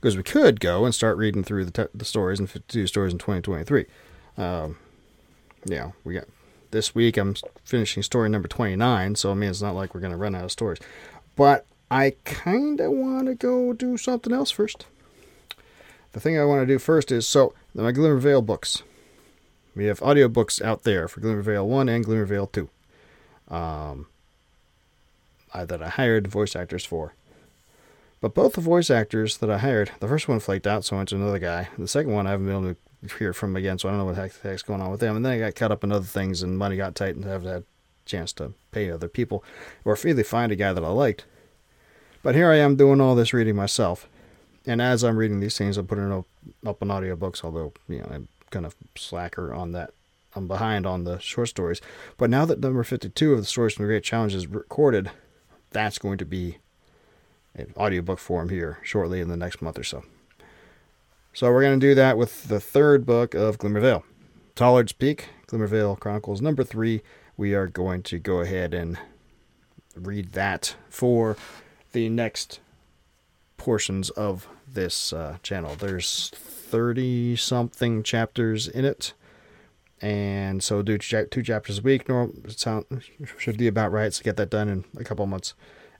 Because 0.00 0.16
we 0.16 0.22
could 0.22 0.60
go 0.60 0.84
and 0.84 0.94
start 0.94 1.16
reading 1.16 1.42
through 1.42 1.64
the, 1.64 1.70
te- 1.70 1.92
the 1.94 2.04
stories 2.04 2.38
and 2.38 2.48
52 2.48 2.86
stories 2.86 3.12
in 3.12 3.18
2023. 3.18 3.86
Um, 4.36 4.76
yeah, 5.64 5.92
we 6.04 6.14
got 6.14 6.24
this 6.70 6.94
week 6.94 7.16
I'm 7.16 7.34
finishing 7.64 8.02
story 8.02 8.28
number 8.28 8.48
29, 8.48 9.14
so 9.14 9.30
I 9.30 9.34
mean, 9.34 9.48
it's 9.48 9.62
not 9.62 9.74
like 9.74 9.94
we're 9.94 10.00
going 10.00 10.12
to 10.12 10.16
run 10.18 10.34
out 10.34 10.44
of 10.44 10.52
stories. 10.52 10.78
But 11.36 11.66
I 11.90 12.14
kind 12.24 12.80
of 12.80 12.92
want 12.92 13.26
to 13.26 13.34
go 13.34 13.72
do 13.72 13.96
something 13.96 14.32
else 14.32 14.50
first. 14.50 14.86
The 16.12 16.20
thing 16.20 16.38
I 16.38 16.44
want 16.44 16.62
to 16.62 16.66
do 16.66 16.78
first 16.78 17.10
is 17.10 17.26
so 17.26 17.54
my 17.74 17.92
Glimmervale 17.92 18.44
books. 18.44 18.82
We 19.74 19.86
have 19.86 20.00
audiobooks 20.00 20.62
out 20.62 20.82
there 20.84 21.08
for 21.08 21.20
Glimmervale 21.20 21.66
1 21.66 21.88
and 21.88 22.04
Glimmervale 22.04 22.50
2. 22.52 22.68
Um, 23.48 24.06
I, 25.52 25.64
that 25.64 25.82
I 25.82 25.88
hired 25.88 26.26
voice 26.26 26.56
actors 26.56 26.84
for. 26.84 27.14
But 28.20 28.34
both 28.34 28.54
the 28.54 28.60
voice 28.60 28.90
actors 28.90 29.38
that 29.38 29.50
I 29.50 29.58
hired, 29.58 29.92
the 30.00 30.08
first 30.08 30.28
one 30.28 30.40
flaked 30.40 30.66
out, 30.66 30.84
so 30.84 30.96
I 30.96 30.98
went 30.98 31.10
to 31.10 31.16
another 31.16 31.38
guy. 31.38 31.68
The 31.78 31.86
second 31.86 32.12
one 32.12 32.26
I 32.26 32.30
haven't 32.30 32.46
been 32.46 32.56
able 32.56 32.74
to 32.74 33.18
hear 33.18 33.32
from 33.32 33.54
again, 33.54 33.78
so 33.78 33.88
I 33.88 33.92
don't 33.92 33.98
know 33.98 34.06
what 34.06 34.16
the 34.16 34.48
heck's 34.48 34.62
going 34.62 34.80
on 34.80 34.90
with 34.90 35.00
them. 35.00 35.16
And 35.16 35.24
then 35.24 35.34
I 35.34 35.38
got 35.38 35.54
caught 35.54 35.72
up 35.72 35.84
in 35.84 35.92
other 35.92 36.06
things, 36.06 36.42
and 36.42 36.58
money 36.58 36.76
got 36.76 36.94
tight, 36.94 37.16
and 37.16 37.24
I 37.24 37.28
haven't 37.28 37.48
had 37.48 37.62
a 37.62 37.64
chance 38.06 38.32
to 38.34 38.54
pay 38.72 38.90
other 38.90 39.08
people 39.08 39.44
or 39.84 39.96
really 40.02 40.22
find 40.22 40.50
a 40.50 40.56
guy 40.56 40.72
that 40.72 40.82
I 40.82 40.88
liked. 40.88 41.26
But 42.22 42.34
here 42.34 42.50
I 42.50 42.56
am 42.56 42.76
doing 42.76 43.00
all 43.00 43.14
this 43.14 43.34
reading 43.34 43.56
myself. 43.56 44.08
And 44.66 44.80
as 44.80 45.04
I'm 45.04 45.18
reading 45.18 45.40
these 45.40 45.58
things, 45.58 45.76
I'm 45.76 45.86
putting 45.86 46.10
up, 46.10 46.24
up 46.66 46.80
on 46.80 46.88
audiobooks, 46.88 47.44
although, 47.44 47.74
you 47.86 47.98
know, 47.98 48.08
I'm 48.10 48.28
kind 48.50 48.64
of 48.64 48.74
slacker 48.96 49.52
on 49.52 49.72
that. 49.72 49.90
I'm 50.34 50.48
behind 50.48 50.86
on 50.86 51.04
the 51.04 51.18
short 51.18 51.48
stories. 51.48 51.80
But 52.16 52.30
now 52.30 52.44
that 52.44 52.60
number 52.60 52.82
52 52.82 53.32
of 53.32 53.38
the 53.38 53.44
Stories 53.44 53.74
from 53.74 53.84
the 53.84 53.88
Great 53.88 54.04
Challenge 54.04 54.34
is 54.34 54.46
recorded, 54.46 55.10
that's 55.70 55.98
going 55.98 56.18
to 56.18 56.24
be 56.24 56.58
an 57.54 57.72
audiobook 57.76 58.18
form 58.18 58.48
here 58.48 58.78
shortly 58.82 59.20
in 59.20 59.28
the 59.28 59.36
next 59.36 59.62
month 59.62 59.78
or 59.78 59.84
so. 59.84 60.04
So 61.32 61.50
we're 61.50 61.62
going 61.62 61.78
to 61.78 61.86
do 61.86 61.94
that 61.94 62.16
with 62.16 62.48
the 62.48 62.60
third 62.60 63.06
book 63.06 63.34
of 63.34 63.58
Glimmervale. 63.58 64.02
Tollard's 64.54 64.92
Peak, 64.92 65.28
Glimmervale 65.48 65.98
Chronicles 65.98 66.40
number 66.40 66.62
three. 66.62 67.02
We 67.36 67.54
are 67.54 67.66
going 67.66 68.02
to 68.04 68.18
go 68.18 68.40
ahead 68.40 68.72
and 68.72 68.98
read 69.96 70.32
that 70.32 70.76
for 70.88 71.36
the 71.92 72.08
next 72.08 72.60
portions 73.56 74.10
of 74.10 74.46
this 74.72 75.12
uh, 75.12 75.38
channel. 75.42 75.74
There's 75.74 76.30
30 76.34 77.36
something 77.36 78.02
chapters 78.02 78.68
in 78.68 78.84
it. 78.84 79.12
And 80.04 80.62
so 80.62 80.82
do 80.82 80.98
two 80.98 81.42
chapters 81.42 81.78
a 81.78 81.82
week. 81.82 82.10
Normal 82.10 82.34
sound 82.48 82.84
should 83.38 83.56
be 83.56 83.68
about 83.68 83.90
right. 83.90 84.12
So 84.12 84.22
get 84.22 84.36
that 84.36 84.50
done 84.50 84.68
in 84.68 84.84
a 84.98 85.04
couple 85.04 85.24
months. 85.26 85.54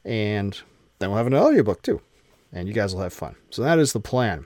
And 0.05 0.61
then 0.99 1.09
we'll 1.09 1.17
have 1.17 1.27
an 1.27 1.33
audiobook 1.35 1.81
too. 1.81 2.03
And 2.53 2.69
you 2.69 2.75
guys 2.75 2.95
will 2.95 3.01
have 3.01 3.15
fun. 3.15 3.37
So 3.49 3.63
that 3.63 3.79
is 3.79 3.95
the 3.95 4.01
plan. 4.01 4.45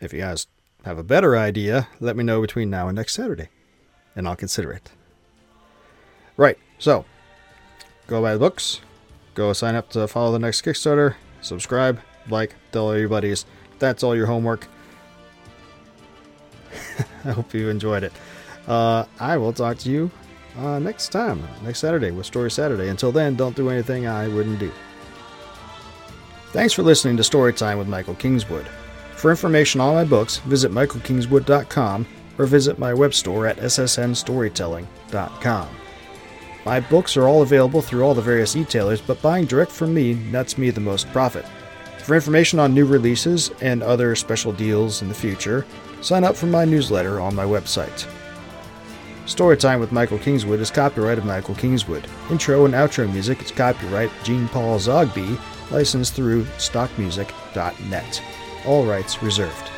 If 0.00 0.12
you 0.12 0.18
guys 0.18 0.48
have 0.84 0.98
a 0.98 1.04
better 1.04 1.36
idea, 1.36 1.86
let 2.00 2.16
me 2.16 2.24
know 2.24 2.40
between 2.40 2.70
now 2.70 2.88
and 2.88 2.96
next 2.96 3.14
Saturday, 3.14 3.50
and 4.14 4.26
I'll 4.26 4.36
consider 4.36 4.72
it. 4.72 4.90
Right, 6.36 6.58
so 6.78 7.04
go 8.06 8.20
buy 8.20 8.34
the 8.34 8.38
books, 8.38 8.80
go 9.34 9.52
sign 9.52 9.74
up 9.74 9.90
to 9.90 10.06
follow 10.06 10.32
the 10.32 10.38
next 10.38 10.62
Kickstarter, 10.62 11.14
subscribe, 11.40 12.00
like, 12.28 12.56
tell 12.72 12.88
all 12.88 12.98
your 12.98 13.08
buddies. 13.08 13.46
That's 13.78 14.02
all 14.02 14.14
your 14.14 14.26
homework. 14.26 14.68
I 17.24 17.32
hope 17.32 17.52
you 17.54 17.68
enjoyed 17.68 18.04
it. 18.04 18.12
Uh, 18.66 19.04
I 19.20 19.36
will 19.36 19.52
talk 19.52 19.78
to 19.78 19.90
you 19.90 20.10
uh, 20.58 20.78
next 20.78 21.08
time, 21.08 21.42
next 21.62 21.80
Saturday 21.80 22.10
with 22.10 22.26
Story 22.26 22.50
Saturday. 22.50 22.88
Until 22.88 23.12
then, 23.12 23.36
don't 23.36 23.56
do 23.56 23.70
anything 23.70 24.06
I 24.06 24.28
wouldn't 24.28 24.58
do. 24.58 24.72
Thanks 26.52 26.72
for 26.72 26.82
listening 26.82 27.16
to 27.18 27.22
Storytime 27.22 27.78
with 27.78 27.88
Michael 27.88 28.14
Kingswood. 28.14 28.66
For 29.14 29.30
information 29.30 29.80
on 29.80 29.94
my 29.94 30.04
books, 30.04 30.38
visit 30.38 30.72
michaelkingswood.com 30.72 32.06
or 32.38 32.46
visit 32.46 32.78
my 32.78 32.94
web 32.94 33.14
store 33.14 33.46
at 33.46 33.58
ssnstorytelling.com. 33.58 35.68
My 36.64 36.80
books 36.80 37.16
are 37.16 37.28
all 37.28 37.42
available 37.42 37.80
through 37.80 38.02
all 38.02 38.14
the 38.14 38.22
various 38.22 38.56
e-tailers, 38.56 39.00
but 39.00 39.22
buying 39.22 39.44
direct 39.44 39.70
from 39.70 39.94
me 39.94 40.14
nets 40.14 40.58
me 40.58 40.70
the 40.70 40.80
most 40.80 41.06
profit. 41.12 41.46
For 42.02 42.14
information 42.14 42.58
on 42.58 42.74
new 42.74 42.86
releases 42.86 43.50
and 43.60 43.82
other 43.82 44.14
special 44.14 44.52
deals 44.52 45.02
in 45.02 45.08
the 45.08 45.14
future, 45.14 45.66
sign 46.00 46.24
up 46.24 46.36
for 46.36 46.46
my 46.46 46.64
newsletter 46.64 47.20
on 47.20 47.34
my 47.34 47.44
website. 47.44 48.08
Storytime 49.26 49.80
with 49.80 49.92
Michael 49.92 50.18
Kingswood 50.18 50.60
is 50.60 50.70
copyright 50.70 51.18
of 51.18 51.24
Michael 51.24 51.54
Kingswood. 51.56 52.06
Intro 52.30 52.64
and 52.64 52.74
outro 52.74 53.12
music 53.12 53.42
is 53.42 53.50
copyright 53.50 54.10
Jean 54.22 54.48
Paul 54.48 54.78
Zogby, 54.78 55.38
licensed 55.70 56.14
through 56.14 56.44
stockmusic.net 56.58 58.22
all 58.66 58.84
rights 58.84 59.22
reserved. 59.22 59.70